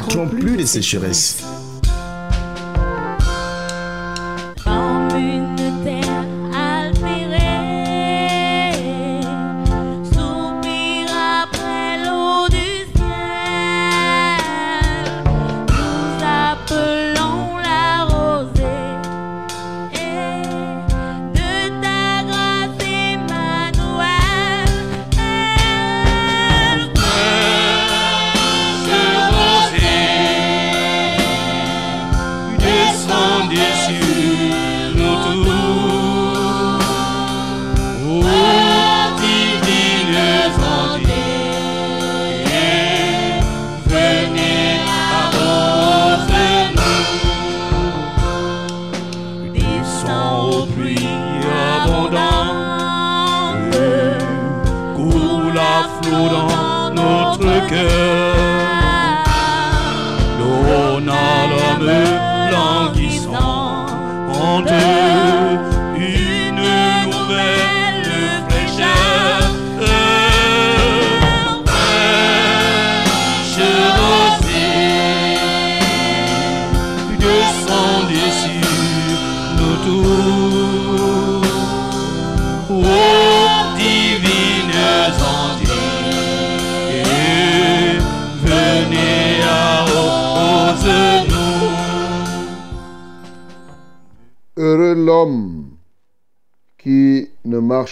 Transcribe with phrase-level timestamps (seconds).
[0.00, 1.42] connaîtront connaîtront plus de sécheresse.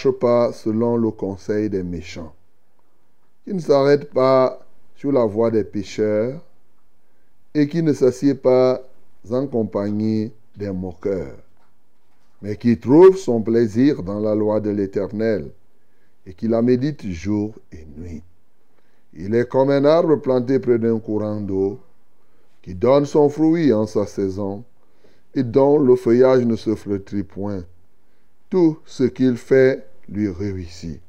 [0.05, 2.33] Marche pas selon le conseil des méchants,
[3.43, 4.65] qui ne s'arrête pas
[4.95, 6.41] sur la voie des pécheurs
[7.53, 8.81] et qui ne s'assied pas
[9.29, 11.39] en compagnie des moqueurs,
[12.41, 15.51] mais qui trouve son plaisir dans la loi de l'Éternel
[16.25, 18.23] et qui la médite jour et nuit.
[19.13, 21.77] Il est comme un arbre planté près d'un courant d'eau
[22.61, 24.63] qui donne son fruit en sa saison
[25.35, 27.65] et dont le feuillage ne se flétrit point
[28.49, 31.01] tout ce qu'il fait lui réussit.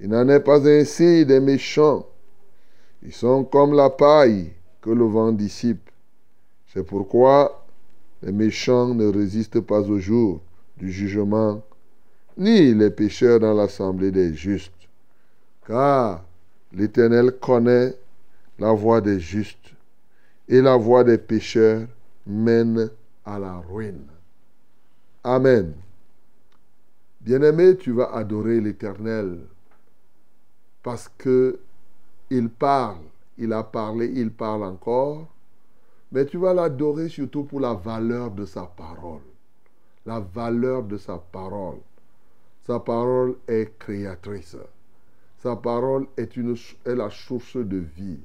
[0.00, 2.06] Il n'en est pas ainsi des méchants.
[3.02, 5.90] Ils sont comme la paille que le vent dissipe.
[6.72, 7.66] C'est pourquoi
[8.22, 10.40] les méchants ne résistent pas au jour
[10.76, 11.62] du jugement,
[12.36, 14.72] ni les pécheurs dans l'assemblée des justes.
[15.66, 16.24] Car
[16.72, 17.94] l'Éternel connaît
[18.58, 19.74] la voie des justes,
[20.48, 21.86] et la voie des pécheurs
[22.26, 22.90] mène
[23.24, 24.06] à la ruine.
[25.22, 25.74] Amen.
[27.24, 29.38] Bien-aimé, tu vas adorer l'Éternel
[30.82, 31.58] parce que
[32.28, 33.00] il parle,
[33.38, 35.26] il a parlé, il parle encore,
[36.12, 39.22] mais tu vas l'adorer surtout pour la valeur de sa parole.
[40.04, 41.78] La valeur de sa parole.
[42.66, 44.58] Sa parole est créatrice.
[45.38, 48.20] Sa parole est, une, est la source de vie.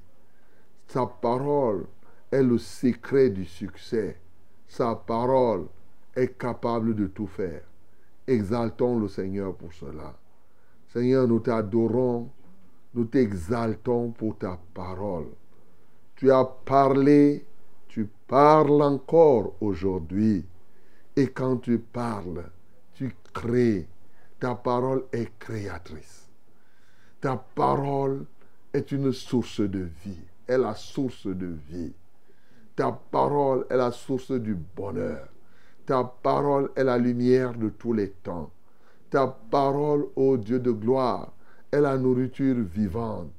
[0.89, 1.85] Sa parole
[2.33, 4.17] est le secret du succès.
[4.67, 5.67] Sa parole
[6.17, 7.68] est capable de tout faire.
[8.29, 10.15] Exaltons le Seigneur pour cela.
[10.93, 12.29] Seigneur, nous t'adorons,
[12.93, 15.29] nous t'exaltons pour ta parole.
[16.15, 17.43] Tu as parlé,
[17.87, 20.45] tu parles encore aujourd'hui.
[21.15, 22.43] Et quand tu parles,
[22.93, 23.87] tu crées.
[24.39, 26.29] Ta parole est créatrice.
[27.19, 28.27] Ta parole
[28.71, 31.93] est une source de vie, est la source de vie.
[32.75, 35.27] Ta parole est la source du bonheur.
[35.89, 38.51] Ta parole est la lumière de tous les temps.
[39.09, 41.33] Ta parole, ô Dieu de gloire,
[41.71, 43.33] est la nourriture vivante.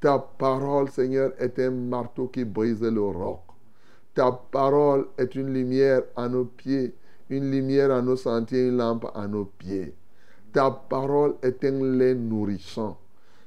[0.00, 3.42] Ta parole, Seigneur, est un marteau qui brise le roc.
[4.12, 6.96] Ta parole est une lumière à nos pieds,
[7.30, 9.94] une lumière à nos sentiers, une lampe à nos pieds.
[10.52, 12.98] Ta parole est un lait nourrissant.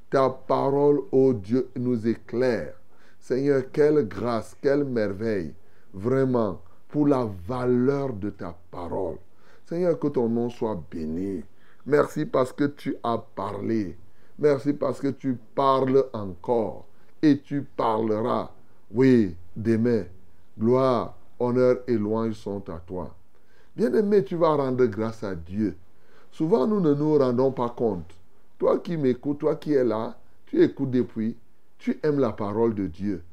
[0.10, 2.76] Ta parole, ô Dieu, nous éclaire.
[3.20, 5.54] Seigneur, quelle grâce, quelle merveille.
[5.94, 9.18] Vraiment, pour la valeur de ta parole.
[9.66, 11.44] Seigneur, que ton nom soit béni.
[11.86, 13.98] Merci parce que tu as parlé.
[14.40, 16.86] Merci parce que tu parles encore.
[17.22, 18.52] Et tu parleras.
[18.92, 20.04] Oui, demain.
[20.58, 23.14] Gloire, honneur et louange sont à toi.
[23.76, 25.76] Bien-aimé, tu vas rendre grâce à Dieu.
[26.32, 28.12] Souvent, nous ne nous rendons pas compte.
[28.58, 30.18] Toi qui m'écoutes, toi qui es là,
[30.48, 31.36] tu écoutes depuis,
[31.78, 33.24] tu aimes la parole de Dieu.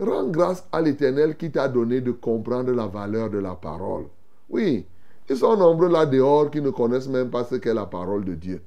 [0.00, 4.06] Rends grâce à l'Éternel qui t'a donné de comprendre la valeur de la parole.
[4.48, 4.86] Oui,
[5.28, 8.34] ils sont nombreux là dehors qui ne connaissent même pas ce qu'est la parole de
[8.34, 8.62] Dieu,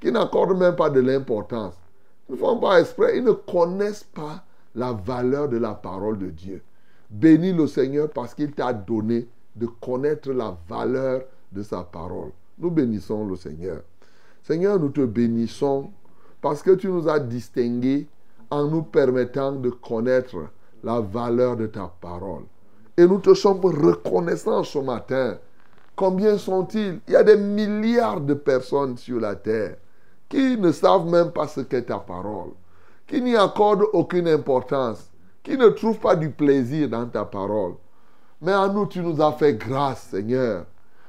[0.00, 1.74] qui n'accordent même pas de l'importance.
[2.28, 4.42] Ils ne font pas exprès, ils ne connaissent pas
[4.74, 6.62] la valeur de la parole de Dieu.
[7.10, 12.30] Bénis le Seigneur parce qu'il t'a donné de connaître la valeur de sa parole.
[12.58, 13.82] Nous bénissons le Seigneur.
[14.42, 15.90] Seigneur, nous te bénissons
[16.40, 18.06] parce que tu nous as distingués
[18.50, 20.48] en nous permettant de connaître
[20.82, 22.44] la valeur de ta parole.
[22.96, 25.38] Et nous te sommes reconnaissants ce matin.
[25.94, 27.00] Combien sont-ils?
[27.06, 29.76] Il y a des milliards de personnes sur la terre
[30.28, 32.50] qui ne savent même pas ce qu'est ta parole,
[33.06, 35.10] qui n'y accordent aucune importance,
[35.42, 37.74] qui ne trouvent pas du plaisir dans ta parole.
[38.40, 40.66] Mais à nous, tu nous as fait grâce, Seigneur,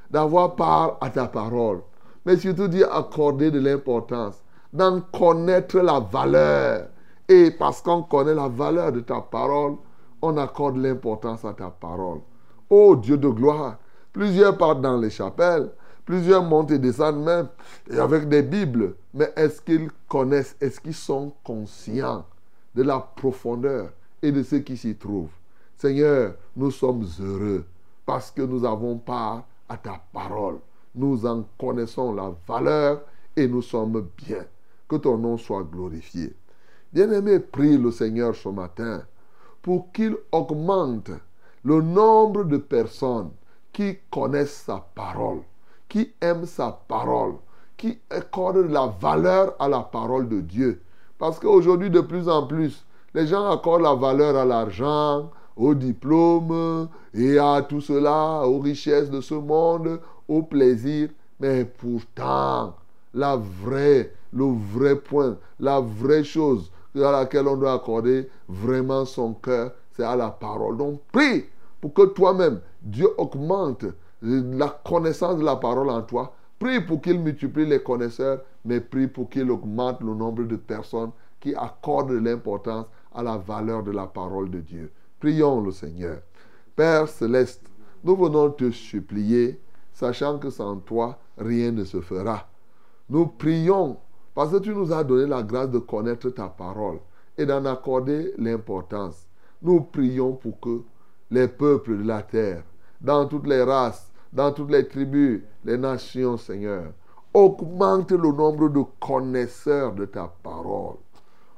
[0.10, 1.82] d'avoir part à ta parole.
[2.26, 4.36] Mais surtout d'y accorder de l'importance,
[4.72, 6.88] d'en connaître la valeur.
[7.30, 9.76] Et parce qu'on connaît la valeur de ta parole,
[10.20, 12.22] on accorde l'importance à ta parole.
[12.72, 13.78] Ô Dieu de gloire,
[14.12, 15.70] plusieurs partent dans les chapelles,
[16.06, 17.48] plusieurs montent et descendent même,
[17.88, 18.96] et avec des Bibles.
[19.14, 22.26] Mais est-ce qu'ils connaissent, est-ce qu'ils sont conscients
[22.74, 23.92] de la profondeur
[24.24, 25.30] et de ce qui s'y trouve?
[25.78, 27.64] Seigneur, nous sommes heureux
[28.08, 30.58] parce que nous avons part à ta parole.
[30.96, 33.02] Nous en connaissons la valeur
[33.36, 34.46] et nous sommes bien.
[34.88, 36.36] Que ton nom soit glorifié.
[36.92, 39.04] Bien-aimé, prie le Seigneur ce matin
[39.62, 41.12] pour qu'il augmente
[41.64, 43.30] le nombre de personnes
[43.72, 45.42] qui connaissent sa parole,
[45.88, 47.36] qui aiment sa parole,
[47.78, 50.82] qui accordent la valeur à la parole de Dieu.
[51.20, 52.84] Parce qu'aujourd'hui, de plus en plus,
[53.14, 59.12] les gens accordent la valeur à l'argent, au diplôme et à tout cela, aux richesses
[59.12, 61.10] de ce monde, au plaisir.
[61.40, 62.74] Mais pourtant,
[63.14, 66.72] la vraie, le vrai point, la vraie chose
[67.04, 70.78] à laquelle on doit accorder vraiment son cœur, c'est à la parole.
[70.78, 71.46] Donc prie
[71.82, 73.86] pour que toi-même, Dieu augmente
[74.22, 76.34] la connaissance de la parole en toi.
[76.58, 81.12] Prie pour qu'il multiplie les connaisseurs, mais prie pour qu'il augmente le nombre de personnes
[81.40, 84.92] qui accordent l'importance à la valeur de la parole de Dieu.
[85.20, 86.20] Prions le Seigneur.
[86.76, 87.64] Père céleste,
[88.04, 89.60] nous venons te supplier,
[89.94, 92.48] sachant que sans toi, rien ne se fera.
[93.10, 93.98] Nous prions
[94.34, 97.00] parce que tu nous as donné la grâce de connaître ta parole
[97.38, 99.28] et d'en accorder l'importance.
[99.62, 100.82] Nous prions pour que
[101.32, 102.64] les peuples de la terre,
[103.02, 106.92] dans toutes les races, dans toutes les tribus, les nations, Seigneur,
[107.34, 110.98] augmentent le nombre de connaisseurs de ta parole.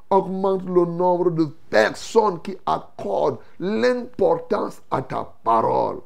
[0.09, 5.99] Augmente le nombre de personnes qui accordent l'importance à ta parole.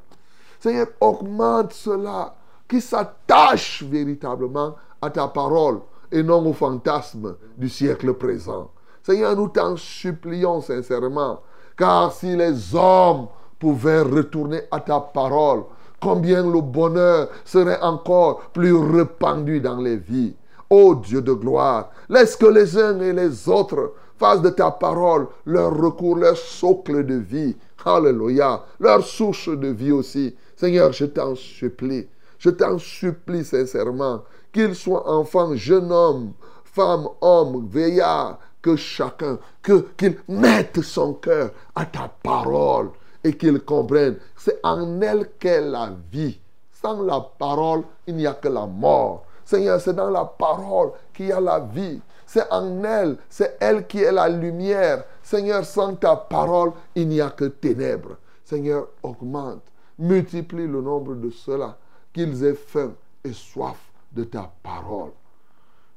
[0.59, 2.35] Seigneur, augmente cela,
[2.67, 5.81] qui s'attachent véritablement à ta parole
[6.15, 8.71] et non au fantasme du siècle présent.
[9.03, 11.41] Seigneur, nous t'en supplions sincèrement,
[11.77, 13.27] car si les hommes
[13.59, 15.65] pouvaient retourner à ta parole,
[16.01, 20.35] combien le bonheur serait encore plus répandu dans les vies.
[20.69, 25.27] Ô Dieu de gloire, laisse que les uns et les autres fassent de ta parole
[25.45, 27.55] leur recours, leur socle de vie.
[27.83, 30.35] Alléluia, leur source de vie aussi.
[30.55, 32.07] Seigneur, je t'en supplie,
[32.39, 34.23] je t'en supplie sincèrement,
[34.55, 36.31] qu'il soit enfant, jeune homme,
[36.63, 42.91] femme, homme, veillard, que chacun, que qu'il mette son cœur à ta parole
[43.21, 44.15] et qu'il comprenne.
[44.37, 46.39] C'est en elle qu'est la vie.
[46.71, 49.25] Sans la parole, il n'y a que la mort.
[49.43, 51.99] Seigneur, c'est dans la parole qu'il y a la vie.
[52.25, 55.03] C'est en elle, c'est elle qui est la lumière.
[55.21, 58.15] Seigneur, sans ta parole, il n'y a que ténèbres.
[58.45, 59.63] Seigneur, augmente,
[59.99, 61.77] multiplie le nombre de ceux-là,
[62.13, 63.84] qu'ils aient faim et soif
[64.15, 65.11] de ta parole.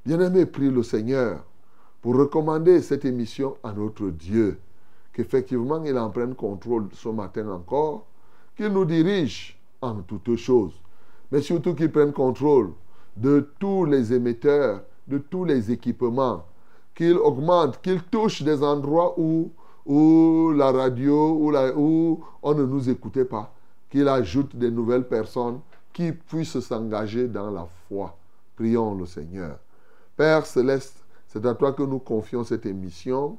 [0.05, 1.45] Bien-aimé, prie le Seigneur
[2.03, 4.59] pour recommander cette émission à notre Dieu,
[5.13, 8.07] qu'effectivement il en prenne contrôle ce matin encore,
[8.57, 10.75] qu'il nous dirige en toutes choses,
[11.31, 12.73] mais surtout qu'il prenne contrôle
[13.17, 16.45] de tous les émetteurs, de tous les équipements,
[16.95, 19.51] qu'il augmente, qu'il touche des endroits où,
[19.87, 23.53] où la radio, où, où on ne nous écoutait pas,
[23.91, 25.61] qu'il ajoute des nouvelles personnes
[25.99, 28.17] qui puissent s'engager dans la foi.
[28.55, 29.59] Prions le Seigneur.
[30.17, 33.37] Père céleste, c'est à toi que nous confions cette émission.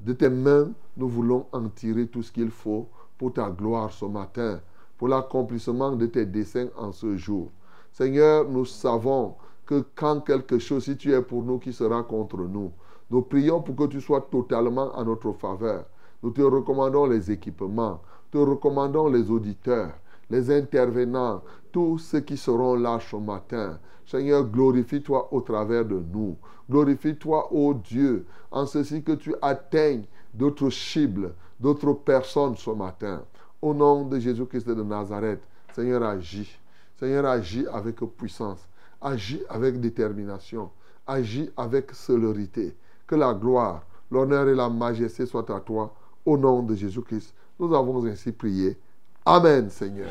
[0.00, 4.06] De tes mains, nous voulons en tirer tout ce qu'il faut pour ta gloire ce
[4.06, 4.60] matin,
[4.98, 7.52] pour l'accomplissement de tes desseins en ce jour.
[7.92, 12.38] Seigneur, nous savons que quand quelque chose, si tu es pour nous, qui sera contre
[12.38, 12.72] nous
[13.08, 15.84] Nous prions pour que tu sois totalement à notre faveur.
[16.24, 18.00] Nous te recommandons les équipements,
[18.32, 19.92] te recommandons les auditeurs,
[20.30, 23.78] les intervenants, tous ceux qui seront là ce matin.
[24.06, 26.36] Seigneur, glorifie-toi au travers de nous.
[26.70, 33.22] Glorifie-toi, ô Dieu, en ceci que tu atteignes d'autres cibles, d'autres personnes ce matin.
[33.60, 35.40] Au nom de Jésus-Christ de Nazareth,
[35.74, 36.58] Seigneur, agis.
[36.98, 38.68] Seigneur, agis avec puissance.
[39.00, 40.70] Agis avec détermination.
[41.06, 42.76] Agis avec célérité.
[43.06, 45.92] Que la gloire, l'honneur et la majesté soient à toi.
[46.24, 48.78] Au nom de Jésus-Christ, nous avons ainsi prié.
[49.26, 50.10] Amen, Seigneur.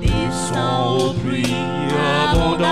[0.00, 1.56] Descends pluie
[2.30, 2.62] abondante,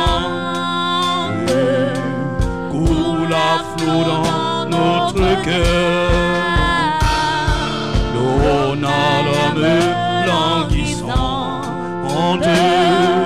[2.71, 6.11] coule à flot dans notre cœur.
[8.15, 9.67] L'eau n'a l'homme
[10.29, 11.67] languissante,
[12.47, 13.26] une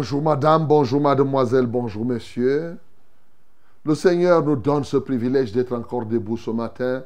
[0.00, 2.78] Bonjour madame, bonjour mademoiselle, bonjour monsieur.
[3.84, 7.04] Le Seigneur nous donne ce privilège d'être encore debout ce matin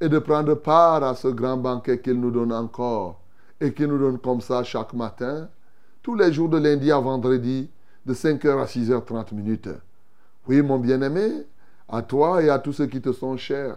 [0.00, 3.20] et de prendre part à ce grand banquet qu'il nous donne encore
[3.60, 5.48] et qu'il nous donne comme ça chaque matin,
[6.02, 7.70] tous les jours de lundi à vendredi,
[8.04, 9.68] de 5h à 6h30 minutes.
[10.48, 11.46] Oui, mon bien-aimé,
[11.88, 13.76] à toi et à tous ceux qui te sont chers,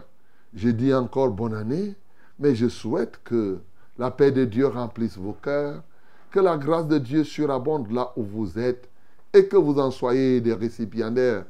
[0.54, 1.94] je dis encore bonne année,
[2.40, 3.60] mais je souhaite que
[3.96, 5.84] la paix de Dieu remplisse vos cœurs,
[6.30, 8.88] que la grâce de Dieu surabonde là où vous êtes
[9.32, 11.44] et que vous en soyez des récipiendaires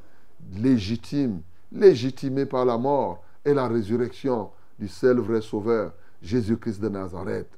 [0.54, 1.40] légitimes,
[1.72, 7.48] légitimés par la mort et la résurrection du seul vrai Sauveur, Jésus-Christ de Nazareth.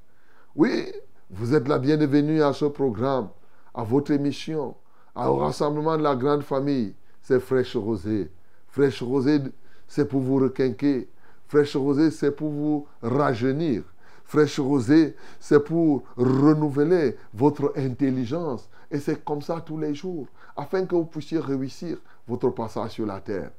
[0.55, 0.87] Oui,
[1.31, 3.29] vous êtes la bienvenue à ce programme,
[3.75, 4.75] à votre émission,
[5.15, 6.95] au rassemblement de la grande famille.
[7.23, 8.31] C'est Fraîche Rosée.
[8.69, 9.41] Fraîche Rosée,
[9.87, 11.09] c'est pour vous requinquer.
[11.49, 13.83] Fraîche Rosée, c'est pour vous rajeunir.
[14.25, 18.69] Fraîche Rosée, c'est pour renouveler votre intelligence.
[18.91, 20.27] Et c'est comme ça tous les jours,
[20.57, 21.97] afin que vous puissiez réussir
[22.29, 23.51] votre passage sur la terre.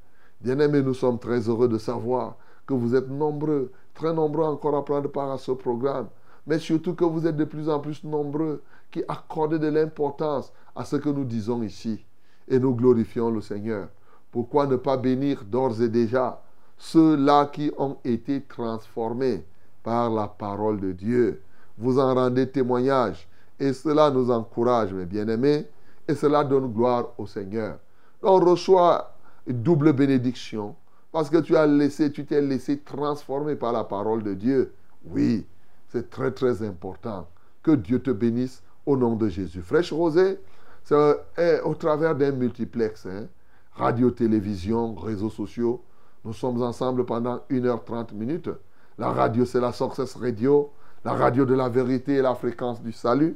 [0.42, 4.86] Bien-aimés, nous sommes très heureux de savoir que vous êtes nombreux, très nombreux encore à
[4.86, 6.08] prendre part à ce programme,
[6.46, 10.86] mais surtout que vous êtes de plus en plus nombreux qui accordent de l'importance à
[10.86, 12.06] ce que nous disons ici.
[12.48, 13.88] Et nous glorifions le Seigneur.
[14.32, 16.42] Pourquoi ne pas bénir d'ores et déjà
[16.78, 19.46] ceux-là qui ont été transformés?
[19.84, 21.42] Par la parole de Dieu
[21.78, 23.28] Vous en rendez témoignage
[23.60, 25.66] et cela nous encourage, mes bien-aimés,
[26.08, 27.78] et cela donne gloire au Seigneur.
[28.22, 29.16] On reçoit
[29.48, 30.76] une double bénédiction
[31.12, 34.74] parce que tu as laissé, tu t'es laissé transformer par la parole de Dieu.
[35.06, 35.46] Oui,
[35.90, 37.28] c'est très très important.
[37.62, 39.62] Que Dieu te bénisse au nom de Jésus.
[39.62, 40.40] Fraîche Rosée,
[40.84, 43.28] c'est au travers d'un multiplex, hein.
[43.74, 45.82] radio, télévision, réseaux sociaux.
[46.26, 48.50] Nous sommes ensemble pendant 1h30 minutes.
[48.98, 50.72] La radio, c'est la Success Radio,
[51.04, 53.36] la radio de la vérité et la fréquence du salut.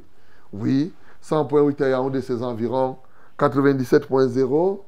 [0.52, 2.96] Oui, 100.8 à Yaoundé et ses environs,
[3.38, 4.78] 97.0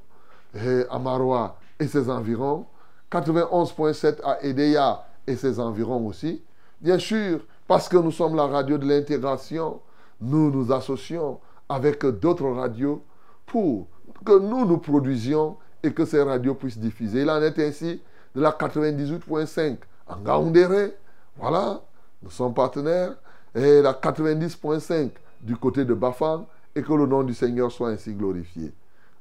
[0.89, 2.67] à Marois et ses environs,
[3.11, 6.41] 91.7 à Edeya et ses environs aussi.
[6.81, 9.81] Bien sûr, parce que nous sommes la radio de l'intégration,
[10.21, 13.03] nous nous associons avec d'autres radios
[13.47, 13.89] pour
[14.25, 17.23] que nous nous produisions et que ces radios puissent diffuser.
[17.23, 18.01] Il en est ainsi
[18.35, 19.79] de la 98.5
[20.11, 20.95] en Gaoundéré.
[21.37, 21.81] Voilà,
[22.23, 23.15] nous sommes partenaires.
[23.55, 28.15] Et la 90.5 du côté de Bafang et que le nom du Seigneur soit ainsi
[28.15, 28.73] glorifié.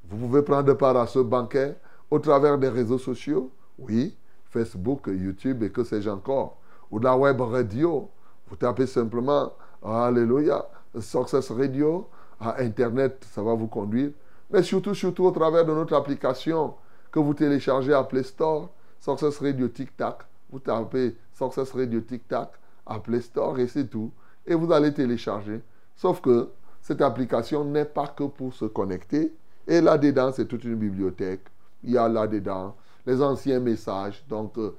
[0.08, 1.76] Vous pouvez prendre part à ce banquet
[2.12, 4.16] au travers des réseaux sociaux, oui,
[4.50, 6.58] Facebook, YouTube et que sais-je encore,
[6.92, 8.10] ou de la web radio.
[8.48, 9.54] Vous tapez simplement
[9.84, 10.66] Alléluia,
[11.00, 14.12] Success Radio, à Internet, ça va vous conduire.
[14.52, 16.74] Mais surtout, surtout au travers de notre application
[17.12, 18.70] que vous téléchargez à Play Store,
[19.00, 20.20] Success Radio Tic Tac.
[20.52, 22.52] Vous tapez Success Radio Tic Tac
[22.86, 24.12] à Play Store et c'est tout.
[24.46, 25.62] Et vous allez télécharger.
[25.96, 26.50] Sauf que
[26.82, 29.34] cette application n'est pas que pour se connecter.
[29.68, 31.46] Et là-dedans, c'est toute une bibliothèque.
[31.84, 32.76] Il y a là-dedans
[33.06, 34.24] les anciens messages.
[34.28, 34.76] Donc, euh,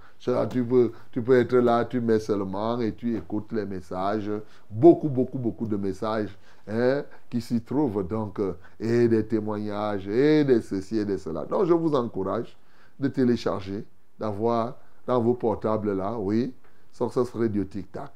[0.51, 4.31] tu, peux, tu peux être là, tu mets seulement et tu écoutes les messages.
[4.71, 6.37] Beaucoup, beaucoup, beaucoup de messages
[6.69, 8.07] hein, qui s'y trouvent.
[8.07, 11.45] Donc, euh, et des témoignages, et des ceci et de cela.
[11.45, 12.57] Donc, je vous encourage
[12.99, 13.85] de télécharger,
[14.19, 14.77] d'avoir
[15.11, 16.55] dans vos portables là, oui,
[16.93, 18.13] Success Radio Tic Tac.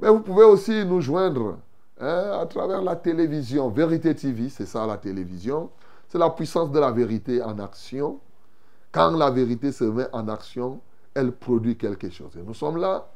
[0.00, 1.58] Mais vous pouvez aussi nous joindre
[2.00, 3.68] hein, à travers la télévision.
[3.68, 5.68] Vérité TV, c'est ça la télévision.
[6.08, 8.18] C'est la puissance de la vérité en action.
[8.92, 10.80] Quand la vérité se met en action,
[11.12, 12.34] elle produit quelque chose.
[12.38, 13.08] Et nous sommes là,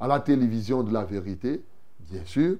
[0.00, 1.62] à la télévision de la vérité,
[2.00, 2.56] bien sûr.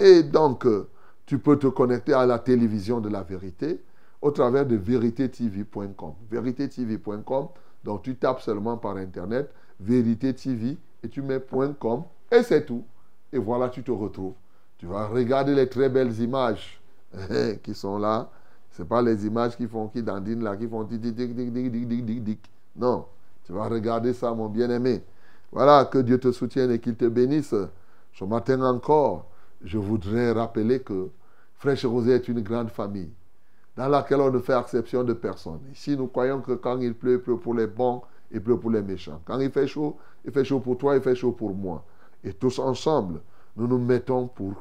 [0.00, 0.88] Et donc, euh,
[1.26, 3.82] tu peux te connecter à la télévision de la vérité
[4.22, 6.14] au travers de véritétv.com.
[6.30, 7.48] Véritétv.com,
[7.84, 11.40] donc tu tapes seulement par Internet Vérité TV et tu mets
[11.78, 12.84] .com et c'est tout.
[13.32, 14.34] Et voilà, tu te retrouves.
[14.78, 16.80] Tu vas regarder les très belles images
[17.62, 18.30] qui sont là.
[18.70, 20.88] Ce pas les images qui font, qui dandinent là, qui font
[22.76, 23.06] Non,
[23.44, 25.04] tu vas regarder ça, mon bien-aimé.
[25.52, 27.54] Voilà, que Dieu te soutienne et qu'il te bénisse.
[28.12, 29.26] Ce matin encore,
[29.62, 31.10] je voudrais rappeler que
[31.54, 33.10] Fraîche Rosée est une grande famille
[33.76, 35.60] dans laquelle on ne fait exception de personne.
[35.72, 38.70] Ici, nous croyons que quand il pleut, il pleut pour les bons, il pleut pour
[38.70, 39.20] les méchants.
[39.24, 41.84] Quand il fait chaud, il fait chaud pour toi, il fait chaud pour moi.
[42.22, 43.20] Et tous ensemble,
[43.56, 44.52] nous nous mettons pour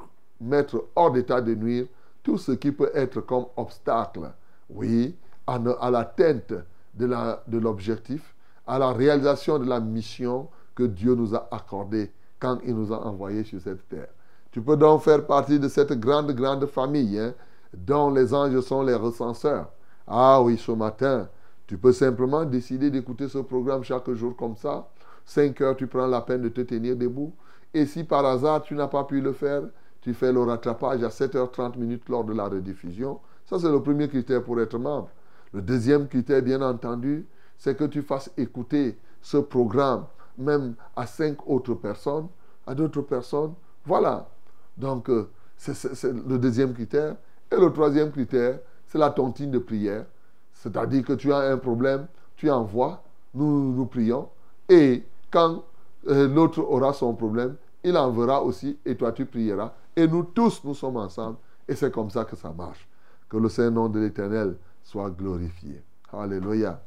[0.41, 1.85] mettre hors d'état de nuire
[2.21, 4.31] tout ce qui peut être comme obstacle,
[4.69, 5.15] oui,
[5.45, 6.53] à, à l'atteinte
[6.95, 8.33] de l'objectif,
[8.65, 13.05] à la réalisation de la mission que Dieu nous a accordée quand il nous a
[13.05, 14.07] envoyés sur cette terre.
[14.51, 17.33] Tu peux donc faire partie de cette grande, grande famille hein,
[17.75, 19.71] dont les anges sont les recenseurs.
[20.07, 21.29] Ah oui, ce matin,
[21.67, 24.87] tu peux simplement décider d'écouter ce programme chaque jour comme ça.
[25.25, 27.33] 5 heures, tu prends la peine de te tenir debout.
[27.73, 29.63] Et si par hasard tu n'as pas pu le faire,
[30.01, 33.19] tu fais le rattrapage à 7h30 minutes lors de la rediffusion.
[33.45, 35.09] Ça, c'est le premier critère pour être membre.
[35.53, 37.25] Le deuxième critère, bien entendu,
[37.57, 40.05] c'est que tu fasses écouter ce programme
[40.37, 42.27] même à cinq autres personnes,
[42.65, 43.53] à d'autres personnes.
[43.85, 44.29] Voilà.
[44.77, 47.15] Donc, euh, c'est le deuxième critère.
[47.53, 50.05] Et le troisième critère, c'est la tontine de prière.
[50.53, 53.01] C'est-à-dire que tu as un problème, tu envoies,
[53.33, 54.29] nous nous prions.
[54.69, 55.63] Et quand
[56.07, 59.73] euh, l'autre aura son problème, il enverra aussi et toi tu prieras.
[59.95, 61.37] Et nous tous, nous sommes ensemble.
[61.67, 62.87] Et c'est comme ça que ça marche.
[63.29, 65.83] Que le Saint-Nom de l'Éternel soit glorifié.
[66.11, 66.81] Alléluia.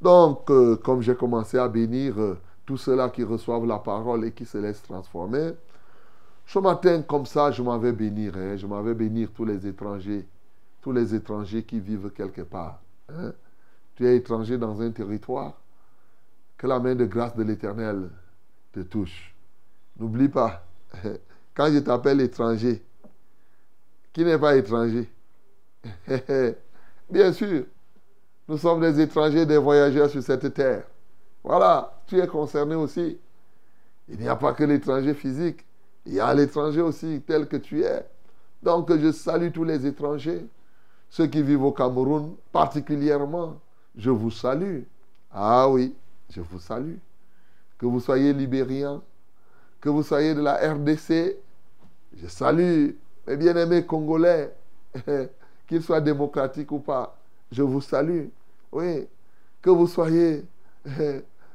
[0.00, 4.32] Donc, euh, comme j'ai commencé à bénir euh, tous ceux-là qui reçoivent la parole et
[4.32, 5.52] qui se laissent transformer,
[6.48, 8.34] ce matin, comme ça, je m'en vais bénir.
[8.34, 8.56] Hein.
[8.56, 10.26] je m'en vais bénir tous les étrangers.
[10.80, 12.80] Tous les étrangers qui vivent quelque part.
[13.10, 13.34] Hein.
[13.94, 15.60] Tu es étranger dans un territoire.
[16.56, 18.08] Que la main de grâce de l'Éternel
[18.72, 19.34] te touche.
[19.98, 20.64] N'oublie pas,
[21.54, 22.82] quand je t'appelle étranger,
[24.14, 25.06] qui n'est pas étranger?
[27.10, 27.64] Bien sûr,
[28.48, 30.84] nous sommes des étrangers, des voyageurs sur cette terre.
[31.44, 33.18] Voilà, tu es concerné aussi.
[34.08, 35.64] Il n'y a pas que l'étranger physique,
[36.08, 38.04] il y a l'étranger aussi tel que tu es.
[38.62, 40.46] Donc je salue tous les étrangers,
[41.10, 43.60] ceux qui vivent au Cameroun particulièrement.
[43.94, 44.82] Je vous salue.
[45.30, 45.94] Ah oui,
[46.30, 46.96] je vous salue.
[47.76, 49.02] Que vous soyez libériens,
[49.80, 51.36] que vous soyez de la RDC,
[52.16, 52.90] je salue
[53.26, 54.52] mes bien-aimés congolais,
[55.68, 57.16] qu'ils soient démocratiques ou pas,
[57.52, 58.28] je vous salue.
[58.72, 59.06] Oui,
[59.60, 60.44] que vous soyez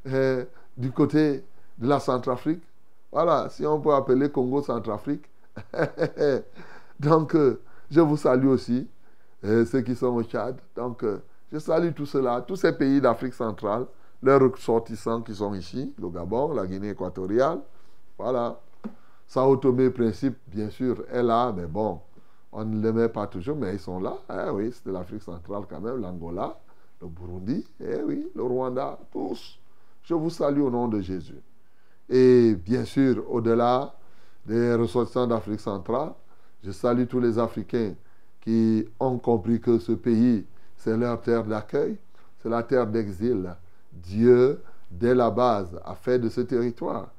[0.06, 0.46] euh,
[0.78, 1.44] du côté
[1.80, 2.62] de la Centrafrique,
[3.14, 5.30] voilà, si on peut appeler Congo Centrafrique.
[7.00, 8.90] Donc, euh, je vous salue aussi,
[9.44, 10.60] ceux qui sont au Tchad.
[10.76, 11.06] Donc,
[11.52, 13.86] je salue tout cela, tous ces pays d'Afrique centrale,
[14.24, 17.60] leurs ressortissants qui sont ici, le Gabon, la Guinée équatoriale.
[18.18, 18.60] Voilà.
[19.28, 22.00] Sao Tomé Principe, bien sûr, est là, mais bon,
[22.52, 24.18] on ne les met pas toujours, mais ils sont là.
[24.32, 26.60] Eh oui, c'est de l'Afrique centrale quand même, l'Angola,
[27.00, 29.60] le Burundi, eh oui, le Rwanda, tous.
[30.02, 31.42] Je vous salue au nom de Jésus.
[32.10, 33.96] Et bien sûr, au-delà
[34.46, 36.14] des ressortissants d'Afrique centrale,
[36.64, 37.94] je salue tous les Africains
[38.42, 40.46] qui ont compris que ce pays,
[40.78, 41.98] c'est leur terre d'accueil,
[42.42, 43.56] c'est la terre d'exil.
[43.92, 44.62] Dieu,
[44.92, 47.10] dès la base, a fait de ce territoire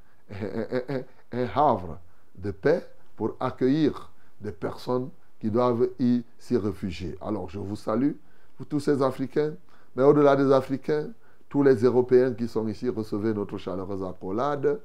[1.32, 1.98] un havre
[2.36, 5.08] de paix pour accueillir des personnes
[5.40, 7.16] qui doivent y s'y réfugier.
[7.20, 8.12] Alors je vous salue,
[8.58, 9.54] vous tous ces Africains,
[9.96, 11.08] mais au-delà des Africains,
[11.54, 14.80] tous les Européens qui sont ici, recevez notre chaleureuse accolade,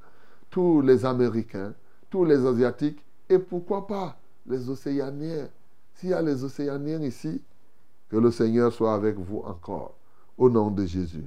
[0.52, 1.74] tous les Américains,
[2.12, 5.48] tous les Asiatiques, et pourquoi pas les Océaniens.
[5.96, 7.42] S'il y a les Océaniens ici,
[8.08, 9.96] que le Seigneur soit avec vous encore,
[10.38, 11.26] au nom de Jésus.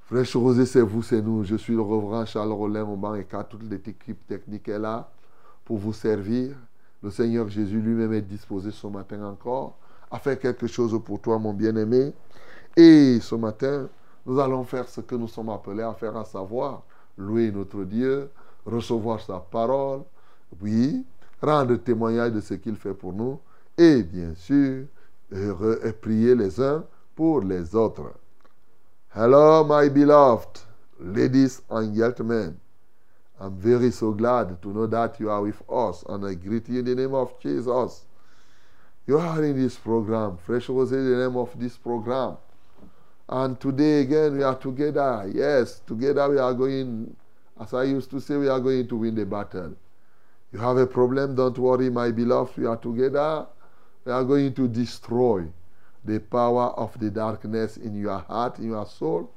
[0.00, 1.44] Fraîche Rosée, c'est vous, c'est nous.
[1.44, 5.12] Je suis le reverend Charles Rollin au et toute l'équipe technique est là
[5.64, 6.56] pour vous servir.
[7.04, 9.78] Le Seigneur Jésus lui-même est disposé ce matin encore
[10.10, 12.12] à faire quelque chose pour toi, mon bien-aimé.
[12.76, 13.88] Et ce matin,
[14.28, 16.82] nous allons faire ce que nous sommes appelés à faire, à savoir
[17.16, 18.30] louer notre Dieu,
[18.66, 20.02] recevoir sa parole,
[20.60, 21.04] oui,
[21.42, 23.40] rendre témoignage de ce qu'il fait pour nous
[23.78, 24.84] et bien sûr,
[26.02, 26.84] prier les uns
[27.16, 28.12] pour les autres.
[29.16, 30.60] Hello, my beloved
[31.00, 32.54] ladies and gentlemen.
[33.40, 36.80] I'm very so glad to know that you are with us, and I greet you
[36.80, 38.04] in the name of Jesus.
[39.06, 40.36] You are in this program.
[40.36, 42.36] Fresh was in the name of this program.
[43.28, 45.30] And today again we are together.
[45.32, 47.14] Yes, together we are going,
[47.60, 49.74] as I used to say, we are going to win the battle.
[50.52, 52.56] You have a problem, don't worry, my beloved.
[52.56, 53.46] We are together.
[54.04, 55.44] We are going to destroy
[56.04, 59.30] the power of the darkness in your heart, in your soul.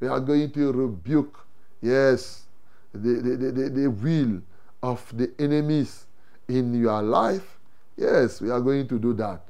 [0.00, 1.38] We are going to rebuke
[1.80, 2.46] yes,
[2.92, 4.42] the, the, the, the, will
[4.82, 6.06] of the enemies
[6.48, 7.58] in your life,
[7.96, 9.42] yes, we are going to do that.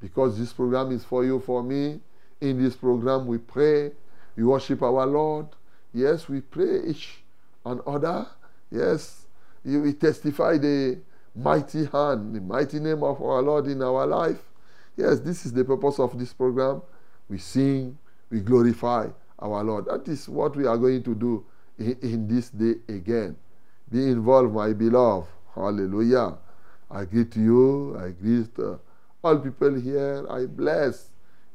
[0.00, 2.00] Because this program is for you, for me.
[2.42, 3.92] In this program, we pray,
[4.34, 5.46] we worship our Lord.
[5.94, 7.22] Yes, we pray each
[7.64, 8.26] and other.
[8.68, 9.26] Yes,
[9.64, 10.98] we testify the
[11.36, 14.42] mighty hand, the mighty name of our Lord in our life.
[14.96, 16.82] Yes, this is the purpose of this program.
[17.28, 17.96] We sing,
[18.28, 19.06] we glorify
[19.38, 19.84] our Lord.
[19.84, 21.44] That is what we are going to do
[21.78, 23.36] in, in this day again.
[23.88, 25.28] Be involved, my beloved.
[25.54, 26.38] Hallelujah.
[26.90, 27.96] I greet you.
[27.96, 28.78] I greet uh,
[29.22, 30.26] all people here.
[30.28, 31.10] I bless,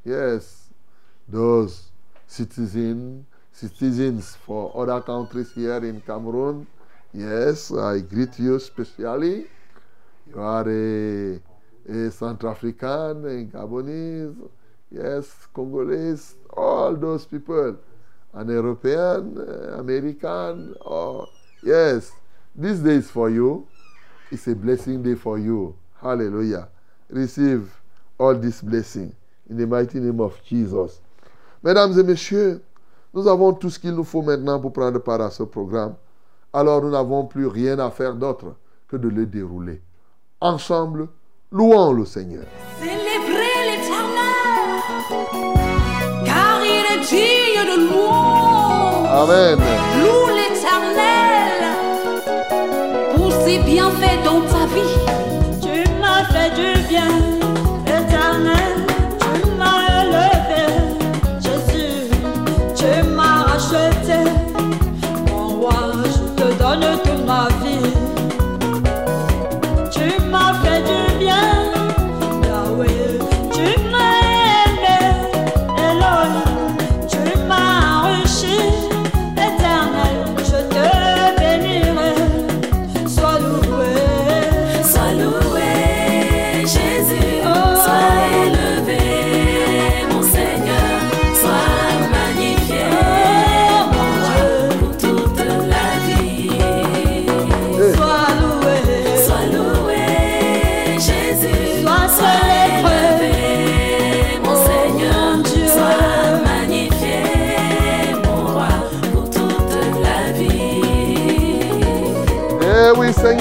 [0.05, 0.66] yes,
[1.27, 1.91] those
[2.25, 6.67] citizens, citizens for other countries here in Cameroon.
[7.13, 9.45] Yes, I greet you especially.
[10.27, 11.39] You are a,
[11.89, 14.49] a Central African, a Gabonese,
[14.91, 17.77] yes, Congolese, all those people,
[18.33, 21.27] an European, uh, American, or
[21.63, 22.11] yes,
[22.55, 23.67] this day is for you.
[24.31, 25.75] It's a blessing day for you.
[26.01, 26.67] Hallelujah.
[27.09, 27.71] Receive
[28.19, 29.15] all this blessing
[29.49, 30.99] in the mighty name of Jesus.
[31.67, 32.63] Mesdames et messieurs,
[33.13, 35.95] nous avons tout ce qu'il nous faut maintenant pour prendre part à ce programme.
[36.53, 38.55] Alors nous n'avons plus rien à faire d'autre
[38.87, 39.81] que de le dérouler.
[40.39, 41.09] Ensemble,
[41.51, 42.45] louons le Seigneur.
[42.79, 44.79] Célébrez l'éternel,
[46.23, 49.29] car il est digne de louange.
[49.29, 49.59] Amen.
[49.99, 51.59] Loue l'éternel
[53.13, 54.56] pour ses bienfaits dans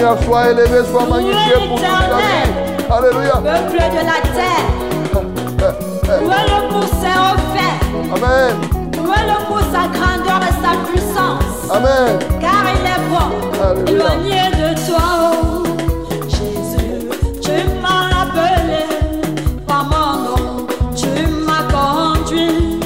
[0.07, 2.51] Seigneur, sois élevé, sois magnifié pour toute la vie.
[2.88, 3.37] Alléluia.
[3.38, 4.66] Peuple de la terre,
[6.23, 7.79] louez-le pour ses refaits,
[8.14, 8.55] Amen.
[8.95, 12.19] louez-le pour sa grandeur et sa puissance, Amen.
[12.40, 13.29] car il est bon,
[13.64, 13.90] Alléluia.
[13.90, 15.64] éloigné de toi, oh.
[16.29, 17.09] Jésus,
[17.42, 18.85] tu m'as appelé
[19.66, 22.79] par mon nom, tu m'as conduit,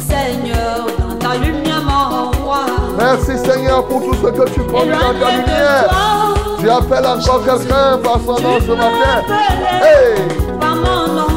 [0.00, 2.62] Seigneur, dans ta lumière, mon roi,
[2.98, 5.90] Merci Seigneur pour tout ce que tu conduis dans ta lumière.
[6.58, 9.22] Tu appelles encore quelqu'un par son nom ce matin?
[9.82, 11.35] Hey!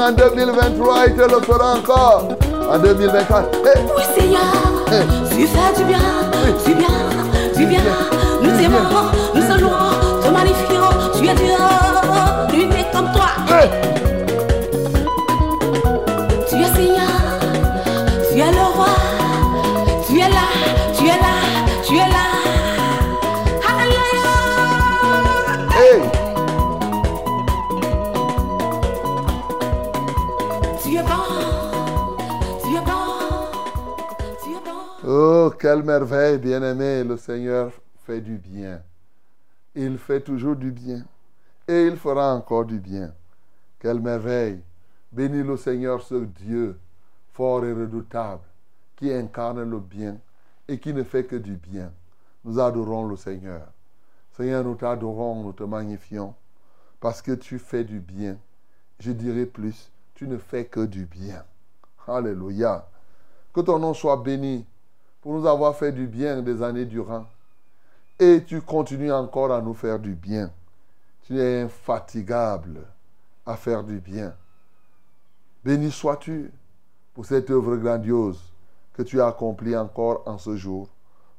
[0.00, 2.28] En 2023 et te le fera encore
[2.70, 3.48] En 2024.
[3.64, 4.40] Hey, Oui, Seigneur,
[4.90, 5.02] hey.
[5.30, 5.98] tu fais du bien,
[6.66, 6.88] du bien,
[7.56, 7.80] du bien.
[8.42, 8.78] Nous t'aimons,
[9.34, 9.70] nous saluons,
[10.22, 10.90] te magnifions.
[11.18, 11.54] Tu es Dieu,
[12.52, 13.28] nul n'est comme toi.
[13.48, 14.01] Hey.
[35.72, 37.72] Quelle merveille, bien-aimé, le Seigneur
[38.04, 38.82] fait du bien.
[39.74, 41.02] Il fait toujours du bien.
[41.66, 43.14] Et il fera encore du bien.
[43.78, 44.60] Quelle merveille.
[45.10, 46.78] Bénis le Seigneur, ce Dieu
[47.32, 48.42] fort et redoutable,
[48.96, 50.18] qui incarne le bien
[50.68, 51.90] et qui ne fait que du bien.
[52.44, 53.66] Nous adorons le Seigneur.
[54.36, 56.34] Seigneur, nous t'adorons, nous te magnifions,
[57.00, 58.36] parce que tu fais du bien.
[58.98, 61.42] Je dirais plus, tu ne fais que du bien.
[62.06, 62.86] Alléluia.
[63.54, 64.66] Que ton nom soit béni
[65.22, 67.24] pour nous avoir fait du bien des années durant.
[68.18, 70.50] Et tu continues encore à nous faire du bien.
[71.26, 72.80] Tu es infatigable
[73.46, 74.34] à faire du bien.
[75.64, 76.50] Béni sois-tu
[77.14, 78.40] pour cette œuvre grandiose
[78.94, 80.88] que tu as accomplie encore en ce jour.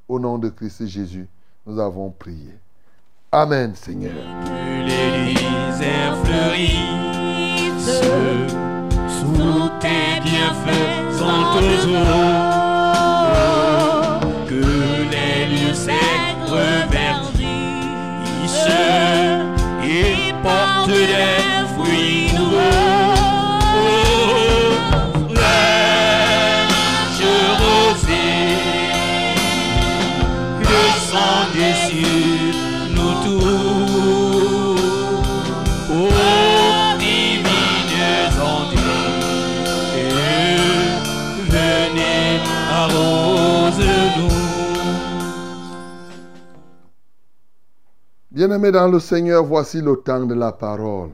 [0.07, 1.27] Au nom de Christ Jésus,
[1.65, 2.57] nous avons prié.
[3.31, 4.13] Amen, Seigneur.
[4.13, 6.73] Que l'Élysée fleurisse
[9.07, 10.03] sous tes
[11.89, 12.42] eaux.
[20.89, 21.32] Et
[48.45, 51.11] Bien-aimés dans le Seigneur, voici le temps de la parole.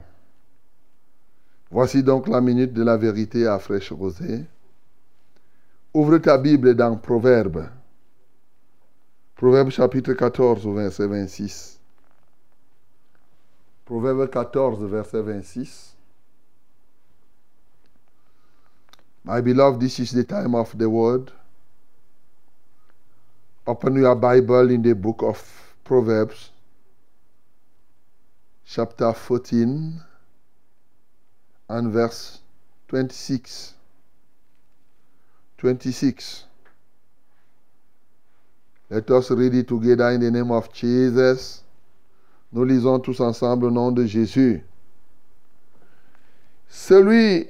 [1.70, 4.46] Voici donc la minute de la vérité à fraîche rosée.
[5.94, 7.70] Ouvre ta Bible dans Proverbe.
[9.36, 11.80] Proverbe chapitre 14, verset 26.
[13.86, 15.96] Proverbe 14, verset 26.
[19.26, 21.32] My beloved, this is the time of the word.
[23.68, 25.40] Open your Bible in the book of
[25.84, 26.50] Proverbs,
[28.72, 30.00] chapter 14
[31.70, 32.40] and verse
[32.90, 33.74] 26.
[35.58, 36.44] 26.
[38.92, 41.64] Let us read it together in the name of Jesus.
[42.52, 44.64] Nous lisons tous ensemble au nom de Jésus.
[46.68, 47.48] Celui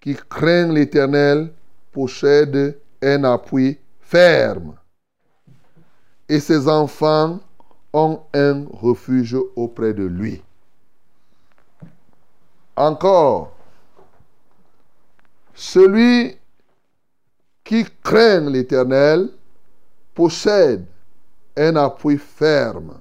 [0.00, 1.52] qui craint l'Éternel
[1.90, 4.76] possède un appui ferme
[6.28, 7.40] et ses enfants
[7.92, 10.40] ont un refuge auprès de lui.
[12.76, 13.52] Encore,
[15.54, 16.36] celui
[17.62, 19.30] qui craint l'Éternel
[20.14, 20.86] possède
[21.56, 22.98] un appui ferme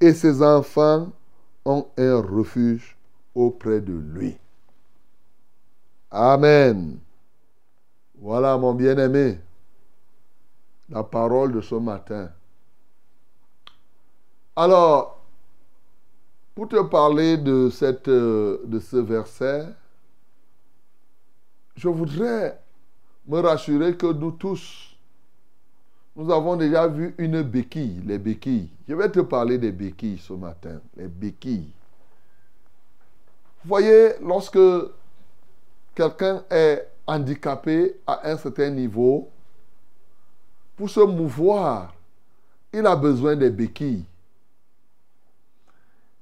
[0.00, 1.10] et ses enfants
[1.64, 2.96] ont un refuge
[3.34, 4.36] auprès de lui.
[6.10, 6.98] Amen.
[8.18, 9.40] Voilà mon bien-aimé,
[10.88, 12.30] la parole de ce matin.
[14.54, 15.15] Alors,
[16.56, 19.68] pour te parler de, cette, euh, de ce verset,
[21.76, 22.58] je voudrais
[23.28, 24.96] me rassurer que nous tous,
[26.16, 28.70] nous avons déjà vu une béquille, les béquilles.
[28.88, 31.70] Je vais te parler des béquilles ce matin, les béquilles.
[33.62, 34.58] Vous voyez, lorsque
[35.94, 39.28] quelqu'un est handicapé à un certain niveau,
[40.74, 41.92] pour se mouvoir,
[42.72, 44.06] il a besoin des béquilles.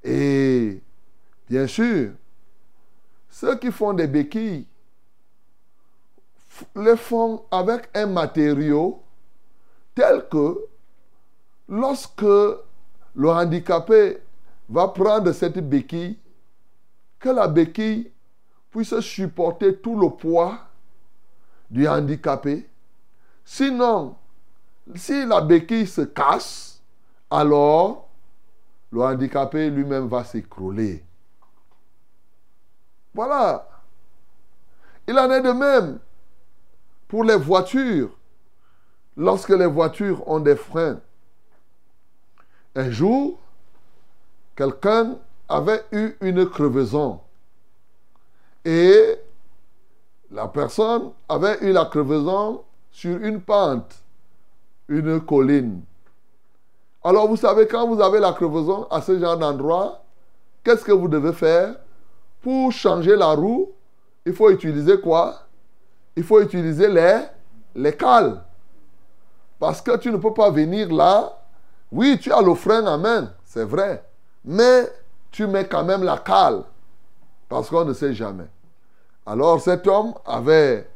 [0.05, 0.83] Et
[1.49, 2.13] bien sûr,
[3.31, 4.67] ceux qui font des béquilles
[6.77, 9.03] les font avec un matériau
[9.95, 10.67] tel que
[11.69, 14.19] lorsque le handicapé
[14.69, 16.19] va prendre cette béquille,
[17.19, 18.11] que la béquille
[18.71, 20.59] puisse supporter tout le poids
[21.71, 22.69] du handicapé.
[23.45, 24.17] Sinon,
[24.95, 26.81] si la béquille se casse,
[27.31, 28.04] alors
[28.95, 31.05] le handicapé lui-même va s'écrouler.
[33.13, 33.69] Voilà.
[35.09, 35.99] Il en est de même
[37.09, 38.17] pour les voitures.
[39.17, 41.01] Lorsque les voitures ont des freins.
[42.77, 43.39] Un jour,
[44.55, 47.21] quelqu'un avait eu une crevaison.
[48.65, 49.17] Et
[50.31, 54.03] la personne avait eu la crevaison sur une pente,
[54.89, 55.83] une colline.
[57.07, 60.03] Alors vous savez, quand vous avez la crevaison à ce genre d'endroit,
[60.65, 61.77] qu'est-ce que vous devez faire?
[62.41, 63.71] Pour changer la roue,
[64.25, 65.35] il faut utiliser quoi?
[66.17, 67.21] Il faut utiliser les,
[67.75, 68.43] les cales.
[69.59, 71.39] Parce que tu ne peux pas venir là.
[71.93, 74.03] Oui, tu as le frein en main, c'est vrai.
[74.43, 74.91] Mais
[75.31, 76.63] tu mets quand même la cale.
[77.51, 78.49] Parce qu'on ne sait jamais.
[79.27, 80.89] Alors cet homme avait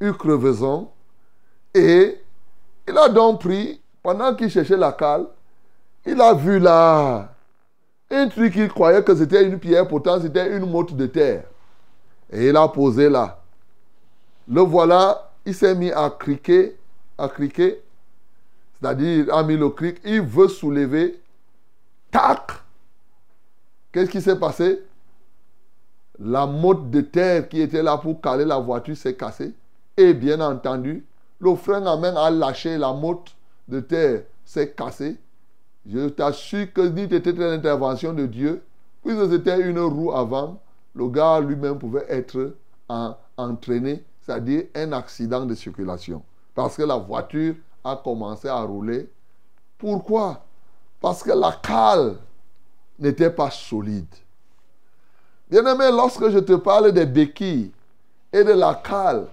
[0.00, 0.88] eu crevaison
[1.74, 2.18] et
[2.88, 5.26] il a donc pris, pendant qu'il cherchait la cale,
[6.04, 7.34] il a vu là
[8.10, 11.44] un truc qu'il croyait que c'était une pierre, pourtant c'était une motte de terre.
[12.30, 13.40] Et il a posé là.
[14.48, 16.76] Le voilà, il s'est mis à criquer,
[17.16, 17.82] à criquer,
[18.74, 21.20] c'est-à-dire il a mis le cric, il veut soulever,
[22.10, 22.52] tac
[23.92, 24.82] Qu'est-ce qui s'est passé?
[26.18, 29.52] La motte de terre qui était là pour caler la voiture s'est cassée.
[29.96, 31.04] Et bien entendu,
[31.38, 33.34] le frein à main a lâché, la motte
[33.68, 35.16] de terre s'est cassée.
[35.86, 38.62] Je t'assure que dit c'était une intervention de Dieu,
[39.04, 40.60] puisque c'était une roue avant,
[40.94, 42.54] le gars lui-même pouvait être
[42.88, 46.22] en- entraîné, c'est-à-dire un accident de circulation.
[46.54, 49.10] Parce que la voiture a commencé à rouler.
[49.78, 50.44] Pourquoi?
[51.00, 52.16] Parce que la cale
[52.98, 54.06] n'était pas solide.
[55.50, 57.72] Bien-aimé, lorsque je te parle des béquilles
[58.32, 59.26] et de la cale,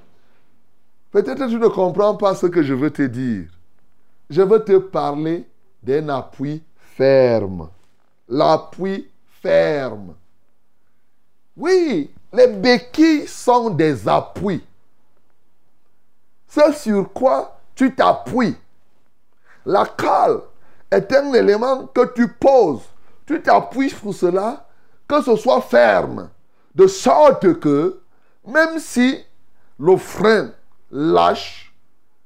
[1.11, 3.47] peut-être tu ne comprends pas ce que je veux te dire.
[4.29, 5.47] Je veux te parler
[5.81, 6.63] d'un appui
[6.95, 7.69] ferme.
[8.27, 9.09] L'appui
[9.41, 10.15] ferme.
[11.55, 14.63] Oui, les béquilles sont des appuis.
[16.47, 18.55] C'est sur quoi tu t'appuies.
[19.65, 20.41] La cale
[20.91, 22.83] est un élément que tu poses.
[23.25, 24.67] Tu t'appuies sur cela,
[25.07, 26.29] que ce soit ferme.
[26.73, 27.99] De sorte que,
[28.45, 29.23] même si
[29.79, 30.51] le frein
[30.91, 31.73] lâche,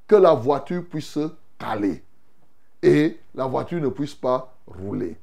[0.06, 2.03] que la voiture puisse se caler.
[2.84, 5.16] Et la voiture ne puisse pas rouler.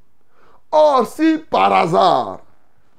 [0.72, 2.40] Or, si par hasard,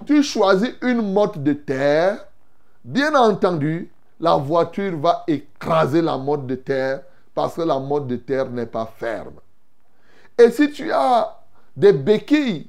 [0.06, 2.24] tu choisis une motte de terre,
[2.84, 7.02] bien entendu, la voiture va écraser la motte de terre
[7.34, 9.40] parce que la motte de terre n'est pas ferme.
[10.38, 11.40] Et si tu as
[11.76, 12.68] des béquilles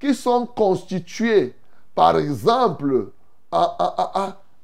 [0.00, 1.54] qui sont constituées,
[1.94, 3.08] par exemple,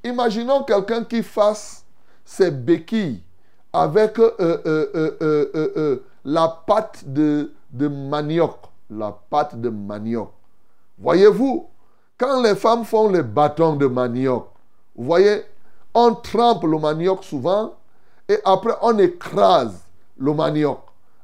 [0.02, 1.84] imaginons quelqu'un qui fasse
[2.24, 3.22] ses béquilles
[3.70, 8.56] avec euh, euh, euh, la pâte de, manioc.
[8.90, 10.30] La pâte de manioc.
[10.98, 11.66] Voyez-vous,
[12.18, 14.46] quand les femmes font les bâtons de manioc,
[14.96, 15.44] vous voyez,
[15.94, 17.72] on trempe le manioc souvent
[18.28, 19.80] et après on écrase
[20.18, 20.78] le manioc.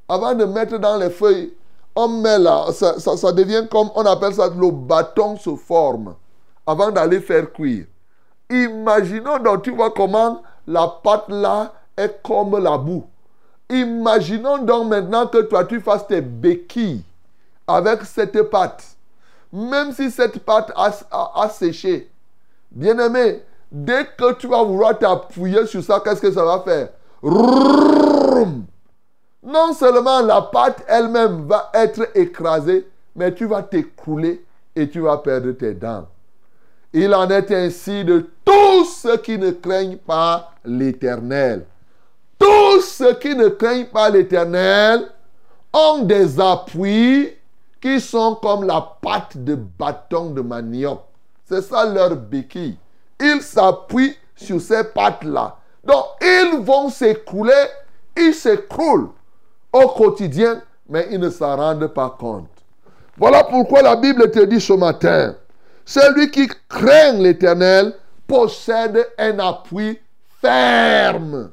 [0.09, 1.53] Avant de mettre dans les feuilles,
[1.95, 6.15] on met là, ça- ça devient comme, on appelle ça, le bâton se forme
[6.67, 7.87] avant d'aller faire cuire.
[8.51, 13.05] Imaginons donc, tu vois comment la pâte là est comme la boue.
[13.69, 17.03] Imaginons donc maintenant que toi tu fasses tes béquilles
[17.67, 18.85] avec cette pâte.
[19.53, 22.09] Même si cette pâte a, a- séché,
[22.71, 26.89] bien aimé, dès que tu vas vouloir t'appuyer sur ça, qu'est-ce que ça va faire?
[29.43, 35.19] Non seulement la pâte elle-même va être écrasée, mais tu vas t'écrouler et tu vas
[35.19, 36.07] perdre tes dents.
[36.93, 41.65] Il en est ainsi de tous ceux qui ne craignent pas l'Éternel.
[42.39, 45.09] Tous ceux qui ne craignent pas l'Éternel
[45.73, 47.33] ont des appuis
[47.81, 51.01] qui sont comme la patte de bâton de manioc.
[51.49, 52.77] C'est ça leur béquille.
[53.21, 55.57] Ils s'appuient sur ces pattes-là.
[55.85, 57.53] Donc, ils vont s'écrouler,
[58.17, 59.11] ils s'écroulent
[59.73, 62.49] au quotidien, mais ils ne s'en rendent pas compte.
[63.17, 65.37] Voilà pourquoi la Bible te dit ce matin,
[65.85, 67.95] celui qui craint l'Éternel
[68.27, 69.99] possède un appui
[70.41, 71.51] ferme.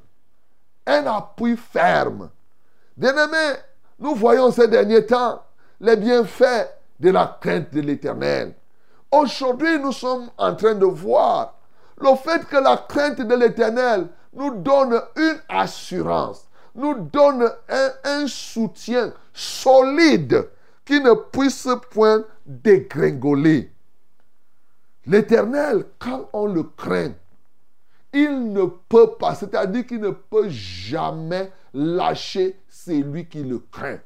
[0.86, 2.30] Un appui ferme.
[2.98, 3.58] Bien-aimés,
[4.00, 5.44] nous voyons ces derniers temps
[5.80, 6.70] les bienfaits
[7.00, 8.56] de la crainte de l'Éternel.
[9.12, 11.56] Aujourd'hui, nous sommes en train de voir
[12.00, 18.28] le fait que la crainte de l'Éternel nous donne une assurance, nous donne un, un
[18.28, 20.50] soutien solide
[20.84, 23.72] qui ne puisse point dégringoler.
[25.06, 27.14] L'Éternel, quand on le craint,
[28.14, 34.00] il ne peut pas, c'est-à-dire qu'il ne peut jamais lâcher celui qui le craint.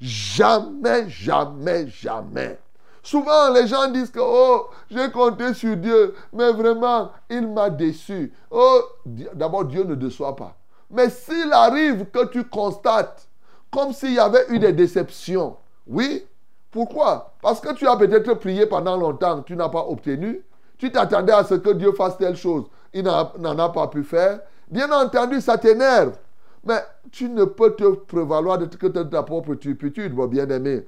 [0.00, 2.58] Jamais, jamais, jamais.
[3.02, 8.32] Souvent, les gens disent que, oh, j'ai compté sur Dieu, mais vraiment, il m'a déçu.
[8.50, 10.56] Oh, d'abord, Dieu ne déçoit pas.
[10.90, 13.28] Mais s'il arrive que tu constates
[13.70, 15.56] comme s'il y avait eu des déceptions,
[15.86, 16.24] oui,
[16.70, 17.34] pourquoi?
[17.42, 20.42] Parce que tu as peut-être prié pendant longtemps, tu n'as pas obtenu.
[20.78, 22.64] Tu t'attendais à ce que Dieu fasse telle chose.
[22.94, 24.40] Il n'en a pas pu faire.
[24.68, 26.16] Bien entendu, ça t'énerve.
[26.64, 26.82] Mais
[27.12, 30.86] tu ne peux te prévaloir de ta propre turpitude, mon bien-aimé.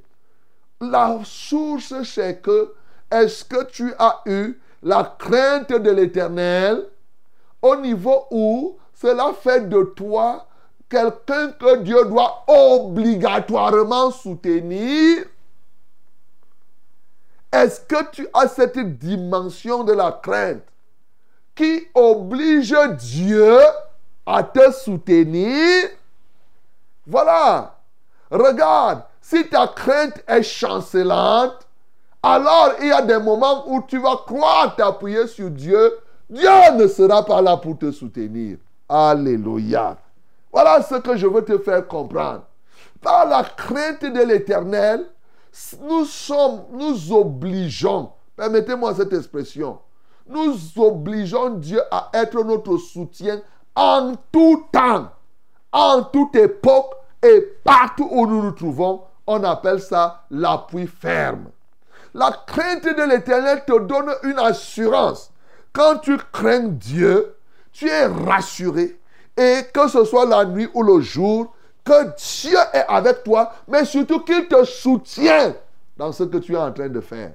[0.81, 2.73] La source, c'est que
[3.11, 6.87] est-ce que tu as eu la crainte de l'éternel
[7.61, 10.47] au niveau où cela fait de toi
[10.89, 15.25] quelqu'un que Dieu doit obligatoirement soutenir?
[17.53, 20.63] Est-ce que tu as cette dimension de la crainte?
[21.57, 23.59] Qui oblige Dieu
[24.25, 25.89] à te soutenir
[27.07, 27.73] Voilà.
[28.31, 31.67] Regarde, si ta crainte est chancelante,
[32.23, 35.99] alors il y a des moments où tu vas croire t'appuyer sur Dieu.
[36.29, 38.59] Dieu ne sera pas là pour te soutenir.
[38.89, 39.97] Alléluia.
[40.53, 42.43] Voilà ce que je veux te faire comprendre.
[43.01, 45.07] Par la crainte de l'éternel,
[45.83, 49.79] nous sommes, nous obligeons, permettez-moi cette expression,
[50.29, 53.41] nous obligeons Dieu à être notre soutien
[53.75, 55.11] en tout temps,
[55.73, 59.03] en toute époque et partout où nous nous trouvons.
[59.27, 61.47] On appelle ça l'appui ferme.
[62.15, 65.31] La crainte de l'éternel te donne une assurance.
[65.73, 67.37] Quand tu crains Dieu,
[67.73, 68.99] tu es rassuré.
[69.37, 71.55] Et que ce soit la nuit ou le jour,
[71.85, 75.55] que Dieu est avec toi, mais surtout qu'il te soutient
[75.97, 77.33] dans ce que tu es en train de faire.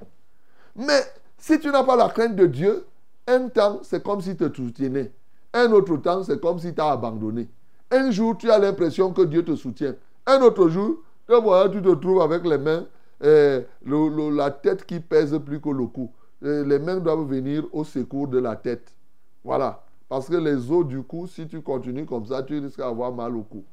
[0.76, 1.04] Mais
[1.42, 2.86] si tu n'as pas la crainte de Dieu,
[3.28, 5.12] un temps, c'est comme si te soutenait.
[5.54, 7.50] Un autre temps, c'est comme si tu as abandonné.
[7.92, 9.96] Un jour, tu as l'impression que Dieu te soutient.
[10.26, 12.86] Un autre jour, tu te trouves avec les mains,
[13.22, 16.12] le- la tête qui pèse plus que le cou.
[16.44, 18.94] Euh, les mains doivent venir au secours de la tête.
[19.44, 19.84] Voilà.
[20.10, 23.36] Parce que les os du cou, si tu continues comme ça, tu risques d'avoir mal
[23.36, 23.64] au cou.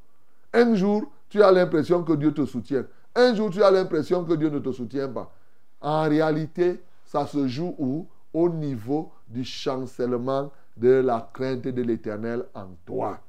[0.53, 2.85] Un jour, tu as l'impression que Dieu te soutient.
[3.15, 5.31] Un jour, tu as l'impression que Dieu ne te soutient pas.
[5.81, 6.79] En réalité,
[7.11, 8.05] ça se joue où?
[8.31, 13.19] Au niveau du chancellement de la crainte de l'éternel en toi.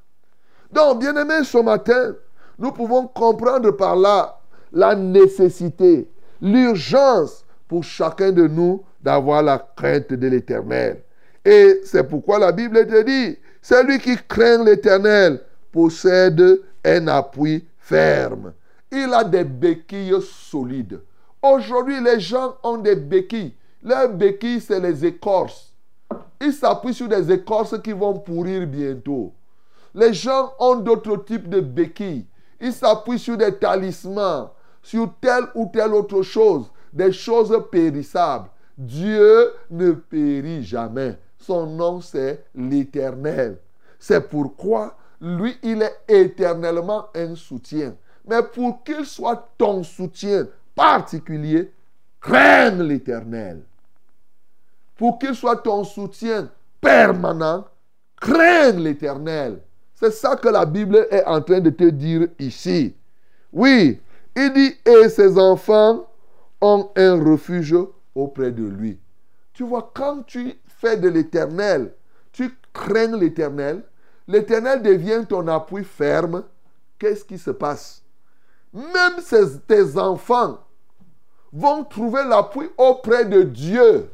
[0.71, 2.15] Donc, bien aimé, ce matin,
[2.59, 4.39] nous pouvons comprendre par là
[4.71, 6.07] la nécessité,
[6.43, 11.03] l'urgence pour chacun de nous d'avoir la crainte de l'éternel.
[11.43, 15.41] Et c'est pourquoi la Bible te dit, celui qui craint l'éternel
[15.73, 18.53] possède un appui ferme.
[18.93, 21.01] Il a des béquilles solides.
[21.43, 23.55] Aujourd'hui, les gens ont des béquilles.
[23.83, 25.73] Leurs béquilles, c'est les écorces.
[26.41, 29.33] Ils s'appuient sur des écorces qui vont pourrir bientôt.
[29.95, 32.27] Les gens ont d'autres types de béquilles.
[32.61, 34.51] Ils s'appuient sur des talismans,
[34.83, 38.49] sur telle ou telle autre chose, des choses périssables.
[38.77, 41.19] Dieu ne périt jamais.
[41.39, 43.59] Son nom, c'est l'Éternel.
[43.99, 47.95] C'est pourquoi lui, il est éternellement un soutien.
[48.27, 51.73] Mais pour qu'il soit ton soutien particulier,
[52.21, 53.63] crains l'Éternel.
[55.01, 57.65] Pour qu'il soit ton soutien permanent,
[58.21, 59.63] crains l'Éternel.
[59.95, 62.95] C'est ça que la Bible est en train de te dire ici.
[63.51, 63.99] Oui,
[64.37, 66.07] il dit, et ses enfants
[66.61, 67.75] ont un refuge
[68.15, 69.01] auprès de lui.
[69.55, 71.95] Tu vois, quand tu fais de l'éternel,
[72.31, 73.83] tu crains l'éternel,
[74.29, 76.45] l'éternel devient ton appui ferme.
[76.99, 78.03] Qu'est-ce qui se passe?
[78.75, 79.15] Même
[79.67, 80.59] tes enfants
[81.55, 84.11] vont trouver l'appui auprès de Dieu.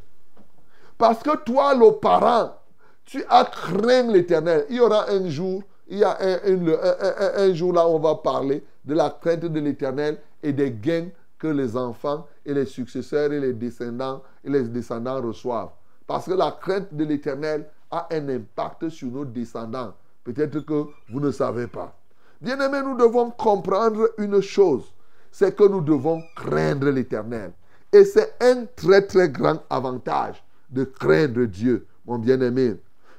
[0.99, 2.57] Parce que toi, le parent,
[3.05, 4.67] tu as craint l'éternel.
[4.71, 8.15] Il y aura un jour, il y a un, un- un- jour là, on va
[8.17, 13.33] parler de la crainte de l'éternel et des gains que les enfants et les successeurs
[13.33, 15.71] et les descendants et les descendants reçoivent.
[16.07, 19.93] Parce que la crainte de l'éternel a un impact sur nos descendants.
[20.25, 21.95] Peut-être que vous ne savez pas.
[22.41, 24.93] Bien-aimés, nous devons comprendre une chose,
[25.31, 27.53] c'est que nous devons craindre l'éternel.
[27.93, 32.77] Et c'est un très très grand avantage de craindre Dieu, mon bien-aimé.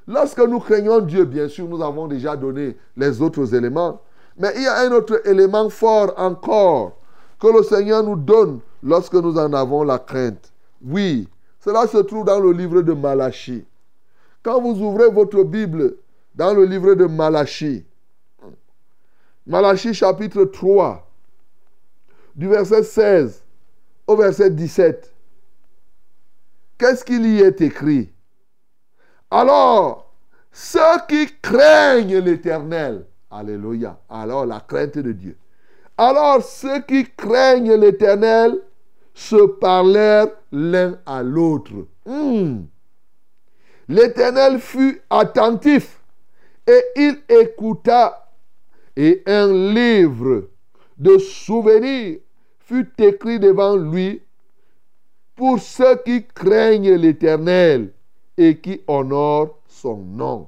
[0.08, 4.02] Lorsque nous craignons Dieu, bien sûr, nous avons déjà donné les autres éléments.
[4.38, 6.98] Mais il y a un autre élément fort encore
[7.40, 10.52] que le Seigneur nous donne lorsque nous en avons la crainte.
[10.86, 11.28] Oui,
[11.60, 13.66] cela se trouve dans le livre de Malachie.
[14.44, 15.96] Quand vous ouvrez votre Bible
[16.36, 17.84] dans le livre de Malachie,
[19.46, 21.06] Malachie chapitre 3,
[22.36, 23.44] du verset 16
[24.06, 25.12] au verset 17,
[26.78, 28.12] qu'est-ce qu'il y est écrit?
[29.30, 30.14] Alors,
[30.52, 35.38] ceux qui craignent l'Éternel, Alléluia, alors la crainte de Dieu.
[35.98, 38.58] Alors ceux qui craignent l'Éternel
[39.14, 41.74] se parlèrent l'un à l'autre.
[42.06, 42.62] Hmm.
[43.90, 46.00] L'Éternel fut attentif
[46.68, 48.32] et il écouta
[48.96, 50.50] et un livre
[50.98, 52.20] de souvenirs
[52.60, 54.22] fut écrit devant lui
[55.38, 57.94] pour ceux qui craignent l'Éternel
[58.36, 60.48] et qui honorent son nom.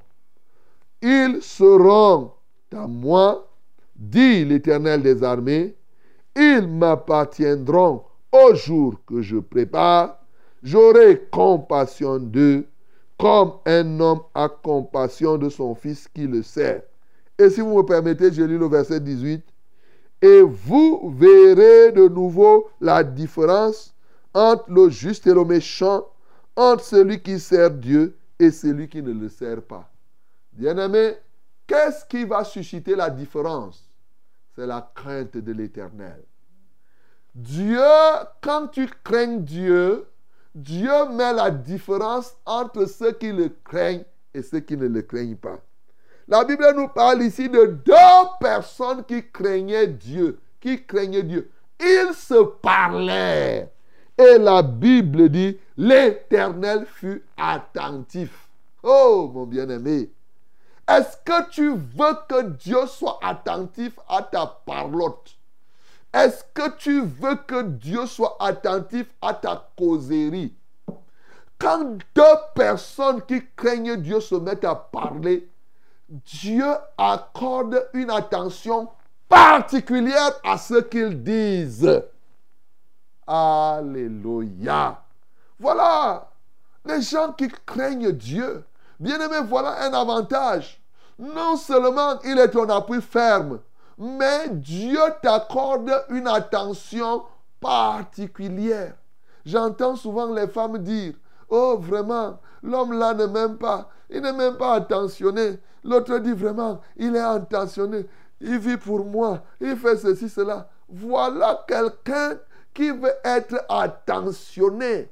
[1.02, 2.32] Ils seront
[2.74, 3.48] à moi,
[3.96, 5.76] dit l'Éternel des armées,
[6.36, 10.20] ils m'appartiendront au jour que je prépare,
[10.64, 12.68] j'aurai compassion d'eux,
[13.18, 16.82] comme un homme a compassion de son fils qui le sert.
[17.38, 19.44] Et si vous me permettez, je lis le verset 18.
[20.22, 23.94] Et vous verrez de nouveau la différence
[24.34, 26.08] entre le juste et le méchant,
[26.56, 29.90] entre celui qui sert Dieu et celui qui ne le sert pas.
[30.54, 31.16] Bien-aimé,
[31.68, 33.90] qu'est-ce qui va susciter la différence?
[34.56, 36.24] C'est la crainte de l'éternel.
[37.34, 37.80] Dieu,
[38.42, 40.06] quand tu crains Dieu,
[40.54, 44.04] Dieu met la différence entre ceux qui le craignent
[44.34, 45.60] et ceux qui ne le craignent pas.
[46.28, 51.50] La Bible nous parle ici de deux personnes qui craignaient Dieu, qui craignaient Dieu.
[51.80, 53.72] Ils se parlaient.
[54.20, 58.50] Et la Bible dit, l'Éternel fut attentif.
[58.84, 60.12] Oh, mon bien-aimé,
[60.90, 65.38] est-ce que tu veux que Dieu soit attentif à ta parlotte?
[66.14, 70.54] Est-ce que tu veux que Dieu soit attentif à ta causerie?
[71.58, 75.48] Quand deux personnes qui craignent Dieu se mettent à parler,
[76.10, 76.66] Dieu
[76.98, 78.90] accorde une attention
[79.30, 82.02] particulière à ce qu'ils disent.
[83.32, 85.04] Alléluia.
[85.60, 86.32] Voilà.
[86.84, 88.64] Les gens qui craignent Dieu.
[89.00, 90.82] Bien aimé, voilà un avantage.
[91.20, 93.60] Non seulement il est ton appui ferme,
[94.00, 97.24] mais Dieu t'accorde une attention
[97.60, 98.96] particulière.
[99.46, 101.14] J'entends souvent les femmes dire,
[101.50, 105.60] oh vraiment, l'homme là ne m'aime pas, il n'est même pas attentionné.
[105.84, 108.08] L'autre dit vraiment, il est attentionné,
[108.42, 110.68] il vit pour moi, il fait ceci, cela.
[110.90, 112.40] Voilà quelqu'un
[112.74, 115.10] qui veut être attentionné.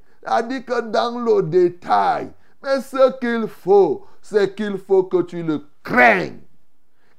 [0.49, 2.29] Dit que dans le détail.
[2.63, 6.39] Mais ce qu'il faut, c'est qu'il faut que tu le craignes.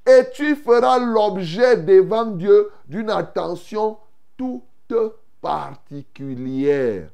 [0.07, 3.99] Et tu feras l'objet devant Dieu d'une attention
[4.37, 4.95] toute
[5.41, 7.09] particulière.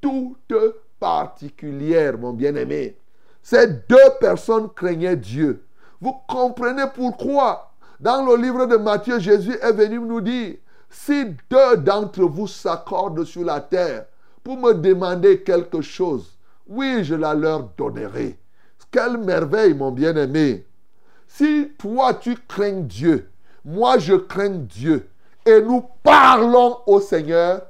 [0.00, 0.54] Toute
[0.98, 2.96] particulière, mon bien-aimé.
[3.42, 5.64] Ces deux personnes craignaient Dieu.
[6.00, 7.72] Vous comprenez pourquoi?
[7.98, 10.56] Dans le livre de Matthieu, Jésus est venu nous dire,
[10.90, 14.06] si deux d'entre vous s'accordent sur la terre
[14.42, 16.36] pour me demander quelque chose,
[16.66, 18.38] oui, je la leur donnerai.
[18.90, 20.66] Quelle merveille, mon bien-aimé.
[21.28, 23.30] Si toi, tu crains Dieu,
[23.64, 25.08] moi, je crains Dieu,
[25.46, 27.62] et nous parlons au Seigneur,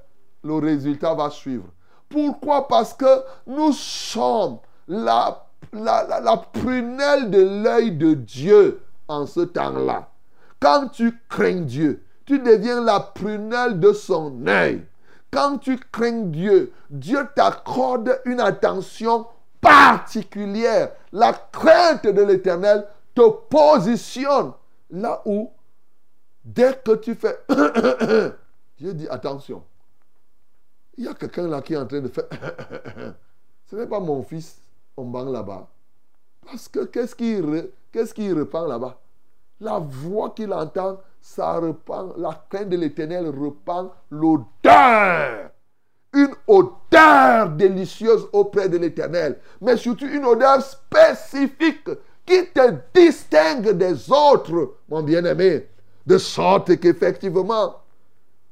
[0.42, 1.66] le résultat va suivre.
[2.08, 2.66] Pourquoi?
[2.66, 4.58] Parce que nous sommes
[4.88, 10.10] la, la, la, prunelle de l'œil de Dieu en ce temps-là.
[10.58, 14.86] Quand tu crains Dieu, tu deviens la prunelle de son œil.
[15.32, 19.26] Quand tu crains Dieu, Dieu t'accorde une attention
[19.60, 20.92] particulière.
[21.10, 24.52] La crainte de l'éternel te positionne
[24.90, 25.50] là où,
[26.44, 27.36] dès que tu fais,
[28.78, 29.64] Dieu dit attention.
[30.98, 32.28] Il y a quelqu'un là qui est en train de faire,
[33.66, 34.62] ce n'est pas mon fils,
[34.96, 35.66] on banque là-bas.
[36.46, 39.00] Parce que qu'est-ce qu'il repent là-bas?
[39.58, 45.50] La voix qu'il entend, ça repent, la crainte de l'éternel repent l'odeur.
[46.12, 49.38] Une odeur délicieuse auprès de l'éternel.
[49.60, 51.88] Mais surtout une odeur spécifique
[52.26, 55.68] qui te distingue des autres, mon bien-aimé.
[56.06, 57.76] De sorte qu'effectivement,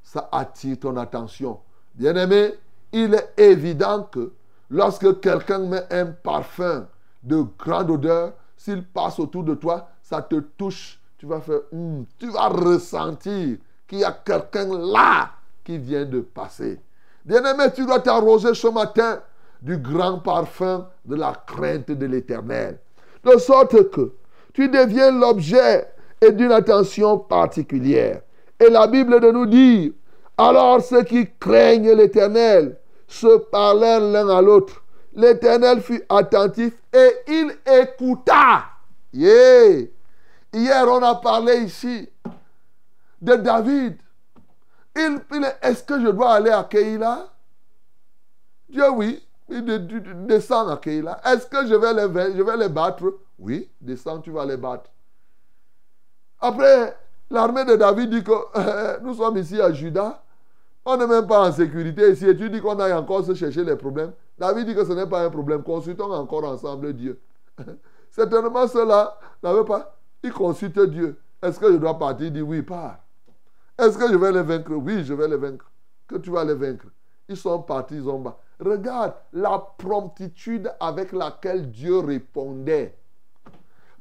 [0.02, 1.58] ça attire ton attention.
[1.94, 2.54] Bien-aimé,
[2.92, 4.32] il est évident que
[4.70, 6.86] lorsque quelqu'un met un parfum
[7.22, 12.02] de grande odeur, s'il passe autour de toi, ça te touche tu vas faire, hmm,
[12.18, 15.30] tu vas ressentir qu'il y a quelqu'un là
[15.64, 16.80] qui vient de passer.
[17.24, 19.20] Bien-aimé, tu dois t'arroser ce matin
[19.60, 22.78] du grand parfum de la crainte de l'éternel.
[23.24, 24.12] De sorte que
[24.54, 25.88] tu deviens l'objet
[26.20, 28.22] et d'une attention particulière.
[28.60, 29.92] Et la Bible nous dire,
[30.36, 34.84] alors ceux qui craignent l'éternel se parlèrent l'un à l'autre.
[35.14, 38.64] L'éternel fut attentif et il écouta.
[39.12, 39.88] Yeah.
[40.52, 42.08] Hier, on a parlé ici
[43.20, 43.98] de David.
[44.96, 45.20] Il,
[45.62, 47.28] Est-ce que je dois aller à Keïla
[48.68, 49.24] Dieu, oui.
[49.50, 49.64] Il
[50.26, 51.20] descend à Keïla.
[51.24, 53.04] Est-ce que je vais, les, je vais les battre?
[53.38, 54.90] Oui, descends, tu vas les battre.
[56.40, 56.96] Après,
[57.30, 60.22] l'armée de David dit que nous sommes ici à Juda.
[60.84, 62.26] On n'est même pas en sécurité ici.
[62.26, 64.12] Et tu dis qu'on aille encore se chercher les problèmes.
[64.38, 65.62] David dit que ce n'est pas un problème.
[65.62, 67.20] Consultons encore ensemble Dieu.
[68.10, 69.97] Certainement, ceux-là n'avaient pas.
[70.22, 71.20] Il consulte Dieu.
[71.42, 72.26] Est-ce que je dois partir?
[72.26, 72.98] Il dit oui, pars.
[73.78, 74.72] Est-ce que je vais les vaincre?
[74.72, 75.70] Oui, je vais les vaincre.
[76.08, 76.86] Que tu vas les vaincre.
[77.28, 78.38] Ils sont partis, ils ont bas.
[78.58, 82.96] Regarde la promptitude avec laquelle Dieu répondait.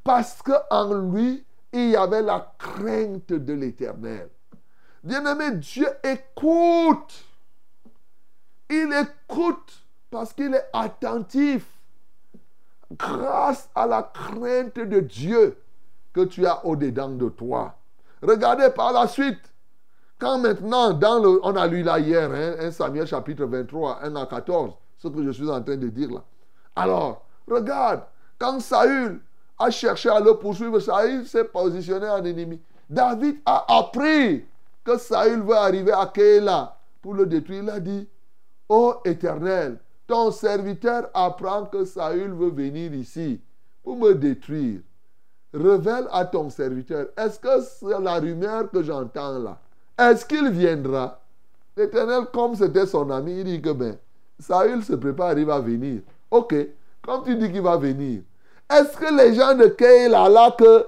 [0.03, 4.29] Parce qu'en lui, il y avait la crainte de l'éternel.
[5.03, 7.25] Bien-aimé, Dieu écoute.
[8.69, 11.67] Il écoute parce qu'il est attentif.
[12.93, 15.57] Grâce à la crainte de Dieu
[16.17, 17.75] que tu as au-dedans de toi.
[18.23, 19.53] Regardez par la suite.
[20.17, 24.15] Quand maintenant, dans le, on a lu là hier, hein, 1 Samuel chapitre 23, 1
[24.15, 26.23] à 14, ce que je suis en train de dire là.
[26.75, 28.01] Alors, regarde,
[28.39, 29.21] quand Saül
[29.59, 32.59] a cherché à le poursuivre, Saül s'est positionné en ennemi.
[32.89, 34.43] David a appris
[34.83, 37.61] que Saül veut arriver à Kéla pour le détruire.
[37.61, 38.09] Il a dit,
[38.67, 43.39] Ô éternel, ton serviteur apprend que Saül veut venir ici
[43.83, 44.79] pour me détruire.
[45.53, 49.57] Révèle à ton serviteur, est-ce que c'est la rumeur que j'entends là?
[49.97, 51.19] Est-ce qu'il viendra?
[51.75, 53.97] L'éternel, comme c'était son ami, il dit que ben,
[54.39, 56.01] Saül se prépare, il va venir.
[56.29, 56.53] Ok,
[57.01, 58.21] comme tu dis qu'il va venir,
[58.69, 60.85] est-ce que les gens de Keïla là que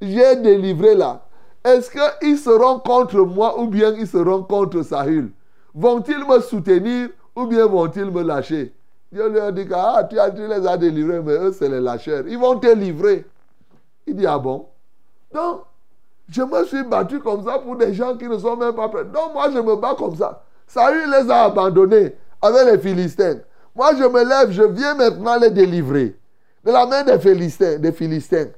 [0.00, 1.20] j'ai délivré là,
[1.62, 5.30] est-ce qu'ils seront contre moi ou bien ils seront contre Saül?
[5.74, 8.72] Vont-ils me soutenir ou bien vont-ils me lâcher?
[9.12, 12.24] Dieu leur dit que ah, tu, tu les as délivrés, mais eux, c'est les lâcheurs.
[12.26, 13.26] Ils vont te livrer.
[14.10, 14.66] Il dit, ah bon?
[15.32, 15.62] Donc,
[16.28, 19.04] je me suis battu comme ça pour des gens qui ne sont même pas prêts.
[19.04, 20.42] Donc, moi, je me bats comme ça.
[20.66, 23.38] Saül les a abandonnés avec les Philistins.
[23.76, 26.18] Moi, je me lève, je viens maintenant les délivrer
[26.64, 27.78] de la main des Philistins.
[27.78, 28.48] Des Philistins.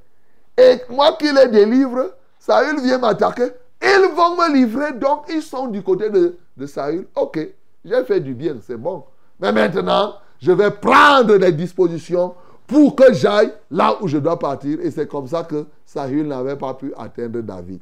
[0.57, 3.50] Et moi qui les délivre, Saül vient m'attaquer.
[3.82, 7.07] Ils vont me livrer, donc ils sont du côté de, de Saül.
[7.14, 7.38] Ok,
[7.84, 9.05] j'ai fait du bien, c'est bon.
[9.38, 12.34] Mais maintenant, je vais prendre des dispositions
[12.67, 14.81] pour que j'aille là où je dois partir.
[14.81, 17.81] Et c'est comme ça que Saül n'avait pas pu atteindre David.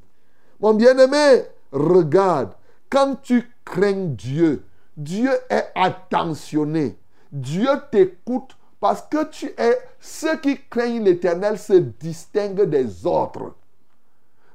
[0.61, 2.53] Mon bien-aimé, regarde,
[2.91, 4.65] quand tu crains Dieu,
[4.97, 6.99] Dieu est attentionné.
[7.31, 9.79] Dieu t'écoute parce que tu es...
[10.01, 13.55] Ceux qui craignent l'éternel se distinguent des autres.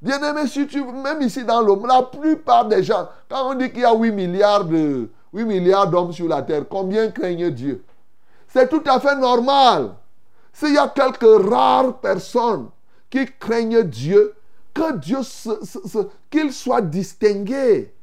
[0.02, 3.82] Bien-aimé, si tu, même ici dans l'homme, la plupart des gens, quand on dit qu'il
[3.82, 7.84] y a 8 milliards de 8 milliards d'hommes sur la terre, combien craignent Dieu?
[8.48, 9.92] C'est tout à fait normal.
[10.56, 12.70] S'il y a quelques rares personnes
[13.10, 14.34] qui craignent Dieu,
[14.74, 15.20] que Dieu
[16.30, 17.94] qu'il soit distingué.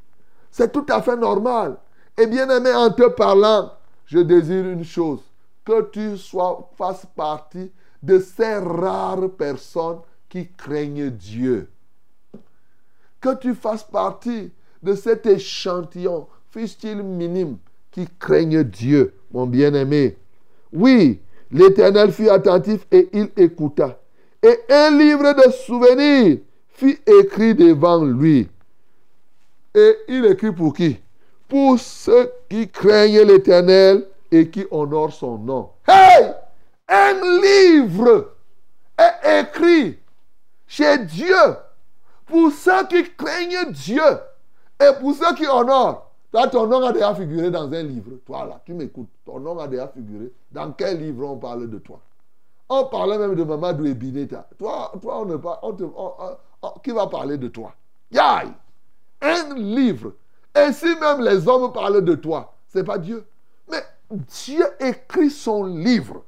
[0.50, 1.78] C'est tout à fait normal.
[2.18, 3.72] Et bien aimé, en te parlant,
[4.05, 5.20] je désire une chose,
[5.64, 7.72] que tu sois, fasses partie
[8.03, 11.70] de ces rares personnes qui craignent Dieu.
[13.18, 17.57] Que tu fasses partie de cet échantillon, fût-il minime,
[17.90, 20.18] qui craignent Dieu, mon bien-aimé.
[20.70, 21.22] Oui,
[21.53, 23.98] l'Éternel fut attentif et il écouta.
[24.42, 26.38] Et un livre de souvenirs
[26.68, 28.48] fut écrit devant lui.
[29.74, 30.98] Et il écrit pour qui?
[31.48, 35.70] Pour ceux qui craignent l'Éternel et qui honorent son nom.
[35.86, 36.32] Hey
[36.88, 38.32] Un livre
[38.98, 39.98] est écrit
[40.66, 41.36] chez Dieu
[42.26, 44.03] pour ceux qui craignent Dieu
[44.80, 46.11] et pour ceux qui honorent.
[46.33, 48.12] Toi, ton nom a déjà figuré dans un livre.
[48.24, 49.11] Toi, là, tu m'écoutes.
[49.24, 50.33] Ton nom a déjà figuré.
[50.51, 52.01] Dans quel livre on parle de toi?
[52.70, 54.49] On parlait même de Mamadou Ebineta.
[54.59, 55.59] Toi, toi on ne parle,
[56.83, 57.74] qui va parler de toi?
[58.11, 58.49] Yay
[59.20, 60.14] Un livre.
[60.59, 63.26] Et si même les hommes parlent de toi, ce n'est pas Dieu.
[63.70, 66.24] Mais Dieu écrit son livre.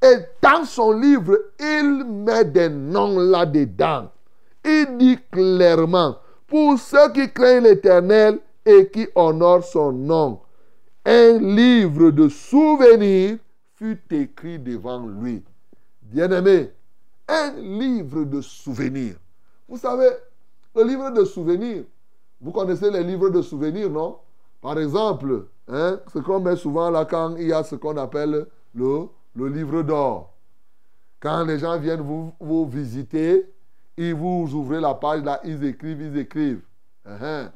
[0.00, 4.10] Et dans son livre, il met des noms là-dedans.
[4.64, 10.40] Il dit clairement, pour ceux qui craignent l'Éternel et qui honorent son nom,
[11.04, 13.38] un livre de souvenirs
[13.74, 15.42] fut écrit devant lui.
[16.02, 16.72] Bien-aimé,
[17.28, 19.16] un livre de souvenirs.
[19.68, 20.10] Vous savez,
[20.74, 21.84] le livre de souvenirs,
[22.40, 24.18] vous connaissez les livres de souvenirs, non?
[24.60, 28.46] Par exemple, hein, ce qu'on met souvent là quand il y a ce qu'on appelle
[28.74, 30.34] le, le livre d'or.
[31.18, 33.50] Quand les gens viennent vous, vous visiter,
[33.96, 36.62] ils vous ouvrez la page là, ils écrivent, ils écrivent.
[37.06, 37.50] Hein.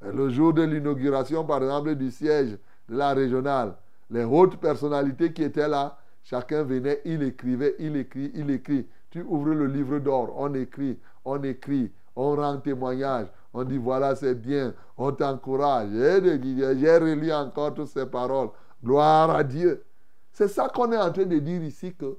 [0.00, 3.76] Le jour de l'inauguration, par exemple, du siège de la régionale,
[4.10, 8.86] les hautes personnalités qui étaient là, chacun venait, il écrivait, il écrit, il écrit.
[9.10, 14.14] Tu ouvres le livre d'or, on écrit, on écrit, on rend témoignage, on dit voilà,
[14.14, 15.88] c'est bien, on t'encourage.
[15.90, 18.50] J'ai relu encore toutes ces paroles.
[18.84, 19.84] Gloire à Dieu.
[20.30, 22.18] C'est ça qu'on est en train de dire ici que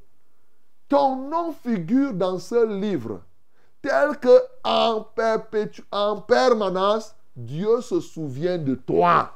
[0.89, 3.21] ton nom figure dans ce livre
[3.81, 5.05] tel que en,
[5.91, 9.33] en permanence, Dieu se souvient de toi.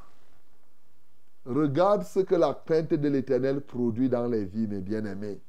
[1.46, 5.40] Regarde ce que la crainte de l'Éternel produit dans les vies, mes bien-aimés.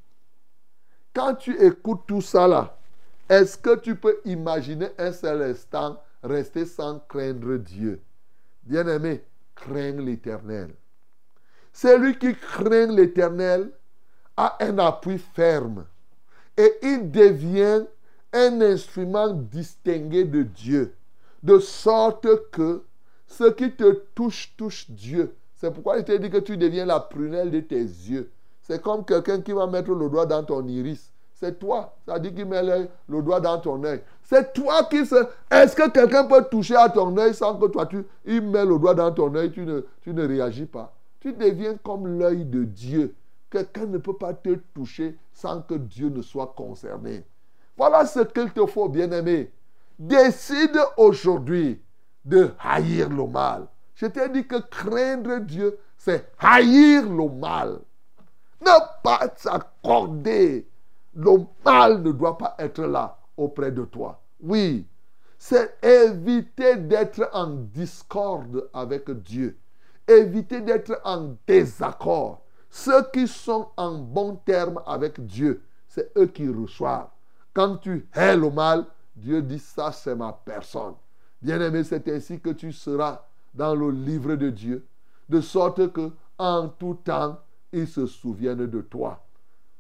[1.14, 2.78] Quand tu écoutes tout ça là,
[3.28, 8.03] est-ce que tu peux imaginer un seul instant rester sans craindre Dieu?
[8.62, 9.24] Bien-aimé,
[9.55, 10.74] crains l'Éternel.
[11.72, 13.70] Celui qui craint l'Éternel
[14.36, 15.86] a un appui ferme
[16.57, 17.86] et il devient
[18.32, 20.94] un instrument distingué de Dieu,
[21.43, 22.84] de sorte que
[23.26, 25.34] ce qui te touche touche Dieu.
[25.57, 28.30] C'est pourquoi il te dit que tu deviens la prunelle de tes yeux.
[28.62, 31.12] C'est comme quelqu'un qui va mettre le doigt dans ton iris.
[31.34, 31.97] C'est toi.
[32.07, 34.01] Ça dit qu'il met le, le doigt dans ton œil.
[34.22, 35.16] C'est toi qui se...
[35.51, 38.78] Est-ce que quelqu'un peut toucher à ton œil sans que toi, tu il met le
[38.78, 40.95] doigt dans ton œil, tu ne, tu ne réagis pas?
[41.20, 43.14] Tu deviens comme l'œil de Dieu.
[43.51, 47.24] Quelqu'un ne peut pas te toucher sans que Dieu ne soit concerné.
[47.76, 49.51] Voilà ce qu'il te faut, bien-aimé.
[49.99, 51.80] Décide aujourd'hui
[52.24, 53.66] de haïr le mal.
[53.95, 57.80] Je t'ai dit que craindre Dieu, c'est haïr le mal.
[58.61, 60.66] Ne pas s'accorder.
[61.14, 64.20] Le mal ne doit pas être là auprès de toi.
[64.40, 64.86] Oui,
[65.38, 69.59] c'est éviter d'être en discorde avec Dieu.
[70.09, 72.43] Éviter d'être en désaccord.
[72.70, 77.11] Ceux qui sont en bon terme avec Dieu, c'est eux qui reçoivent.
[77.53, 80.94] Quand tu hais le mal, Dieu dit ça, c'est ma personne.
[81.40, 84.86] Bien-aimé, c'est ainsi que tu seras dans le livre de Dieu,
[85.28, 87.38] de sorte que en tout temps,
[87.72, 89.24] il se souvienne de toi.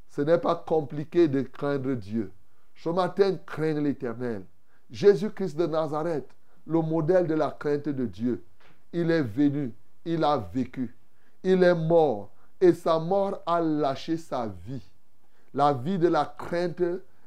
[0.08, 2.30] Ce n'est pas compliqué de craindre Dieu.
[2.74, 4.44] Ce matin, crains l'Éternel.
[4.90, 6.28] Jésus-Christ de Nazareth,
[6.66, 8.44] le modèle de la crainte de Dieu,
[8.92, 9.72] il est venu,
[10.04, 10.94] il a vécu,
[11.42, 12.30] il est mort
[12.60, 14.82] et sa mort a lâché sa vie.
[15.54, 16.82] La vie de la crainte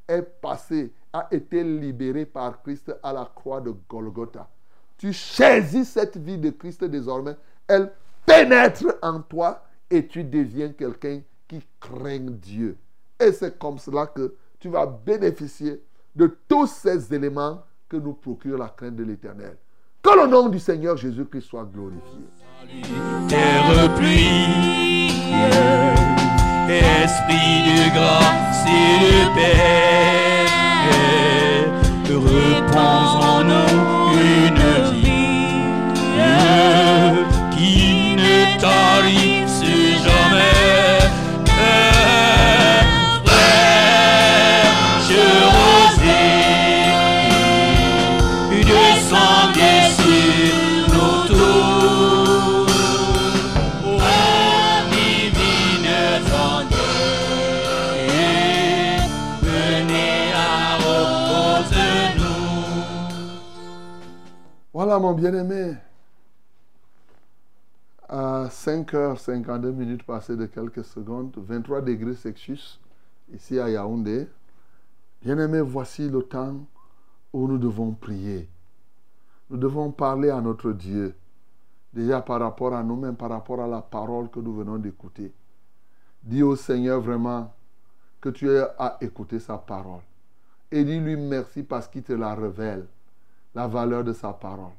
[0.08, 4.50] est passée, a été libérée par Christ à la croix de Golgotha.
[4.98, 7.36] Tu saisis cette vie de Christ désormais,
[7.68, 7.92] elle
[8.26, 12.78] pénètre en toi et tu deviens quelqu'un qui craint Dieu.
[13.18, 15.82] Et c'est comme cela que tu vas bénéficier
[16.14, 19.56] de tous ces éléments que nous procure la crainte de l'Éternel.
[20.04, 22.26] Que le nom du Seigneur Jésus-Christ soit glorifié.
[23.30, 25.10] terre pluie,
[26.68, 28.36] esprit de grâce
[30.86, 31.15] repose
[65.00, 65.76] Mon bien-aimé.
[68.08, 72.80] À 5h52 minutes passées de quelques secondes, 23 degrés Celsius,
[73.34, 74.30] ici à Yaoundé.
[75.22, 76.56] Bien-aimé, voici le temps
[77.34, 78.48] où nous devons prier.
[79.50, 81.14] Nous devons parler à notre Dieu.
[81.92, 85.34] Déjà par rapport à nous-mêmes, par rapport à la parole que nous venons d'écouter.
[86.24, 87.54] Dis au Seigneur vraiment
[88.22, 90.02] que tu as écouté sa parole.
[90.72, 92.88] Et dis-lui merci parce qu'il te la révèle,
[93.54, 94.72] la valeur de sa parole.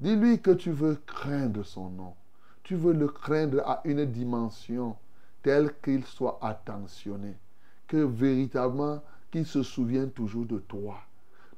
[0.00, 2.14] Dis-lui que tu veux craindre son nom.
[2.62, 4.96] Tu veux le craindre à une dimension
[5.42, 7.36] telle qu'il soit attentionné.
[7.86, 10.96] Que véritablement, qu'il se souvienne toujours de toi.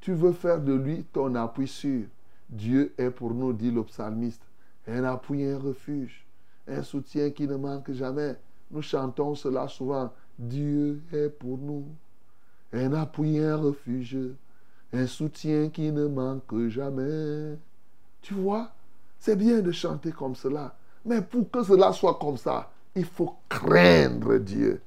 [0.00, 2.06] Tu veux faire de lui ton appui sûr.
[2.48, 4.42] Dieu est pour nous, dit le psalmiste,
[4.88, 6.26] un appui un refuge,
[6.66, 8.36] un soutien qui ne manque jamais.
[8.70, 10.12] Nous chantons cela souvent.
[10.38, 11.84] Dieu est pour nous,
[12.72, 14.18] un appui un refuge,
[14.92, 17.56] un soutien qui ne manque jamais.
[18.22, 18.70] Tu vois,
[19.18, 20.74] c'est bien de chanter comme cela.
[21.04, 24.80] Mais pour que cela soit comme ça, il faut craindre Dieu.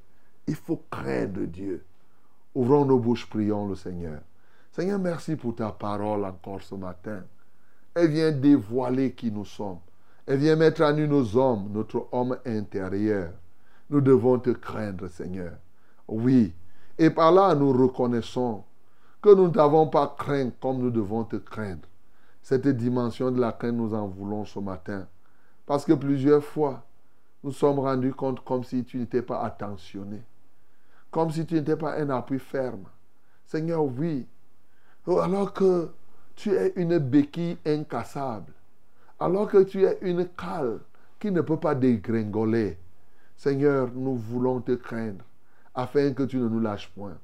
[0.48, 1.84] Il faut craindre Dieu.
[2.54, 4.20] Ouvrons nos bouches, prions le Seigneur.
[4.72, 7.24] Seigneur, merci pour ta parole encore ce matin.
[7.94, 9.80] Elle vient dévoiler qui nous sommes.
[10.26, 13.32] Elle vient mettre à nu nos hommes, notre homme intérieur.
[13.90, 15.54] Nous devons te craindre, Seigneur.
[16.08, 16.54] Oui.
[16.98, 18.64] Et par là, nous reconnaissons
[19.22, 21.88] que nous ne t'avons pas craint comme nous devons te craindre.
[22.46, 25.08] Cette dimension de la crainte, nous en voulons ce matin.
[25.66, 26.84] Parce que plusieurs fois,
[27.44, 30.22] nous sommes rendus compte comme si tu n'étais pas attentionné.
[31.10, 32.84] Comme si tu n'étais pas un appui ferme.
[33.48, 34.28] Seigneur, oui.
[35.08, 35.90] Oh, Alors que
[36.36, 38.54] tu es une béquille incassable.
[39.20, 40.82] Alors que tu es une cale
[41.20, 42.78] qui ne peut pas dégringoler.
[43.36, 45.26] Seigneur, nous voulons te craindre
[45.74, 47.18] afin que tu ne nous lâches point.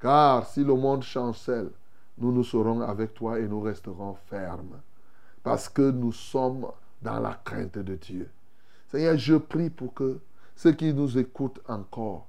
[0.00, 1.70] Car si le monde chancelle,
[2.18, 4.80] nous nous serons avec toi et nous resterons fermes.
[5.42, 6.66] Parce que nous sommes
[7.02, 8.30] dans la crainte de Dieu.
[8.88, 10.18] Seigneur, je prie pour que
[10.54, 12.26] ceux qui nous écoutent encore,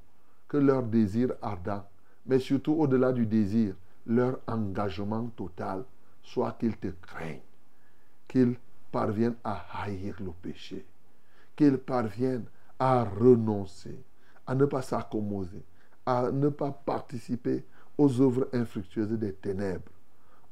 [0.47, 1.83] que leur désir ardent,
[2.25, 3.75] mais surtout au-delà du désir,
[4.05, 5.83] leur engagement total
[6.23, 7.41] soit qu'ils te craignent,
[8.27, 8.55] qu'ils
[8.91, 10.85] parviennent à haïr le péché,
[11.55, 12.45] qu'ils parviennent
[12.79, 14.03] à renoncer,
[14.45, 15.63] à ne pas s'accommoder,
[16.05, 17.65] à ne pas participer
[17.97, 19.91] aux œuvres infructueuses des ténèbres.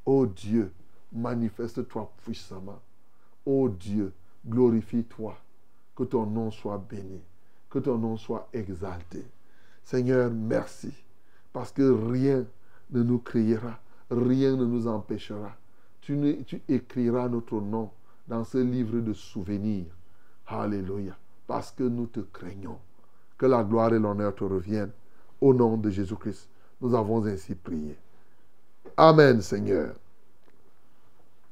[0.05, 0.71] Ô Dieu,
[1.11, 2.81] manifeste-toi puissamment.
[3.45, 4.13] Ô Dieu,
[4.47, 5.37] glorifie-toi.
[5.95, 7.21] Que ton nom soit béni.
[7.69, 9.25] Que ton nom soit exalté.
[9.83, 10.91] Seigneur, merci.
[11.53, 12.45] Parce que rien
[12.91, 13.79] ne nous criera,
[14.11, 15.55] rien ne nous empêchera.
[16.01, 17.89] Tu, écriras notre nom
[18.27, 19.95] dans ce livre de souvenirs.
[20.47, 21.15] Alléluia.
[21.47, 22.77] Parce que nous te craignons.
[23.37, 24.91] Que la gloire et l'honneur te reviennent.
[25.41, 26.49] Au nom de Jésus-Christ,
[26.81, 27.97] nous avons ainsi prié.
[28.97, 29.93] Amen, Seigneur.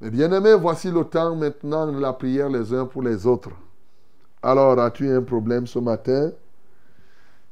[0.02, 3.52] Mes bien-aimés, voici le temps maintenant de la prière les uns pour les autres.
[4.42, 6.32] Alors, as-tu un problème ce matin?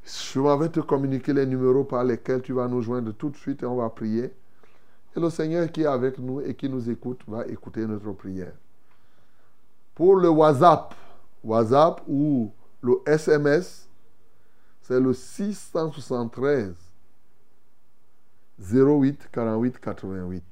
[0.04, 3.64] Je vais te communiquer les numéros par lesquels tu vas nous joindre tout de suite
[3.64, 4.34] et on va prier.
[5.16, 8.54] Et le Seigneur qui est avec nous et qui nous écoute va écouter notre prière.
[9.96, 10.96] Pour le WhatsApp,
[11.44, 12.52] WhatsApp ou
[12.82, 13.88] le SMS,
[14.82, 16.91] c'est le 673
[18.62, 20.44] 08 48 88.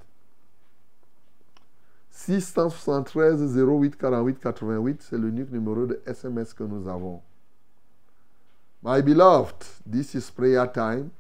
[2.12, 7.22] 673 08 48 88, c'est l'unique numéro de SMS que nous avons.
[8.82, 11.12] My beloved, this is prayer time.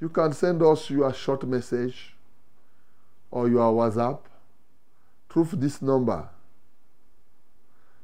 [0.00, 2.16] You can send us your short message
[3.30, 4.20] or your WhatsApp
[5.28, 6.28] through this number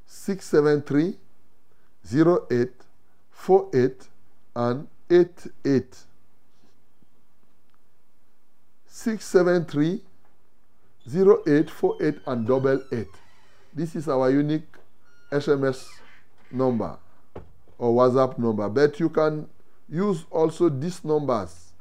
[0.07, 1.18] 673
[2.05, 2.70] 08
[3.30, 4.09] 48
[4.57, 6.10] and 88.
[9.03, 10.03] 673
[11.09, 13.09] 0848 and double eight.
[13.72, 14.76] This is our unique
[15.32, 15.88] SMS
[16.51, 16.98] number
[17.78, 18.68] or WhatsApp number.
[18.68, 19.48] But you can
[19.88, 21.72] use also these numbers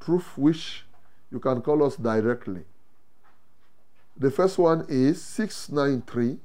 [0.00, 0.82] through which
[1.30, 2.64] you can call us directly.
[4.16, 6.38] The first one is 693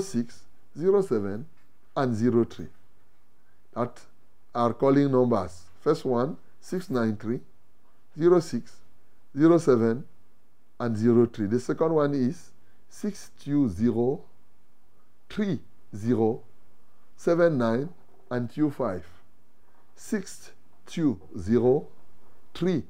[0.00, 0.40] 06
[0.76, 1.46] 07
[1.96, 2.66] and 03.
[3.72, 4.00] That
[4.52, 5.62] are calling numbers.
[5.80, 7.38] First one 693
[8.18, 8.80] 06
[9.34, 10.04] 07
[10.80, 11.46] and 03.
[11.46, 12.50] The second one is
[12.88, 14.18] 620
[15.28, 15.60] 30
[17.16, 17.88] 79
[18.30, 19.04] and 25.
[19.96, 21.86] 620
[22.54, 22.84] 30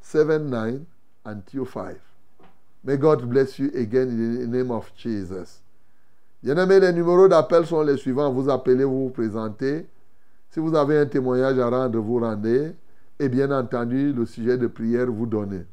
[0.00, 0.86] 79
[1.26, 2.00] and 25.
[2.82, 5.60] May God bless you again in the name of Jesus.
[6.42, 8.30] Bien-aimés, les numéros d'appel sont les suivants.
[8.30, 9.86] Vous appelez, vous vous présentez.
[10.50, 12.74] Si vous avez un témoignage à rendre, vous rendez.
[13.18, 15.64] Et bien entendu, le sujet de prière, vous donnez.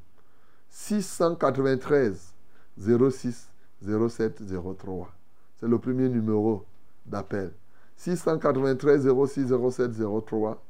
[0.69, 2.33] 693
[2.77, 3.49] 06
[3.83, 4.43] 07
[4.77, 5.11] 03.
[5.59, 6.65] C'est le premier numéro
[7.05, 7.51] d'appel.
[7.97, 9.91] 693 06 07
[10.25, 10.63] 03.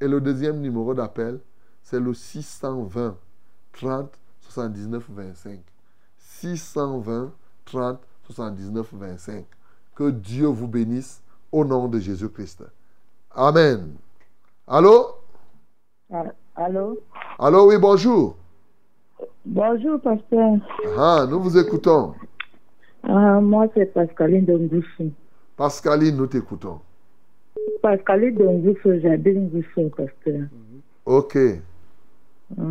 [0.00, 1.40] Et le deuxième numéro d'appel,
[1.82, 3.16] c'est le 620
[3.72, 5.60] 30 79 25.
[6.18, 7.32] 620
[7.64, 9.44] 30 79 25.
[9.94, 12.64] Que Dieu vous bénisse au nom de Jésus-Christ.
[13.32, 13.94] Amen.
[14.66, 15.17] Allô?
[16.10, 16.98] Allô?
[17.38, 18.36] Allô, oui, bonjour.
[19.44, 20.54] Bonjour, pasteur.
[20.96, 22.14] Ah, nous vous écoutons.
[23.02, 25.12] Ah, moi, c'est Pascaline Dongoussou.
[25.56, 26.80] Pascaline, nous t'écoutons.
[27.82, 30.46] Pascaline Dongoussou, j'habite Ngoussou, pasteur.
[31.04, 31.36] Ok.
[32.58, 32.62] Ah,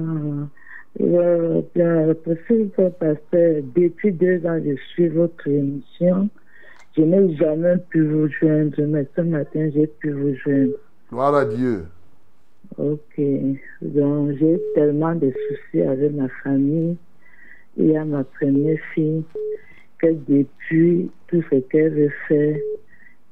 [0.99, 6.27] le, le possible, pasteur, depuis deux ans, je suis votre émission.
[6.95, 10.73] Je n'ai jamais pu vous joindre, mais ce matin, j'ai pu vous joindre.
[11.11, 11.85] Gloire à Dieu.
[12.77, 13.21] Ok.
[13.81, 16.97] Donc, j'ai tellement de soucis avec ma famille.
[17.77, 19.23] Il y a ma première fille
[19.99, 22.57] que depuis tout ce qu'elle veut faire,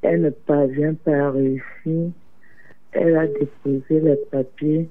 [0.02, 2.12] elle ne parvient pas à réussir.
[2.92, 4.88] Elle a déposé les papiers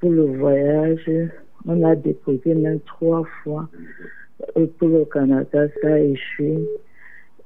[0.00, 1.10] pour le voyage.
[1.66, 3.68] On a déposé même trois fois
[4.78, 6.68] pour le Canada, ça a échoué.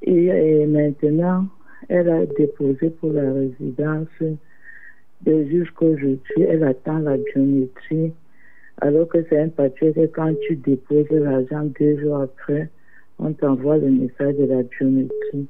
[0.02, 1.46] Et maintenant,
[1.88, 4.08] elle a déposé pour la résidence
[5.24, 8.12] de jusqu'aujourd'hui, elle attend la biométrie,
[8.80, 12.68] alors que c'est un papier que quand tu déposes l'argent deux jours après,
[13.18, 15.46] on t'envoie le message de la biométrie.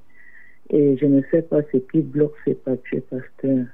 [0.71, 3.67] Et je ne sais pas ce qui bloque ces papiers, pasteur.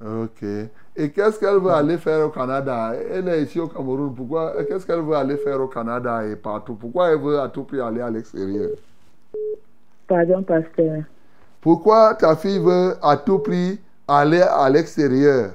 [0.00, 0.42] Ok.
[0.96, 2.94] Et qu'est-ce qu'elle veut aller faire au Canada?
[3.12, 4.14] Elle est ici au Cameroun.
[4.14, 6.74] Pourquoi Qu'est-ce qu'elle veut aller faire au Canada et partout?
[6.74, 8.70] Pourquoi elle veut à tout prix aller à l'extérieur?
[10.08, 11.02] Pardon, pasteur.
[11.60, 13.78] Pourquoi ta fille veut à tout prix
[14.18, 15.52] aller à l'extérieur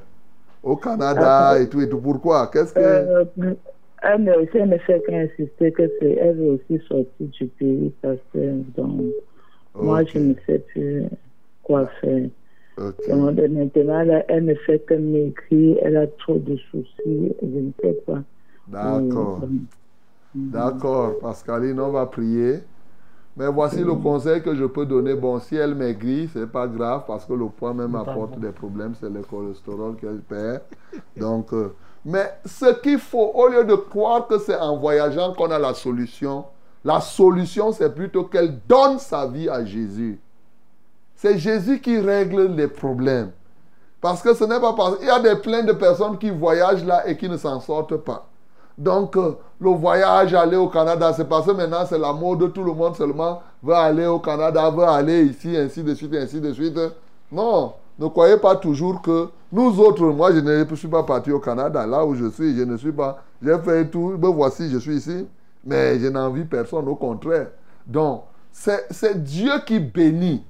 [0.64, 2.00] Au Canada et tout et tout.
[2.00, 2.48] Pourquoi?
[2.48, 2.80] Qu'est-ce que...
[2.80, 3.26] Euh,
[4.02, 8.56] elle, ne, elle ne fait qu'insister que c'est elle aussi sortir du pays, pasteur.
[8.76, 9.02] Donc,
[9.76, 11.04] moi, je ne sais plus
[11.64, 12.28] quoi faire.
[12.78, 13.10] Ok.
[13.10, 17.98] Donc, maintenant, elle ne fait que m'écrire, elle a trop de soucis, je ne sais
[18.06, 18.22] pas.
[18.68, 19.42] D'accord.
[20.34, 21.20] D'accord.
[21.20, 22.60] Pascaline, on va prier
[23.38, 25.14] Mais voici le conseil que je peux donner.
[25.14, 28.94] Bon, si elle maigrit, c'est pas grave parce que le poids même apporte des problèmes.
[29.00, 30.62] C'est le cholestérol qu'elle perd.
[31.18, 31.74] Donc, euh,
[32.06, 35.74] mais ce qu'il faut, au lieu de croire que c'est en voyageant qu'on a la
[35.74, 36.46] solution,
[36.86, 40.20] la solution, c'est plutôt qu'elle donne sa vie à Jésus.
[41.16, 43.32] C'est Jésus qui règle les problèmes.
[44.00, 44.98] Parce que ce n'est pas parce...
[45.02, 47.98] Il y a des plein de personnes qui voyagent là et qui ne s'en sortent
[47.98, 48.30] pas.
[48.78, 52.64] Donc, euh, le voyage, aller au Canada, c'est parce que maintenant c'est la mode, tout
[52.64, 56.52] le monde seulement veut aller au Canada, veut aller ici, ainsi de suite, ainsi de
[56.52, 56.78] suite.
[57.32, 61.40] Non, ne croyez pas toujours que nous autres, moi je ne suis pas parti au
[61.40, 64.78] Canada, là où je suis, je ne suis pas, j'ai fait tout, me voici, je
[64.78, 65.26] suis ici,
[65.66, 67.48] mais je n'envie personne, au contraire.
[67.88, 70.44] Donc, c'est Dieu qui bénit.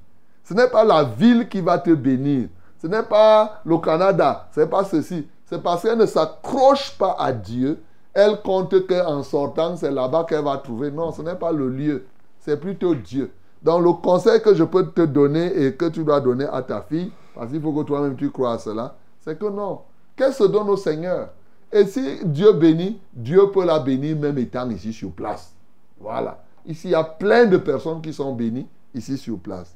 [0.44, 2.50] Ce n'est pas la ville qui va te bénir.
[2.82, 4.48] Ce n'est pas le Canada.
[4.54, 5.28] Ce n'est pas ceci.
[5.46, 7.82] C'est parce qu'elle ne s'accroche pas à Dieu.
[8.16, 10.90] Elle compte qu'en sortant, c'est là-bas qu'elle va trouver.
[10.90, 12.06] Non, ce n'est pas le lieu.
[12.40, 13.30] C'est plutôt Dieu.
[13.62, 16.82] Donc le conseil que je peux te donner et que tu dois donner à ta
[16.82, 19.82] fille, parce qu'il faut que toi-même tu crois à cela, c'est que non.
[20.16, 21.30] Qu'elle se donne au Seigneur.
[21.74, 25.54] Et si Dieu bénit, Dieu peut la bénir même étant ici sur place.
[26.00, 26.42] Voilà.
[26.66, 29.76] Ici, il y a plein de personnes qui sont bénies ici sur place.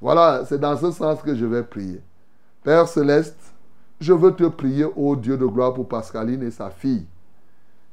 [0.00, 2.00] Voilà, c'est dans ce sens que je vais prier.
[2.62, 3.54] Père céleste,
[4.00, 7.06] je veux te prier, ô Dieu de gloire, pour Pascaline et sa fille.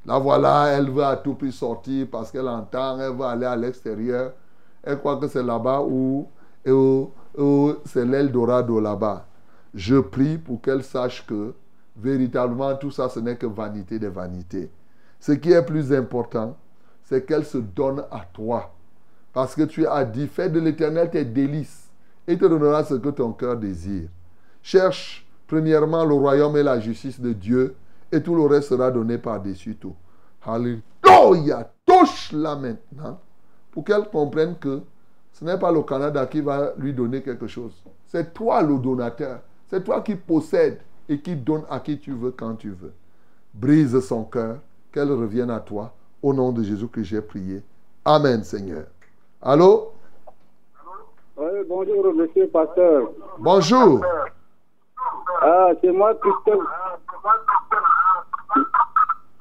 [0.05, 3.55] Là, voilà, elle veut à tout prix sortir parce qu'elle entend, elle veut aller à
[3.55, 4.33] l'extérieur.
[4.83, 6.27] Elle croit que c'est là-bas où,
[6.67, 9.25] où- où c'est l'Eldorado là-bas.
[9.73, 11.53] Je prie pour qu'elle sache que
[11.95, 14.71] véritablement tout ça, ce n'est que vanité des vanités.
[15.19, 16.55] Ce qui est plus important,
[17.03, 18.73] c'est qu'elle se donne à toi.
[19.33, 21.89] Parce que tu as dit, fais de l'éternel tes délices
[22.27, 24.09] et te donnera ce que ton cœur désire.
[24.63, 27.75] Cherche premièrement le royaume et la justice de Dieu
[28.11, 29.95] et tout le reste sera donné par-dessus tout.
[30.45, 31.71] Alléluia.
[31.85, 33.19] Touche-la maintenant
[33.71, 34.81] pour qu'elle comprenne que
[35.33, 37.83] ce n'est pas le Canada qui va lui donner quelque chose.
[38.05, 39.39] C'est toi le donateur.
[39.67, 42.93] C'est toi qui possèdes et qui donne à qui tu veux quand tu veux.
[43.53, 44.57] Brise son cœur,
[44.91, 45.93] qu'elle revienne à toi.
[46.21, 47.63] Au nom de Jésus que j'ai prié.
[48.03, 48.85] Amen, Seigneur.
[49.41, 49.91] Allô?
[51.37, 53.11] Oui, bonjour, monsieur le pasteur.
[53.37, 54.01] Bonjour.
[55.41, 56.67] Ah, c'est moi, Christophe.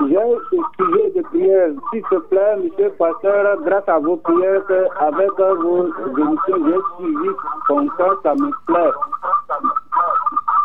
[0.06, 0.38] J'ai un
[0.78, 1.70] sujet de prière.
[1.90, 4.62] S'il te plaît, monsieur pasteur, grâce à vos prières,
[5.00, 7.28] avec vos émissions, j'ai suivi
[7.66, 8.92] ton cœur, ça me plaît.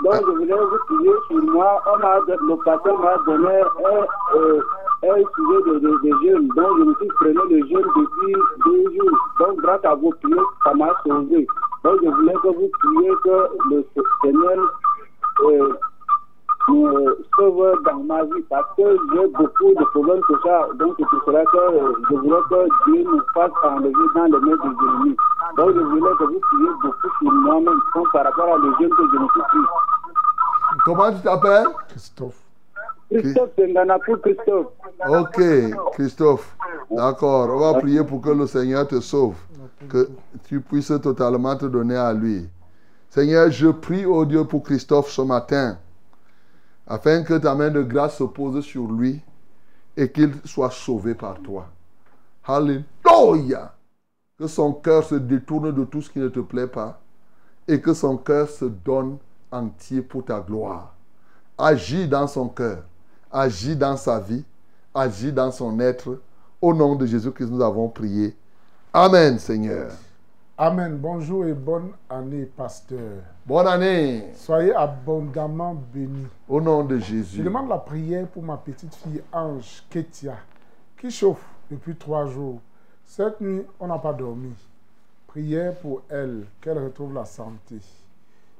[0.04, 1.82] Donc, je voulais vous prier sur moi.
[1.88, 4.62] On le pasteur m'a donné un, euh,
[5.04, 6.48] un sujet de, de, jeûne.
[6.50, 9.18] Donc, je me suis prené le jeûne depuis deux jours.
[9.40, 11.48] Donc, grâce à vos prières, ça m'a sauvé.
[11.84, 13.86] Donc, je voulais que vous priez que le
[14.24, 14.74] Seigneur
[15.46, 15.74] euh,
[16.70, 20.68] me sauve dans ma vie parce que j'ai beaucoup de problèmes que ça.
[20.80, 24.32] Donc, c'est pour cela que euh, je voulais que Dieu me fasse enlever dans les
[24.32, 25.18] mains des ennemis.
[25.58, 27.80] Donc, je voulais que vous priez beaucoup sur moi-même
[28.14, 29.60] par rapport à le jeûne que je me suis pris.
[30.86, 31.68] Comment tu t'appelles?
[31.90, 32.40] Christophe.
[33.12, 34.68] Christophe Senganapu Christophe.
[35.08, 35.42] Ok,
[35.94, 36.56] Christophe.
[36.90, 37.50] D'accord.
[37.50, 39.36] On va prier pour que le Seigneur te sauve.
[39.90, 40.08] Que
[40.46, 42.50] tu puisses totalement te donner à lui.
[43.10, 45.78] Seigneur, je prie, au Dieu, pour Christophe ce matin.
[46.88, 49.22] Afin que ta main de grâce se pose sur lui
[49.96, 51.68] et qu'il soit sauvé par toi.
[52.46, 53.74] Alléluia.
[54.38, 57.00] Que son cœur se détourne de tout ce qui ne te plaît pas
[57.68, 59.18] et que son cœur se donne
[59.52, 60.94] entier pour ta gloire.
[61.58, 62.84] Agis dans son cœur,
[63.32, 64.44] agis dans sa vie,
[64.94, 66.20] agis dans son être.
[66.62, 68.36] Au nom de Jésus-Christ, nous avons prié.
[68.94, 69.92] Amen, Seigneur.
[70.66, 70.96] Amen.
[70.98, 73.22] Bonjour et bonne année, pasteur.
[73.46, 74.32] Bonne année.
[74.34, 76.28] Soyez abondamment bénis.
[76.48, 77.44] Au nom de Je Jésus.
[77.44, 80.38] demande la prière pour ma petite fille Ange Ketia,
[80.98, 82.62] qui chauffe depuis trois jours.
[83.06, 84.54] Cette nuit, on n'a pas dormi.
[85.28, 87.80] Prière pour elle, qu'elle retrouve la santé.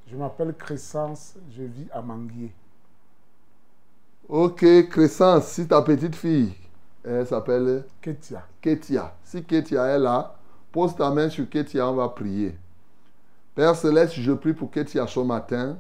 [0.06, 2.52] Je m'appelle Crescence, je vis à Manguier.
[4.28, 6.54] Ok, Crescence, si ta petite fille,
[7.02, 8.44] elle s'appelle Ketia.
[8.60, 9.14] Ketia.
[9.24, 10.36] Si Ketia est là,
[10.74, 12.58] pose ta main sur Ketia, on va prier.
[13.54, 15.78] Père Céleste, je prie pour Ketia ce matin,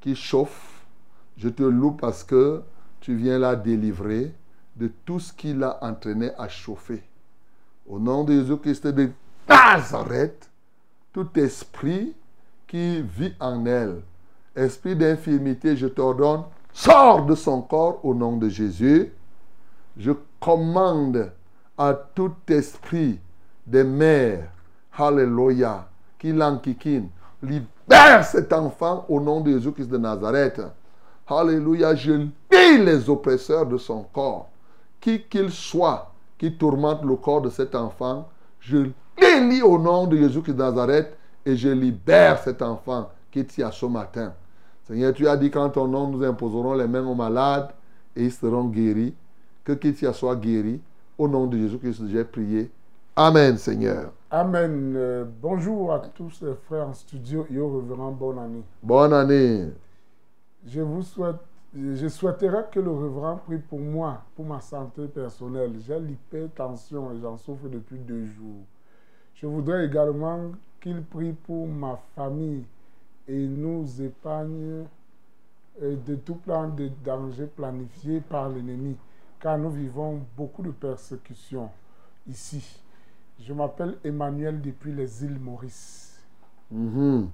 [0.00, 0.86] qui chauffe.
[1.36, 2.62] Je te loue parce que
[3.00, 4.32] tu viens la délivrer
[4.76, 7.02] de tout ce qui l'a entraîné à chauffer.
[7.86, 9.10] Au nom de Jésus-Christ de
[9.46, 10.50] Nazareth,
[11.12, 12.14] tout esprit
[12.66, 14.00] qui vit en elle,
[14.56, 19.12] esprit d'infirmité, je t'ordonne, sors de son corps au nom de Jésus.
[19.98, 21.30] Je commande
[21.76, 23.18] à tout esprit
[23.66, 24.48] des mères,
[24.96, 25.88] Alléluia,
[26.18, 27.08] qui l'enquiquine,
[27.42, 30.60] libère cet enfant au nom de Jésus-Christ de Nazareth.
[31.26, 34.48] Alléluia, je lis les oppresseurs de son corps,
[35.00, 38.28] qui qu'il soit, qui tourmente le corps de cet enfant,
[38.60, 43.72] je guéris au nom de Jésus-Christ de Nazareth et je libère cet enfant qui est
[43.72, 44.32] ce matin.
[44.86, 47.70] Seigneur, tu as dit qu'en ton nom, nous imposerons les mains aux malades
[48.14, 49.14] et ils seront guéris.
[49.64, 50.80] Que Kétia soit guéri.
[51.16, 52.70] Au nom de Jésus-Christ, j'ai prié.
[53.16, 54.10] Amen, Seigneur.
[54.28, 54.92] Amen.
[54.96, 58.64] Euh, bonjour à tous les frères en studio et au reverend, bonne année.
[58.82, 59.68] Bonne année.
[60.66, 61.36] Je vous souhaite,
[61.76, 65.74] je souhaiterais que le reverend prie pour moi, pour ma santé personnelle.
[65.86, 68.64] J'ai l'hypertension et j'en souffre depuis deux jours.
[69.36, 70.50] Je voudrais également
[70.80, 72.64] qu'il prie pour ma famille
[73.28, 74.86] et nous épargne
[75.80, 78.96] euh, de tout plan de danger planifié par l'ennemi,
[79.38, 81.70] car nous vivons beaucoup de persécutions
[82.26, 82.80] ici.
[83.40, 86.20] Je m'appelle Emmanuel depuis les îles Maurice.
[86.70, 87.28] Mhm.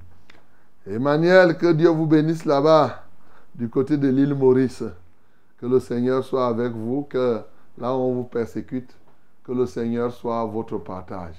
[0.86, 3.04] Emmanuel, que Dieu vous bénisse là-bas,
[3.54, 4.82] du côté de l'île Maurice.
[5.58, 7.40] Que le Seigneur soit avec vous, que
[7.78, 8.96] là où on vous persécute,
[9.44, 11.34] que le Seigneur soit votre partage.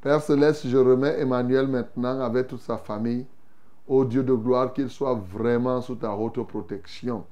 [0.00, 3.26] Père Céleste, je remets Emmanuel maintenant avec toute sa famille.
[3.86, 7.24] Ô Dieu de gloire, qu'il soit vraiment sous ta haute protection.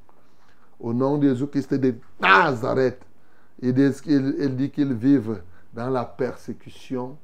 [0.79, 3.05] Au nom de Jésus-Christ de Nazareth,
[3.61, 5.41] il dit qu'il il dit qu'il vive
[5.73, 7.17] dans la persécution.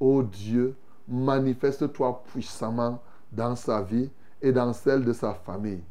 [0.00, 0.74] Ô Dieu,
[1.08, 5.82] manifeste-toi puissamment dans sa vie et dans celle de sa famille.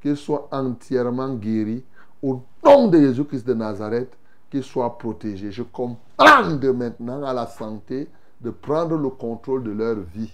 [0.00, 1.84] Qu'il soit entièrement guéri.
[2.22, 4.16] Au nom de Jésus-Christ de Nazareth,
[4.50, 5.50] qu'il soit protégé.
[5.50, 5.98] Je commande
[6.74, 8.08] maintenant à la santé
[8.40, 10.32] de prendre le contrôle de leur vie.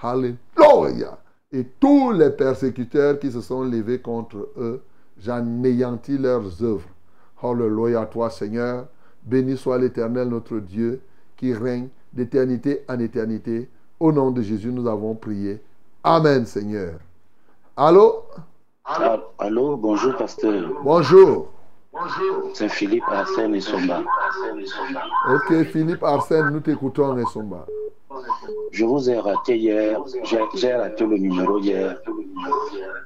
[0.00, 1.18] Alléluia.
[1.52, 4.82] Et tous les persécuteurs qui se sont levés contre eux,
[5.18, 6.88] j'anéantis leurs œuvres.
[7.42, 8.86] Alléluia à toi, Seigneur.
[9.26, 11.00] Béni soit l'Éternel, notre Dieu,
[11.36, 13.68] qui règne d'éternité en éternité.
[13.98, 15.60] Au nom de Jésus, nous avons prié.
[16.04, 16.94] Amen, Seigneur.
[17.76, 18.22] Allô?
[19.38, 20.70] Allô, bonjour pasteur.
[20.84, 21.48] Bonjour.
[22.54, 24.02] C'est Philippe Arsène et Somba.
[25.30, 27.66] Ok, Philippe Arsène, nous t'écoutons, Esomba.
[28.70, 29.98] Je vous ai raté hier,
[30.54, 31.98] j'ai raté le numéro hier.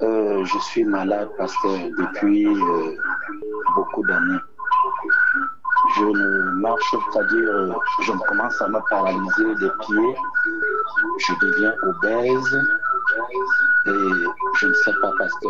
[0.02, 2.96] Euh, je suis malade parce que depuis euh,
[3.74, 4.38] beaucoup d'années,
[5.96, 7.72] je ne marche, c'est-à-dire euh,
[8.02, 10.14] je commence à me paralyser des pieds,
[11.18, 12.54] je deviens obèse
[13.86, 13.90] et
[14.58, 15.48] je ne sais pas parce que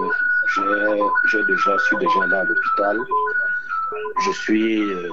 [1.31, 2.99] j'ai déjà, je suis déjà là à l'hôpital.
[4.25, 5.09] Je suis, euh,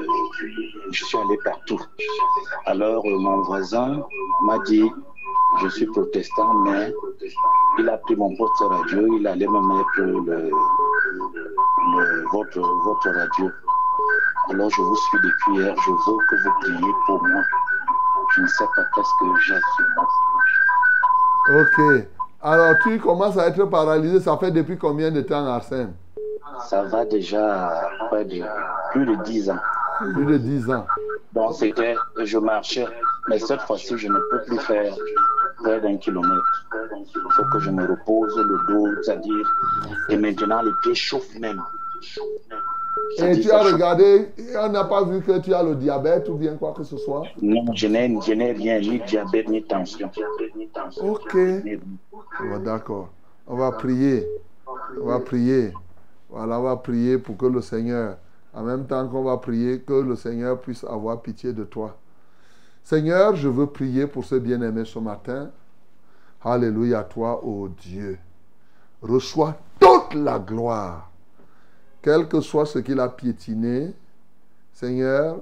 [0.91, 1.79] je suis allé partout.
[2.65, 4.01] Alors euh, mon voisin
[4.43, 4.91] m'a dit,
[5.61, 6.93] je suis protestant, mais
[7.79, 10.51] il a pris mon poste radio, il allait me mettre le-
[12.31, 13.51] votre, votre radio.
[14.49, 17.43] Alors je vous suis depuis hier, je veux que vous priez pour moi.
[18.35, 19.59] Je ne sais pas qu'est-ce que j'ai.
[21.49, 22.07] Ok.
[22.41, 24.19] Alors, tu commences à être paralysé.
[24.19, 25.93] Ça fait depuis combien de temps, Arsène?
[26.65, 28.43] Ça va déjà près de
[28.91, 29.59] plus de 10 ans.
[30.13, 30.85] Plus de 10 ans.
[31.33, 32.87] Bon, c'était, je marchais,
[33.27, 34.93] mais cette fois-ci, je ne peux plus faire
[35.63, 36.65] près d'un kilomètre.
[36.93, 39.53] Il faut que je me repose le dos, c'est-à-dire,
[40.09, 41.61] et maintenant les pieds chauffent même.
[43.19, 44.29] Et tu as regardé,
[44.59, 47.23] on n'a pas vu que tu as le diabète ou bien quoi que ce soit
[47.41, 50.11] Non, je n'ai, je n'ai rien, ni diabète, ni tension.
[51.01, 51.35] Ok.
[51.35, 53.09] Bon, D'accord.
[53.47, 54.27] On va prier.
[55.01, 55.73] On va prier.
[56.29, 58.17] Voilà, on va prier pour que le Seigneur,
[58.53, 61.97] en même temps qu'on va prier, que le Seigneur puisse avoir pitié de toi.
[62.83, 65.51] Seigneur, je veux prier pour ce bien-aimé ce matin.
[66.43, 68.17] Alléluia à toi, ô Dieu.
[69.01, 71.06] Reçois toute la gloire.
[72.07, 73.93] Quel que soit ce qu'il a piétiné,
[74.71, 75.41] Seigneur,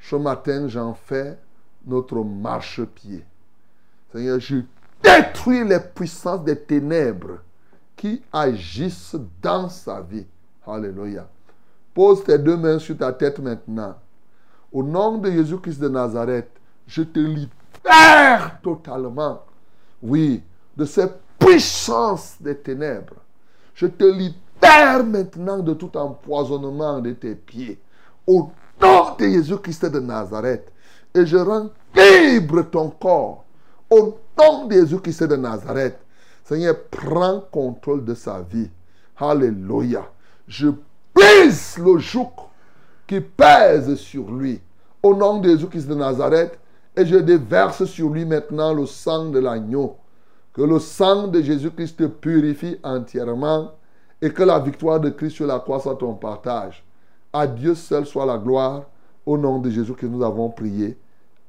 [0.00, 1.38] ce matin, j'en fais
[1.86, 3.24] notre marchepied.
[4.10, 4.56] Seigneur, je
[5.00, 7.38] détruis les puissances des ténèbres
[7.94, 10.26] qui agissent dans sa vie.
[10.66, 11.28] Alléluia.
[11.94, 13.94] Pose tes deux mains sur ta tête maintenant.
[14.72, 16.50] Au nom de Jésus-Christ de Nazareth,
[16.88, 19.44] je te libère totalement,
[20.02, 20.42] oui,
[20.76, 21.06] de ces
[21.38, 23.14] puissances des ténèbres.
[23.76, 24.49] Je te libère
[25.04, 27.78] maintenant de tout empoisonnement de tes pieds.
[28.26, 28.50] Au
[28.80, 30.72] nom de Jésus-Christ de Nazareth.
[31.14, 33.44] Et je rends libre ton corps.
[33.90, 35.98] Au nom de Jésus-Christ de Nazareth.
[36.44, 38.70] Seigneur, prends contrôle de sa vie.
[39.16, 40.08] Alléluia.
[40.46, 40.68] Je
[41.14, 42.30] brise le joug
[43.06, 44.60] qui pèse sur lui.
[45.02, 46.58] Au nom de Jésus-Christ de Nazareth.
[46.96, 49.96] Et je déverse sur lui maintenant le sang de l'agneau.
[50.52, 53.72] Que le sang de Jésus-Christ purifie entièrement
[54.22, 56.84] et que la victoire de Christ sur la croix soit ton partage.
[57.32, 58.84] À Dieu seul soit la gloire.
[59.26, 60.96] Au nom de Jésus que nous avons prié.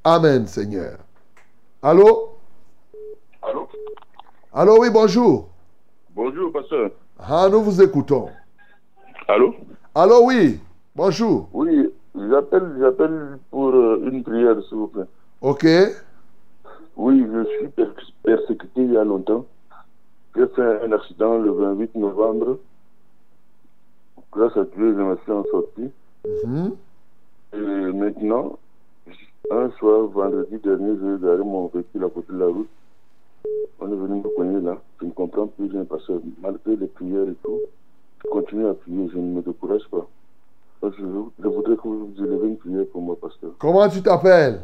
[0.03, 0.97] Amen, Seigneur.
[1.81, 2.33] Allô?
[3.41, 3.67] Allô?
[4.53, 5.47] Allô, oui, bonjour.
[6.13, 6.91] Bonjour, pasteur.
[7.17, 8.29] Ah, nous vous écoutons.
[9.27, 9.55] Allô?
[9.95, 10.59] Allô, oui,
[10.95, 11.47] bonjour.
[11.53, 11.89] Oui,
[12.29, 15.05] j'appelle, j'appelle pour euh, une prière, s'il vous plaît.
[15.39, 15.65] Ok.
[16.97, 17.87] Oui, je suis per-
[18.23, 19.45] persécuté il y a longtemps.
[20.35, 22.57] J'ai fait un accident le 28 novembre.
[24.31, 25.89] Grâce à Dieu, je me suis en sorti.
[26.45, 26.71] Mhm.
[27.53, 28.57] Et maintenant,
[29.51, 32.69] un soir, vendredi dernier, j'ai garé mon véhicule à côté de la route.
[33.79, 34.77] On est venu me cogner là.
[35.01, 37.59] Je ne comprends plus rien parce que malgré les prières et tout,
[38.23, 40.07] je continue à prier, je ne me décourage pas.
[40.81, 41.03] Donc, je,
[41.43, 43.51] je voudrais que vous élevez une prière pour moi, pasteur.
[43.59, 44.61] Comment tu t'appelles?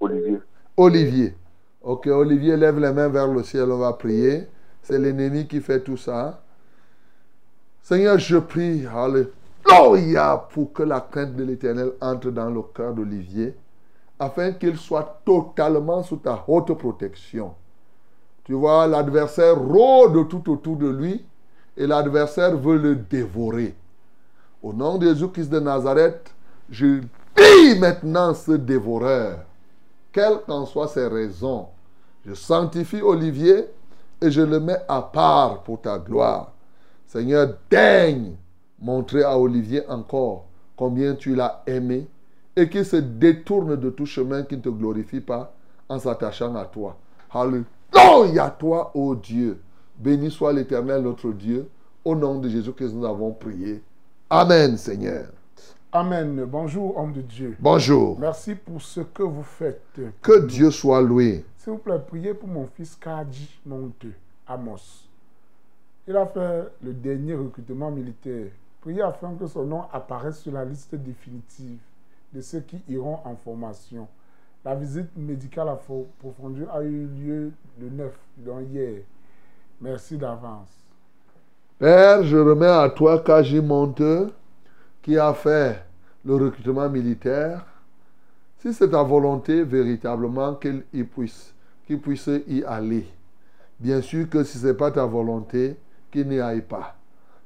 [0.00, 0.38] Olivier.
[0.76, 1.34] Olivier.
[1.82, 4.46] Ok, Olivier, lève les mains vers le ciel, on va prier.
[4.86, 6.40] C'est l'ennemi qui fait tout ça.
[7.82, 13.56] Seigneur, je prie, Alléluia, pour que la crainte de l'éternel entre dans le cœur d'Olivier,
[14.16, 17.52] afin qu'il soit totalement sous ta haute protection.
[18.44, 21.26] Tu vois, l'adversaire rôde tout autour de lui
[21.76, 23.74] et l'adversaire veut le dévorer.
[24.62, 26.32] Au nom de Jésus-Christ de Nazareth,
[26.70, 27.00] je
[27.36, 29.40] dis maintenant ce dévoreur,
[30.12, 31.66] quelles qu'en soient ses raisons.
[32.24, 33.66] Je sanctifie Olivier
[34.20, 36.52] et je le mets à part pour ta gloire.
[37.06, 38.32] Seigneur, daigne
[38.80, 42.06] montrer à Olivier encore combien tu l'as aimé
[42.54, 45.52] et qu'il se détourne de tout chemin qui ne te glorifie pas
[45.88, 46.96] en s'attachant à toi.
[47.30, 49.60] Alléluia, toi, ô Dieu.
[49.98, 51.68] Béni soit l'Éternel, notre Dieu.
[52.04, 53.82] Au nom de Jésus-Christ, nous avons prié.
[54.30, 55.26] Amen, Seigneur.
[55.92, 56.44] Amen.
[56.46, 57.56] Bonjour, homme de Dieu.
[57.58, 58.18] Bonjour.
[58.20, 59.98] Merci pour ce que vous faites.
[60.20, 61.44] Que Dieu soit loué.
[61.66, 64.06] S'il vous plaît, priez pour mon fils Kadi Monte,
[64.46, 65.08] Amos.
[66.06, 68.52] Il a fait le dernier recrutement militaire.
[68.80, 71.80] Priez afin que son nom apparaisse sur la liste définitive
[72.32, 74.06] de ceux qui iront en formation.
[74.64, 79.00] La visite médicale approfondie a eu lieu le 9, donc hier.
[79.80, 80.70] Merci d'avance.
[81.80, 84.32] Père, je remets à toi Kaji Monte
[85.02, 85.84] qui a fait
[86.24, 87.66] le recrutement militaire.
[88.58, 91.55] Si c'est ta volonté véritablement qu'il y puisse,
[91.86, 93.06] qu'il puisse y aller.
[93.78, 95.76] Bien sûr que si ce n'est pas ta volonté,
[96.10, 96.96] qu'il n'y aille pas.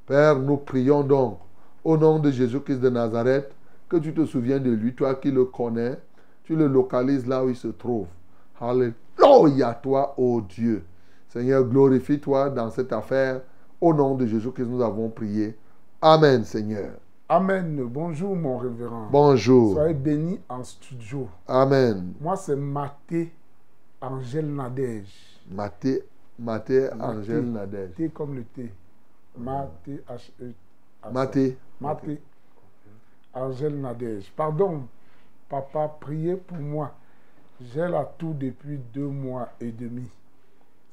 [0.06, 1.38] Père, nous prions donc
[1.84, 3.52] au nom de Jésus-Christ de Nazareth
[3.88, 5.98] que tu te souviens de lui, toi qui le connais,
[6.44, 8.06] tu le localises là où il se trouve.
[8.60, 10.84] Alléluia, toi, ô Dieu.
[11.28, 13.40] Seigneur, glorifie-toi dans cette affaire.
[13.80, 15.56] Au nom de Jésus-Christ, nous avons prié.
[16.02, 16.90] Amen, Seigneur.
[17.28, 17.82] Amen.
[17.84, 19.08] Bonjour, mon révérend.
[19.10, 19.74] Bonjour.
[19.74, 21.28] Soyez bénis en studio.
[21.46, 22.12] Amen.
[22.20, 23.32] Moi, c'est Mathé
[24.00, 25.40] Angèle Nadège.
[25.50, 26.02] Mathé,
[26.38, 27.94] Mathé Angèle Nadège.
[27.94, 28.72] T comme le T.
[29.36, 30.52] Mathé H-E.
[31.12, 31.58] Mathé.
[31.80, 32.20] Mathé
[33.32, 34.32] Angèle Nadège.
[34.36, 34.86] Pardon,
[35.48, 36.94] papa, priez pour moi.
[37.60, 40.08] J'ai la toux depuis deux mois et demi.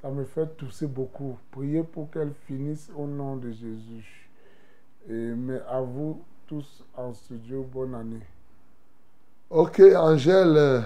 [0.01, 1.37] Ça me fait tousser beaucoup.
[1.51, 4.29] Priez pour qu'elle finisse au nom de Jésus.
[5.09, 8.25] Et, mais à vous tous en studio, bonne année.
[9.49, 10.83] Ok, Angèle,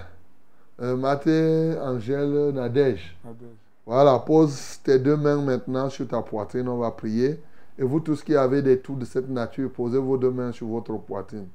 [0.82, 3.16] euh, Mathé, Angèle, Nadège.
[3.24, 3.50] Nadège.
[3.86, 7.40] Voilà, pose tes deux mains maintenant sur ta poitrine, on va prier.
[7.78, 10.68] Et vous tous qui avez des tours de cette nature, posez vos deux mains sur
[10.68, 11.48] votre poitrine.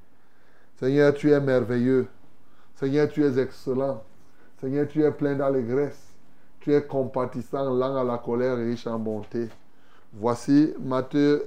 [0.79, 2.07] Seigneur, tu es merveilleux.
[2.75, 4.03] Seigneur, tu es excellent.
[4.61, 6.01] Seigneur, tu es plein d'allégresse.
[6.61, 9.49] Tu es compatissant, lent à la colère et riche en bonté.
[10.13, 11.43] Voici Mathé,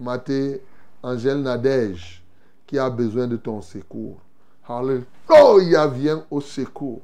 [0.00, 0.62] Mathé
[1.02, 2.22] Angèle Nadège
[2.66, 4.18] qui a besoin de ton secours.
[4.66, 7.02] Alléluia, viens au secours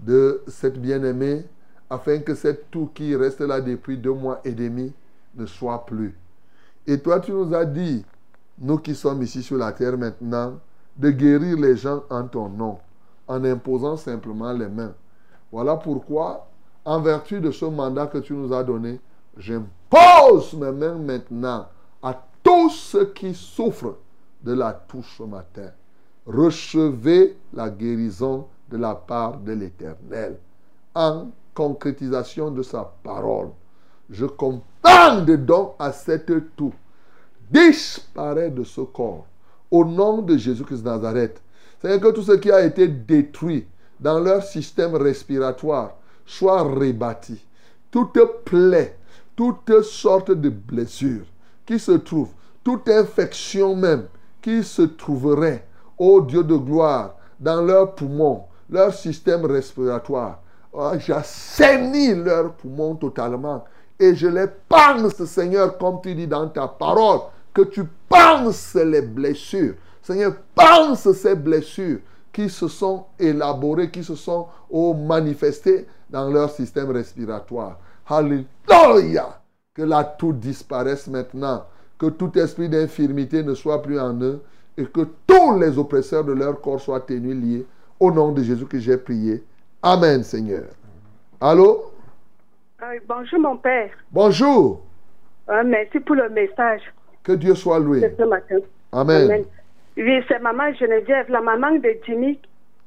[0.00, 1.44] de cette bien-aimée
[1.88, 4.92] afin que cette toux qui reste là depuis deux mois et demi
[5.34, 6.18] ne soit plus.
[6.86, 8.04] Et toi, tu nous as dit,
[8.58, 10.58] nous qui sommes ici sur la terre maintenant,
[10.96, 12.78] de guérir les gens en ton nom,
[13.28, 14.94] en imposant simplement les mains.
[15.52, 16.48] Voilà pourquoi,
[16.84, 19.00] en vertu de ce mandat que tu nous as donné,
[19.36, 21.66] j'impose mes mains maintenant
[22.02, 23.96] à tous ceux qui souffrent
[24.42, 25.70] de la toux ce matin.
[26.24, 30.38] Recevez la guérison de la part de l'Éternel
[30.94, 33.50] en concrétisation de sa parole.
[34.10, 36.72] Je commande donc à cette toux
[37.50, 39.26] disparaît de ce corps
[39.70, 41.42] au nom de Jésus-Christ de Nazareth.
[41.80, 43.66] C'est que tout ce qui a été détruit
[44.00, 45.92] dans leur système respiratoire
[46.24, 47.40] soit rebâti.
[47.90, 48.96] Toute plaie,
[49.34, 51.24] toute sorte de blessure
[51.64, 52.30] qui se trouve,
[52.64, 54.06] toute infection même
[54.42, 55.66] qui se trouverait,
[55.98, 60.40] ô Dieu de gloire, dans leurs poumons, leur système respiratoire,
[60.72, 63.64] oh, j'assainis leurs poumons totalement
[63.98, 67.20] et je les pense, Seigneur, comme tu dis dans ta parole,
[67.54, 69.74] que tu penses les blessures.
[70.02, 72.00] Seigneur, pense ces blessures
[72.32, 77.78] qui se sont élaborées, qui se sont oh, manifestées dans leur système respiratoire.
[78.06, 79.40] Alléluia!
[79.74, 81.64] Que la toux disparaisse maintenant,
[81.98, 84.42] que tout esprit d'infirmité ne soit plus en eux
[84.76, 87.66] et que tous les oppresseurs de leur corps soient tenus liés.
[87.98, 89.42] Au nom de Jésus que j'ai prié.
[89.82, 90.64] Amen, Seigneur.
[91.40, 91.92] Allô?
[92.82, 93.90] Euh, bonjour mon père.
[94.12, 94.82] Bonjour.
[95.48, 96.82] Euh, merci pour le message
[97.22, 98.00] Que Dieu soit loué.
[98.18, 98.56] ce matin.
[98.92, 99.44] Amen.
[99.96, 102.38] Oui, c'est maman Geneviève, la maman de Jimmy,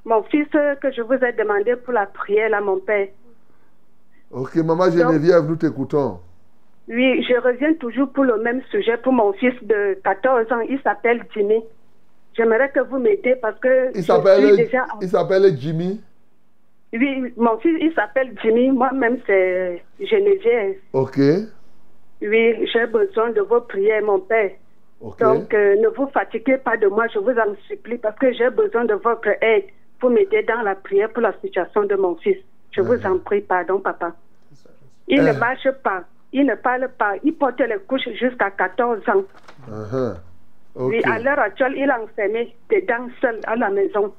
[0.05, 3.07] mon fils euh, que je vous ai demandé pour la prière, là, mon père.
[4.31, 6.19] Ok, maman Geneviève, nous t'écoutons.
[6.87, 10.59] Oui, je reviens toujours pour le même sujet pour mon fils de 14 ans.
[10.69, 11.63] Il s'appelle Jimmy.
[12.39, 14.85] J'aimerais que vous m'aidiez parce que Il s'appelle déjà...
[15.01, 15.99] il s'appelle Jimmy.
[16.93, 18.69] Oui, mon fils, il s'appelle Jimmy.
[18.71, 20.75] Moi-même, c'est Geneviève.
[20.93, 21.17] Ok.
[22.21, 24.51] Oui, j'ai besoin de vos prières, mon père.
[25.01, 25.19] Ok.
[25.19, 28.49] Donc, euh, ne vous fatiguez pas de moi, je vous en supplie, parce que j'ai
[28.49, 29.65] besoin de votre aide
[29.99, 32.37] pour m'aider dans la prière pour la situation de mon fils.
[32.71, 34.13] Je vous en prie, pardon, papa.
[35.09, 35.39] Il ne Euh.
[35.39, 39.23] marche pas, il ne parle pas, il porte les couches jusqu'à 14 ans.
[39.69, 40.15] Uh-huh.
[40.75, 40.91] Ok.
[40.91, 44.13] Oui, à l'heure actuelle, il est enfermé dedans seul à la maison.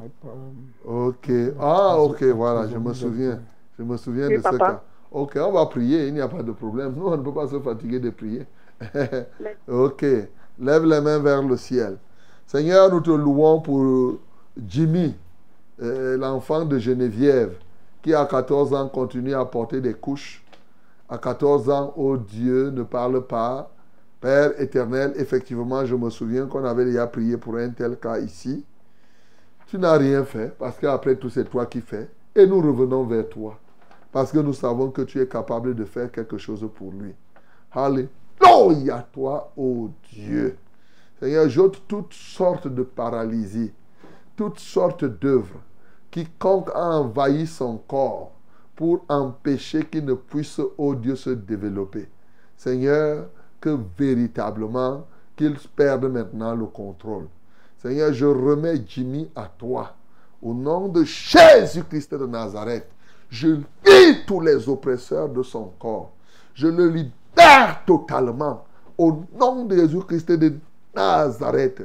[0.84, 1.30] Ok.
[1.60, 3.40] Ah, ok, voilà, je me souviens.
[3.78, 4.82] Je me souviens Oui, de ce cas.
[5.12, 6.94] Ok, on va prier, il n'y a pas de problème.
[6.96, 8.46] Nous, on ne peut pas se fatiguer de prier.
[9.68, 10.04] ok.
[10.58, 11.96] Lève les mains vers le ciel.
[12.46, 14.18] Seigneur, nous te louons pour
[14.66, 15.14] Jimmy,
[15.80, 17.56] euh, l'enfant de Geneviève,
[18.02, 20.44] qui à 14 ans continue à porter des couches.
[21.08, 23.70] À 14 ans, oh Dieu, ne parle pas.
[24.20, 28.64] Père éternel, effectivement, je me souviens qu'on avait déjà prié pour un tel cas ici.
[29.66, 32.08] Tu n'as rien fait parce qu'après tout, c'est toi qui fais.
[32.34, 33.58] Et nous revenons vers toi
[34.12, 37.14] parce que nous savons que tu es capable de faire quelque chose pour lui.
[37.72, 40.56] Alléluia, toi, ô Dieu.
[41.18, 43.72] Seigneur, j'ôte toutes sortes de paralysie,
[44.36, 45.60] toutes sortes d'œuvres.
[46.10, 48.32] Quiconque a envahi son corps
[48.74, 52.08] pour empêcher qu'il ne puisse, ô Dieu, se développer.
[52.56, 53.26] Seigneur,
[53.60, 55.06] que véritablement
[55.36, 57.26] qu'il perde maintenant le contrôle.
[57.78, 59.94] Seigneur, je remets Jimmy à toi.
[60.42, 62.88] Au nom de Jésus-Christ de Nazareth,
[63.28, 66.12] je lis tous les oppresseurs de son corps.
[66.54, 68.64] Je le libère totalement.
[68.98, 70.54] Au nom de Jésus-Christ de
[70.94, 71.82] Nazareth,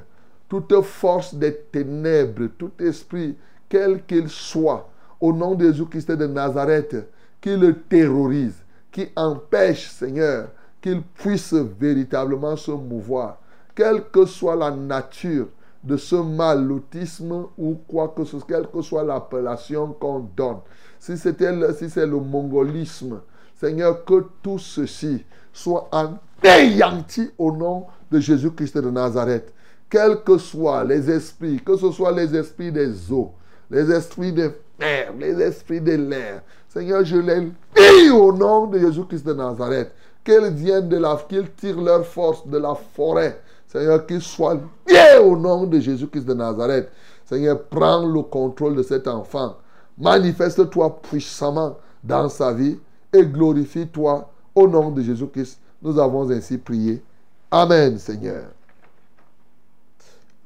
[0.50, 3.38] toute force des ténèbres, tout esprit,
[3.70, 4.90] quel qu'il soit,
[5.20, 7.08] au nom de Jésus-Christ de Nazareth,
[7.40, 8.56] qui le terrorise,
[8.92, 10.50] qui empêche, Seigneur,
[10.86, 13.40] qu'il puisse véritablement se mouvoir,
[13.74, 15.48] quelle que soit la nature
[15.84, 20.58] de ce mal, l'autisme ou quoi que ce soit, quelle que soit l'appellation qu'on donne.
[21.00, 23.20] Si c'était le- si c'est le mongolisme,
[23.60, 29.52] Seigneur, que tout ceci soit anéanti au nom de Jésus-Christ de Nazareth.
[29.90, 33.32] Quels que soient les esprits, que ce soit les esprits des eaux,
[33.72, 36.44] les esprits des mers, les esprits de l'air.
[36.70, 39.92] Seigneur, je les lis au nom de Jésus-Christ de Nazareth.
[40.26, 43.40] Qu'ils viennent de la, qu'ils tirent leur force de la forêt.
[43.68, 44.56] Seigneur, qu'ils soient
[44.88, 46.90] liés au nom de Jésus-Christ de Nazareth.
[47.26, 49.56] Seigneur, prends le contrôle de cet enfant.
[49.98, 52.78] Manifeste-toi puissamment dans sa vie
[53.14, 55.60] et glorifie-toi au nom de Jésus-Christ.
[55.82, 57.04] Nous avons ainsi prié.
[57.52, 58.46] Amen, Seigneur.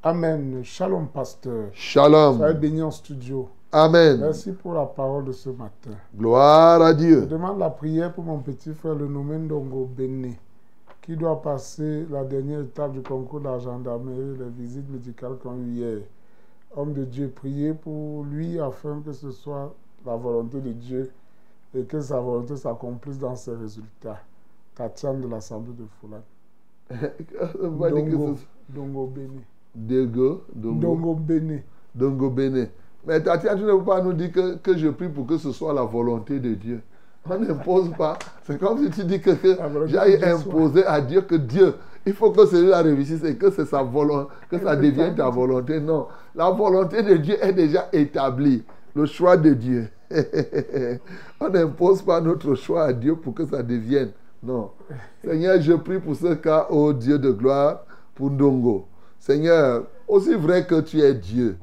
[0.03, 0.61] Amen.
[0.63, 1.69] Shalom, pasteur.
[1.73, 2.37] Shalom.
[2.37, 3.49] Soyez bénis en studio.
[3.71, 4.17] Amen.
[4.19, 5.91] Merci pour la parole de ce matin.
[6.15, 7.25] Gloire à Je Dieu.
[7.27, 10.39] demande la prière pour mon petit frère, le nommé Ndongo Béné,
[11.01, 15.57] qui doit passer la dernière étape du concours de la gendarmerie, les visites médicales qu'on
[15.57, 15.99] eu hier.
[16.75, 19.73] Homme de Dieu, priez pour lui afin que ce soit
[20.05, 21.11] la volonté de Dieu
[21.75, 24.19] et que sa volonté s'accomplisse dans ses résultats.
[24.75, 26.21] Tatiane de l'Assemblée de Foulane.
[27.61, 28.35] Dongo,
[28.67, 29.41] Dongo Béné.
[29.75, 30.79] Dego, Dongo.
[30.81, 31.63] Dongo Béné.
[31.93, 32.69] Dongo Béné.
[33.05, 35.51] Mais Tatiana, tu ne peux pas nous dire que, que je prie pour que ce
[35.51, 36.81] soit la volonté de Dieu.
[37.29, 38.17] On n'impose pas.
[38.43, 39.57] C'est comme si tu dis que, que
[39.87, 43.83] j'aille imposer à Dieu que Dieu, il faut que celui-là réussisse et que c'est sa
[43.83, 45.79] volonté, que ça devienne ta volonté.
[45.79, 46.07] Non.
[46.35, 48.63] La volonté de Dieu est déjà établie.
[48.95, 49.87] Le choix de Dieu.
[51.39, 54.11] On n'impose pas notre choix à Dieu pour que ça devienne.
[54.41, 54.71] Non.
[55.23, 57.81] Seigneur, je prie pour ce cas, ô Dieu de gloire,
[58.15, 58.87] pour Ndongo.
[59.19, 61.57] Seigneur, aussi vrai que tu es Dieu,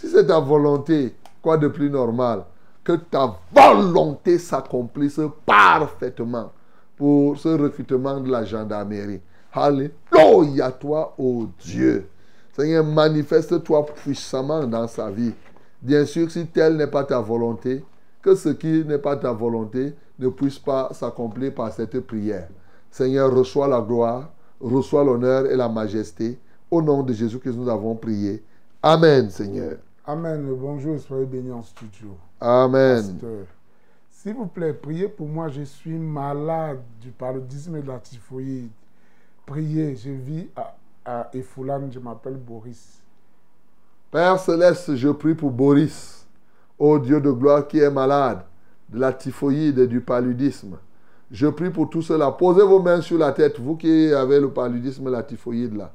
[0.00, 2.44] si c'est ta volonté, quoi de plus normal
[2.82, 6.52] que ta volonté s'accomplisse parfaitement
[6.96, 9.20] pour ce recrutement de la gendarmerie?
[9.52, 12.08] Alléluia, toi, ô Dieu.
[12.56, 15.34] Seigneur, manifeste-toi puissamment dans sa vie.
[15.82, 17.84] Bien sûr, si telle n'est pas ta volonté,
[18.22, 22.48] que ce qui n'est pas ta volonté ne puisse pas s'accomplir par cette prière.
[22.90, 26.38] Seigneur, reçois la gloire, reçois l'honneur et la majesté.
[26.70, 28.42] Au nom de Jésus que nous avons prié.
[28.82, 29.76] Amen, Seigneur.
[30.06, 30.54] Amen.
[30.54, 32.16] Bonjour, soyez bénis en studio.
[32.40, 33.02] Amen.
[33.02, 33.46] Pasteur.
[34.10, 35.48] S'il vous plaît, priez pour moi.
[35.48, 38.70] Je suis malade du paludisme et de la typhoïde.
[39.46, 43.00] Priez, je vis à, à Efoulan, je m'appelle Boris.
[44.10, 46.26] Père céleste, je prie pour Boris,
[46.78, 48.42] ô Dieu de gloire qui est malade
[48.88, 50.78] de la typhoïde et du paludisme.
[51.30, 52.30] Je prie pour tout cela.
[52.32, 55.92] Posez vos mains sur la tête, vous qui avez le paludisme et la typhoïde là.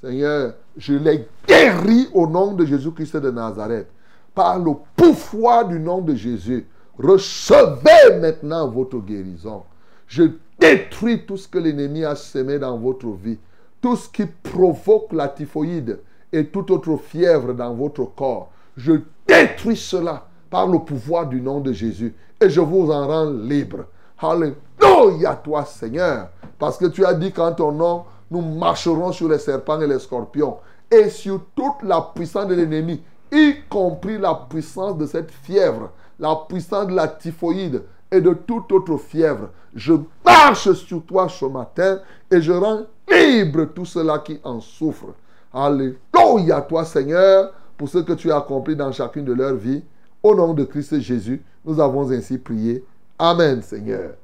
[0.00, 3.88] Seigneur, je les guéris au nom de Jésus-Christ de Nazareth.
[4.32, 6.66] Par le pouvoir du nom de Jésus,
[6.96, 9.64] recevez maintenant votre guérison.
[10.06, 10.24] Je
[10.58, 13.38] détruis tout ce que l'ennemi a semé dans votre vie.
[13.80, 15.98] Tout ce qui provoque la typhoïde
[16.32, 18.52] et toute autre fièvre dans votre corps.
[18.76, 18.92] Je
[19.26, 22.14] détruis cela par le pouvoir du nom de Jésus.
[22.40, 23.86] Et je vous en rends libre.
[24.20, 26.28] Alléluia toi Seigneur.
[26.56, 29.98] Parce que tu as dit qu'en ton nom, nous marcherons sur les serpents et les
[29.98, 30.58] scorpions.
[30.90, 36.34] Et sur toute la puissance de l'ennemi, y compris la puissance de cette fièvre, la
[36.48, 39.50] puissance de la typhoïde et de toute autre fièvre.
[39.74, 39.94] Je
[40.24, 42.00] marche sur toi ce matin
[42.30, 45.14] et je rends libre tous ceux-là qui en souffrent.
[45.52, 49.82] Alléluia toi Seigneur pour ce que tu as accompli dans chacune de leurs vies.
[50.22, 52.84] Au nom de Christ Jésus, nous avons ainsi prié.
[53.18, 54.14] Amen Seigneur.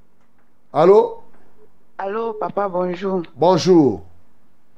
[0.73, 1.24] Allô?
[1.97, 3.23] Allô, papa, bonjour.
[3.37, 4.05] Bonjour.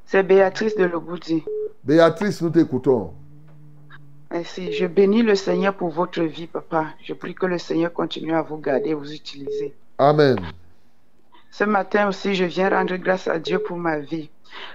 [0.04, 1.42] C'est Béatrice de Logoudi.
[1.82, 3.14] Béatrice, nous t'écoutons.
[4.30, 4.72] Merci.
[4.72, 6.88] Je bénis le Seigneur pour votre vie, papa.
[7.02, 9.74] Je prie que le Seigneur continue à vous garder et vous utiliser.
[9.96, 10.38] Amen.
[11.50, 14.28] Ce matin aussi, je viens rendre grâce à Dieu pour ma vie.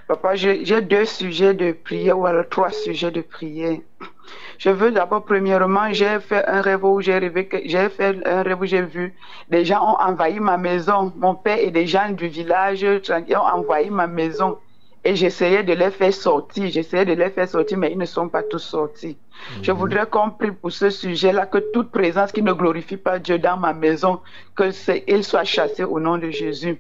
[0.08, 3.78] Papa, j'ai deux sujets de prière ou alors trois sujets de prière.
[4.58, 8.44] Je veux d'abord, premièrement, j'ai fait un rêve où j'ai rêvé que j'ai fait un
[8.44, 9.14] rêve où j'ai vu
[9.50, 11.12] des gens ont envahi ma maison.
[11.18, 14.58] Mon père et des gens du village ont envahi ma maison.
[15.04, 16.70] Et j'essayais de les faire sortir.
[16.70, 19.18] J'essayais de les faire sortir, mais ils ne sont pas tous sortis.
[19.64, 23.40] Je voudrais qu'on prie pour ce sujet-là, que toute présence qui ne glorifie pas Dieu
[23.40, 24.20] dans ma maison,
[24.56, 26.80] que soit chassé au nom de Jésus.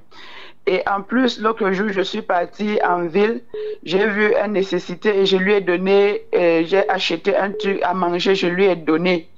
[0.67, 3.41] Et en plus, l'autre jour, je suis partie en ville,
[3.83, 7.93] j'ai vu une nécessité et je lui ai donné, euh, j'ai acheté un truc à
[7.93, 9.29] manger, je lui ai donné.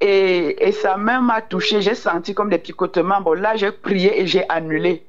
[0.00, 3.20] Et, et sa main m'a touché, j'ai senti comme des picotements.
[3.20, 5.04] Bon, là, j'ai prié et j'ai annulé.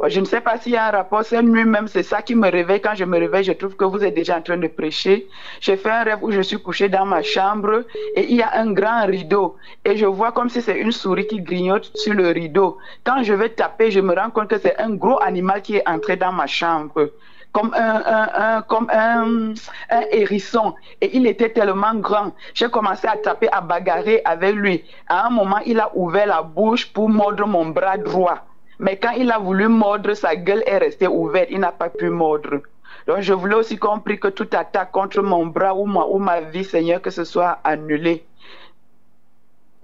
[0.00, 2.22] Oh, Je ne sais pas s'il y a un rapport, cette nuit même, c'est ça
[2.22, 2.80] qui me réveille.
[2.80, 5.28] Quand je me réveille, je trouve que vous êtes déjà en train de prêcher.
[5.60, 7.84] J'ai fait un rêve où je suis couché dans ma chambre
[8.16, 9.56] et il y a un grand rideau.
[9.84, 12.78] Et je vois comme si c'est une souris qui grignote sur le rideau.
[13.04, 15.88] Quand je vais taper, je me rends compte que c'est un gros animal qui est
[15.88, 17.10] entré dans ma chambre
[17.52, 19.52] comme un, un, comme un,
[19.90, 20.74] un hérisson.
[21.00, 22.32] Et il était tellement grand.
[22.54, 24.84] J'ai commencé à taper, à bagarrer avec lui.
[25.08, 28.46] À un moment, il a ouvert la bouche pour mordre mon bras droit.
[28.82, 31.48] Mais quand il a voulu mordre, sa gueule est restée ouverte.
[31.50, 32.62] Il n'a pas pu mordre.
[33.06, 36.40] Donc, je voulais aussi compris que toute attaque contre mon bras ou ma, ou ma
[36.40, 38.24] vie, Seigneur, que ce soit annulé.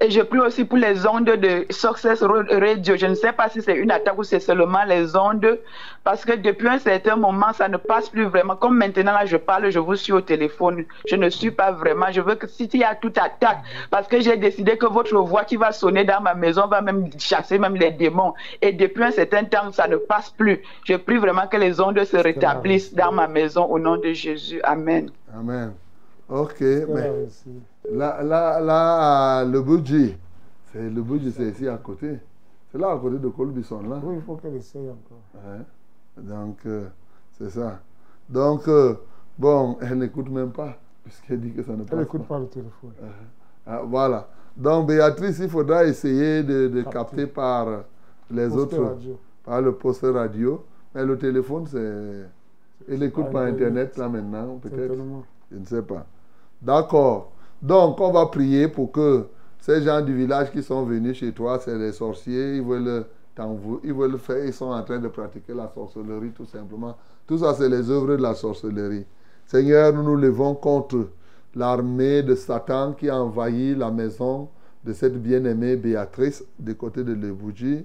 [0.01, 2.97] Et je prie aussi pour les ondes de Success Radio.
[2.97, 5.59] Je ne sais pas si c'est une attaque ou c'est seulement les ondes,
[6.05, 8.55] parce que depuis un certain moment, ça ne passe plus vraiment.
[8.55, 10.85] Comme maintenant, là, je parle, je vous suis au téléphone.
[11.09, 12.07] Je ne suis pas vraiment.
[12.12, 13.59] Je veux que si il y a toute attaque,
[13.91, 17.11] parce que j'ai décidé que votre voix qui va sonner dans ma maison va même
[17.19, 18.35] chasser même les démons.
[18.62, 20.62] Et depuis un certain temps, ça ne passe plus.
[20.85, 24.61] Je prie vraiment que les ondes se rétablissent dans ma maison au nom de Jésus.
[24.62, 25.11] Amen.
[25.37, 25.73] Amen.
[26.29, 27.11] Ok, mais
[27.93, 30.19] là, là, là, le budget,
[30.73, 32.19] c'est le budget, c'est ici à côté.
[32.70, 34.01] C'est là à côté de Colbison, là.
[34.02, 35.23] Oui, il faut qu'elle essaye encore.
[35.35, 36.23] Ouais.
[36.23, 36.86] Donc, euh,
[37.32, 37.81] c'est ça.
[38.28, 38.94] Donc, euh,
[39.39, 42.35] bon, elle n'écoute même pas, puisqu'elle dit que ça ne passe Elle n'écoute pas.
[42.35, 42.93] pas le téléphone.
[43.66, 44.28] Ah, voilà.
[44.56, 47.85] Donc, Béatrice, il faudra essayer de, de capter par
[48.31, 49.19] les autres, radio.
[49.44, 50.65] par le poste radio.
[50.94, 52.27] Mais le téléphone, c'est.
[52.89, 53.97] Il écoute pas par Internet.
[53.97, 54.94] Là, maintenant, peut-être.
[55.51, 56.05] Je ne sais pas.
[56.60, 57.32] D'accord.
[57.63, 59.27] Donc, on va prier pour que
[59.61, 63.05] ces gens du village qui sont venus chez toi, c'est les sorciers, ils veulent
[63.85, 66.97] ils veulent faire, ils sont en train de pratiquer la sorcellerie tout simplement.
[67.27, 69.05] Tout ça, c'est les œuvres de la sorcellerie.
[69.47, 71.09] Seigneur, nous nous levons contre
[71.55, 74.49] l'armée de Satan qui a envahi la maison
[74.85, 77.85] de cette bien-aimée Béatrice du côté de Lebouji.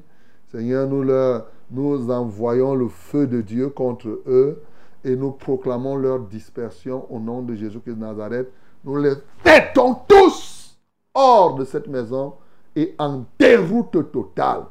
[0.51, 4.61] Seigneur, nous, leur, nous envoyons le feu de Dieu contre eux
[5.03, 8.51] et nous proclamons leur dispersion au nom de Jésus-Christ de Nazareth.
[8.83, 9.13] Nous les
[9.45, 10.77] mettons tous
[11.13, 12.33] hors de cette maison
[12.75, 14.63] et en déroute totale.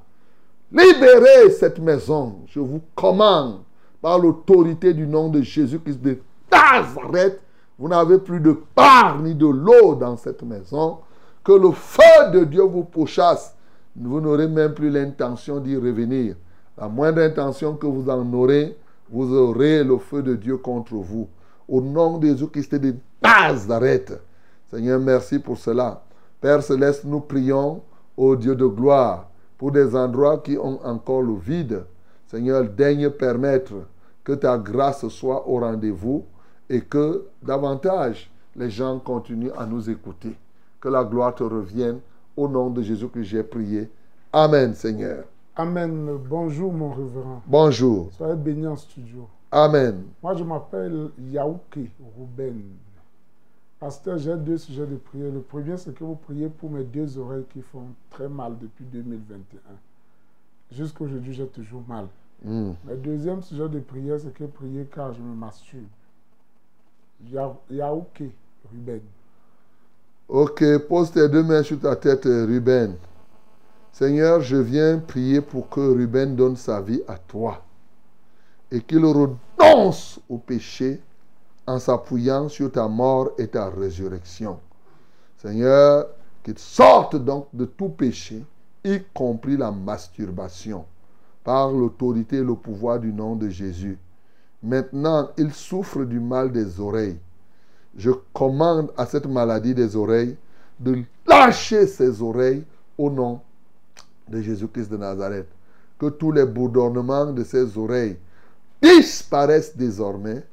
[0.71, 3.61] Libérez cette maison, je vous commande,
[4.01, 6.19] par l'autorité du nom de Jésus-Christ de
[6.51, 7.41] Nazareth.
[7.79, 10.99] Vous n'avez plus de part ni de l'eau dans cette maison.
[11.45, 13.55] Que le feu de Dieu vous pourchasse.
[13.97, 16.37] Vous n'aurez même plus l'intention d'y revenir.
[16.77, 18.77] La moindre intention que vous en aurez,
[19.11, 21.29] vous aurez le feu de Dieu contre vous.
[21.69, 24.21] Au nom de Jésus-Christ de Nazareth.
[24.71, 26.03] Seigneur, merci pour cela.
[26.41, 27.83] Père céleste, nous prions
[28.17, 29.29] au Dieu de gloire
[29.59, 31.85] pour des endroits qui ont encore le vide.
[32.27, 33.75] Seigneur, daigne permettre
[34.25, 36.25] que ta grâce soit au rendez-vous
[36.69, 40.37] et que davantage les gens continuent à nous écouter.
[40.81, 42.01] Que la gloire te revienne
[42.37, 43.91] Au nom de Jésus que j'ai prié.
[44.33, 45.25] Amen, Seigneur.
[45.55, 46.17] Amen.
[46.29, 47.43] Bonjour, mon révérend.
[47.47, 48.09] Bonjour.
[48.17, 49.29] Soyez bénis en studio.
[49.51, 50.05] Amen.
[50.23, 52.63] Moi, je m'appelle Yaouké Ruben.
[53.83, 55.33] Pasteur, j'ai deux sujets de prière.
[55.33, 58.85] Le premier, c'est que vous priez pour mes deux oreilles qui font très mal depuis
[58.85, 59.59] 2021.
[60.71, 62.07] Jusqu'à aujourd'hui, j'ai toujours mal.
[62.45, 65.83] Le deuxième sujet de prière, c'est que prier car je me masturbe.
[67.29, 68.31] Ya- Yaouké
[68.73, 69.01] Ruben.
[70.29, 72.95] Ok, pose tes deux mains sur ta tête, Ruben.
[73.91, 77.65] Seigneur, je viens prier pour que Ruben donne sa vie à toi
[78.71, 81.01] et qu'il renonce au péché
[81.67, 84.59] en s'appuyant sur ta mort et ta résurrection.
[85.39, 86.07] Seigneur,
[86.43, 88.45] qu'il sorte donc de tout péché,
[88.85, 90.85] y compris la masturbation,
[91.45, 93.99] par l'autorité et le pouvoir du nom de Jésus.
[94.63, 97.19] Maintenant, il souffre du mal des oreilles.
[97.97, 100.37] Je commande à cette maladie des oreilles
[100.79, 102.65] de lâcher ses oreilles
[102.97, 103.41] au nom
[104.29, 105.49] de Jésus-Christ de Nazareth.
[105.99, 108.17] Que tous les bourdonnements de ses oreilles
[108.81, 110.45] disparaissent désormais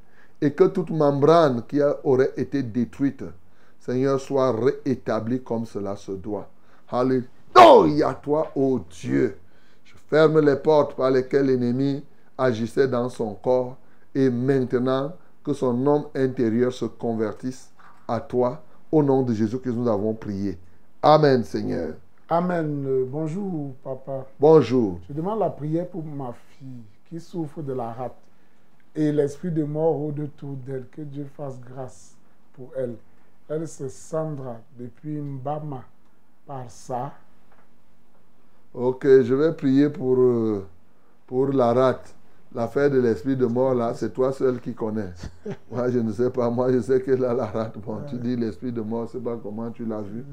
[0.41, 3.23] et que toute membrane qui aurait été détruite,
[3.79, 6.47] Seigneur, soit réétablie comme cela se doit.
[6.89, 9.37] Alléluia, toi, ô Dieu.
[9.83, 12.03] Je ferme les portes par lesquelles l'ennemi
[12.37, 13.77] agissait dans son corps
[14.15, 15.13] et maintenant
[15.43, 17.71] que son homme intérieur se convertisse
[18.07, 18.61] à toi.
[18.91, 20.57] Au nom de Jésus que nous avons prié.
[21.01, 21.93] Amen, Seigneur.
[22.27, 22.85] Amen.
[22.87, 24.25] Euh, Bonjour, papa.
[24.39, 24.99] Bonjour.
[25.07, 28.15] Je demande la prière pour ma fille qui souffre de la rate
[28.95, 30.85] et l'esprit de mort autour d'elle.
[30.91, 32.15] Que Dieu fasse grâce
[32.53, 32.95] pour elle.
[33.47, 35.83] Elle, c'est Sandra depuis Mbama,
[36.45, 37.13] par ça.
[38.73, 40.65] Ok, je vais prier pour, euh,
[41.25, 42.15] pour la rate.
[42.53, 45.13] L'affaire de l'esprit de mort, là, c'est toi seul qui connais.
[45.71, 46.49] Moi, je ne sais pas.
[46.49, 47.77] Moi, je sais qu'elle a la rate.
[47.77, 50.23] Bon, tu dis l'esprit de mort, je ne sais pas comment tu l'as vu.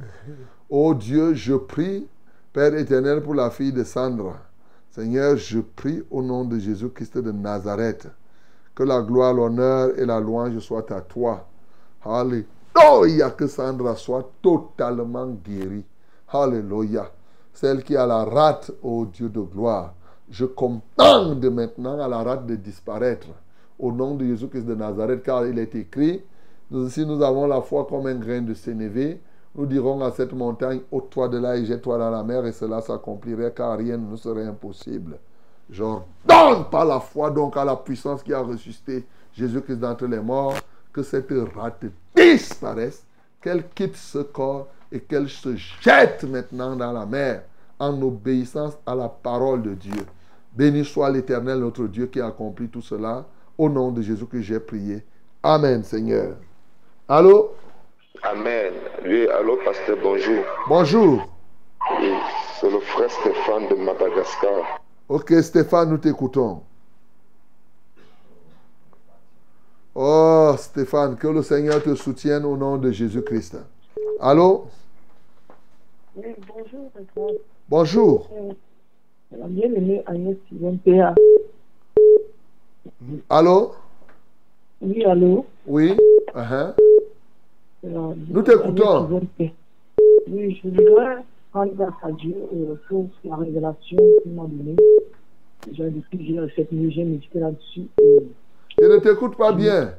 [0.69, 2.07] Oh Dieu, je prie,
[2.53, 4.37] Père éternel, pour la fille de Sandra.
[4.91, 8.09] Seigneur, je prie au nom de Jésus-Christ de Nazareth.
[8.77, 11.47] Que la gloire, l'honneur et la louange soient à toi.
[12.05, 13.31] Alléluia.
[13.31, 15.85] Que Sandra soit totalement guérie.
[16.29, 17.11] Alléluia.
[17.55, 19.95] Celle qui a la rate, ô Dieu de gloire.
[20.29, 23.29] Je commande maintenant à la rate de disparaître.
[23.79, 26.23] Au nom de Jésus-Christ de Nazareth, car il est écrit,
[26.71, 29.23] aussi nous avons la foi comme un grain de sénévé.
[29.55, 32.83] Nous dirons à cette montagne, ôte-toi de là et jette-toi dans la mer, et cela
[32.83, 35.19] s'accomplirait, car rien ne serait impossible.
[35.71, 40.55] J'ordonne par la foi donc à la puissance qui a ressuscité Jésus-Christ d'entre les morts,
[40.93, 41.85] que cette rate
[42.15, 43.05] disparaisse,
[43.41, 47.43] qu'elle quitte ce corps et qu'elle se jette maintenant dans la mer
[47.79, 50.07] en obéissance à la parole de Dieu.
[50.55, 53.27] Béni soit l'Éternel, notre Dieu, qui a accompli tout cela.
[53.59, 55.05] Au nom de Jésus que j'ai prié.
[55.43, 56.37] Amen, Seigneur.
[57.09, 57.55] Allô?
[58.23, 58.73] Amen.
[59.05, 60.45] Oui, allô, pasteur, bonjour.
[60.67, 61.29] Bonjour.
[62.01, 62.13] Oui,
[62.59, 64.81] c'est le frère Stéphane de Madagascar.
[65.09, 66.63] Ok, Stéphane, nous t'écoutons.
[69.95, 73.57] Oh, Stéphane, que le Seigneur te soutienne au nom de Jésus-Christ.
[74.21, 74.67] Allô?
[76.17, 77.39] Oui, bonjour.
[77.69, 78.31] Bonjour.
[79.33, 81.15] Euh, Agnès Sylvain PA.
[83.31, 83.75] Allô?
[84.81, 85.47] Oui, allô?
[85.67, 85.97] Oui?
[86.35, 86.75] Uh-huh.
[87.85, 89.23] Euh, Nous t'écoutons.
[90.29, 91.23] Oui, je voudrais
[91.65, 92.35] grâce à Dieu
[92.89, 94.77] pour la révélation qu'il m'a donnée.
[95.67, 97.87] Déjà, depuis j'ai cette nuit, j'ai médité là-dessus.
[97.99, 99.95] Je ne t'écoute pas bien.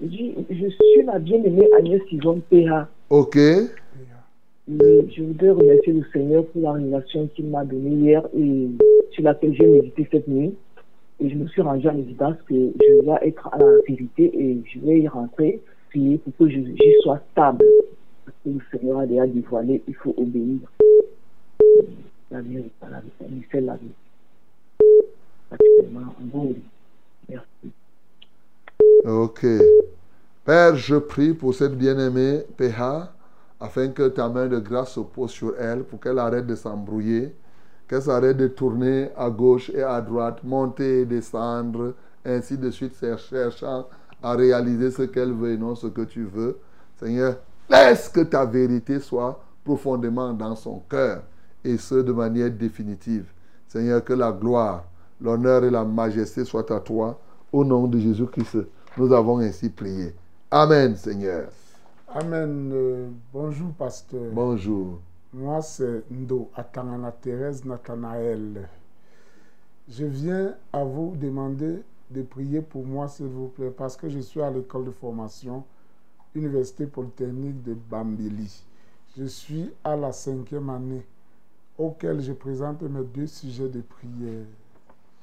[0.00, 2.88] Je dis, je suis la bien-aimée Agnès Sylvain PA.
[3.10, 3.36] Ok.
[3.36, 8.68] Et je voudrais remercier le Seigneur pour la révélation qu'il m'a donnée hier et
[9.12, 10.54] sur laquelle j'ai médité cette nuit.
[11.20, 14.58] Et je me suis rendu à l'évidence que je dois être à la vérité et
[14.72, 17.64] je vais y rentrer, prier pour que je- j'y sois stable.
[18.44, 20.60] Le Seigneur a déjà dévoilé, il faut obéir.
[22.30, 23.88] La vie pas la vie, il fait la vie.
[25.50, 26.54] Actuellement, en bon.
[27.28, 27.72] Merci.
[29.04, 29.46] Ok.
[30.44, 33.10] Père, je prie pour cette bien-aimée PH
[33.60, 37.34] afin que ta main de grâce se pose sur elle pour qu'elle arrête de s'embrouiller,
[37.88, 41.94] qu'elle s'arrête de tourner à gauche et à droite, monter et descendre,
[42.24, 43.88] ainsi de suite, cherchant
[44.22, 46.58] à réaliser ce qu'elle veut et non ce que tu veux.
[46.96, 47.36] Seigneur,
[47.68, 51.22] laisse que ta vérité soit profondément dans son cœur
[51.64, 53.26] et ce de manière définitive?
[53.66, 54.84] Seigneur, que la gloire,
[55.20, 57.18] l'honneur et la majesté soient à toi.
[57.52, 58.58] Au nom de Jésus-Christ,
[58.96, 60.14] nous avons ainsi prié.
[60.50, 61.48] Amen, Seigneur.
[62.08, 62.70] Amen.
[62.72, 64.30] Euh, bonjour, pasteur.
[64.32, 64.98] Bonjour.
[65.32, 68.68] Moi, c'est Ndo Atangana Thérèse Nathanaël.
[69.88, 74.20] Je viens à vous demander de prier pour moi, s'il vous plaît, parce que je
[74.20, 75.64] suis à l'école de formation,
[76.38, 78.62] Université Polytechnique de Bambili.
[79.16, 81.04] Je suis à la cinquième année
[81.76, 84.46] auquel je présente mes deux sujets de prière.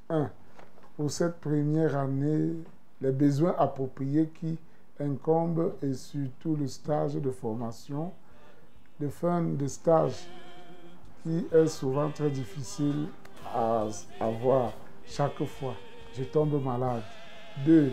[0.09, 0.29] 1.
[0.97, 2.53] Pour cette première année,
[3.01, 4.57] les besoins appropriés qui
[4.99, 8.11] incombent et surtout le stage de formation,
[8.99, 10.27] de fin de stage
[11.23, 13.07] qui est souvent très difficile
[13.53, 13.87] à
[14.19, 14.73] avoir
[15.05, 15.75] chaque fois.
[16.17, 17.03] Je tombe malade.
[17.65, 17.91] 2.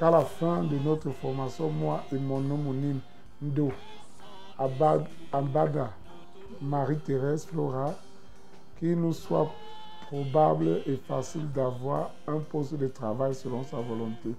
[0.00, 3.00] Qu'à la fin de notre formation, moi et mon homonyme
[3.42, 3.70] Ndo,
[4.58, 5.90] Abad, Ambada,
[6.62, 7.92] Marie-Thérèse Flora,
[8.78, 9.50] qu'il nous soit
[10.06, 14.34] probable et facile d'avoir un poste de travail selon sa volonté,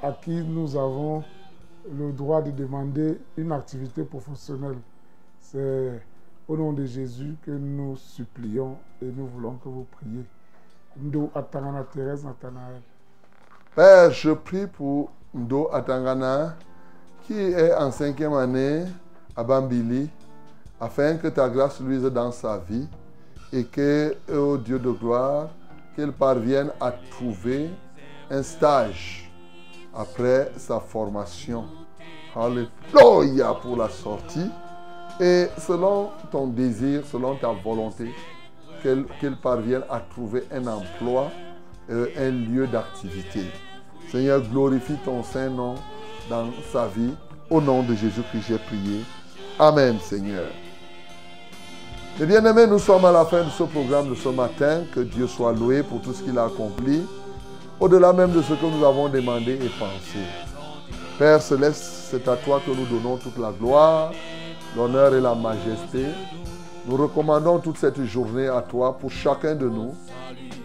[0.00, 1.24] à qui nous avons
[1.92, 4.78] le droit de demander une activité professionnelle.
[5.40, 6.00] C'est
[6.46, 10.24] au nom de Jésus que nous supplions et nous voulons que vous priez.
[11.02, 12.80] Ndo Atangana Thérèse Nathanaël.
[13.74, 16.54] Père, je prie pour Ndo Atangana,
[17.26, 18.84] qui est en cinquième année
[19.34, 20.08] à Bambili,
[20.80, 22.86] afin que ta grâce luise dans sa vie
[23.52, 25.48] et que, ô Dieu de gloire,
[25.96, 27.68] qu'elle parvienne à trouver
[28.30, 29.28] un stage
[29.92, 31.64] après sa formation.
[32.36, 34.50] Alléluia pour la sortie.
[35.18, 38.14] Et selon ton désir, selon ta volonté,
[38.84, 41.32] qu'elle qu'elle parvienne à trouver un emploi,
[41.90, 43.46] un lieu d'activité.
[44.10, 45.74] Seigneur, glorifie ton Saint-Nom
[46.30, 47.14] dans sa vie.
[47.50, 49.00] Au nom de Jésus-Christ, j'ai prié.
[49.58, 50.46] Amen, Seigneur.
[52.18, 54.84] Mes bien-aimés, nous sommes à la fin de ce programme de ce matin.
[54.94, 57.02] Que Dieu soit loué pour tout ce qu'il a accompli,
[57.80, 60.20] au-delà même de ce que nous avons demandé et pensé.
[61.18, 64.12] Père céleste, c'est à toi que nous donnons toute la gloire,
[64.76, 66.06] l'honneur et la majesté.
[66.86, 69.94] Nous recommandons toute cette journée à toi pour chacun de nous.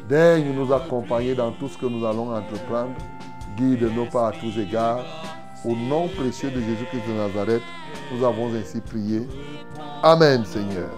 [0.09, 2.95] Daigne nous accompagner dans tout ce que nous allons entreprendre.
[3.55, 5.05] Guide-nous pas à tous égards.
[5.63, 7.61] Au nom précieux de Jésus-Christ de Nazareth,
[8.11, 9.27] nous avons ainsi prié.
[10.01, 10.89] Amen, Seigneur.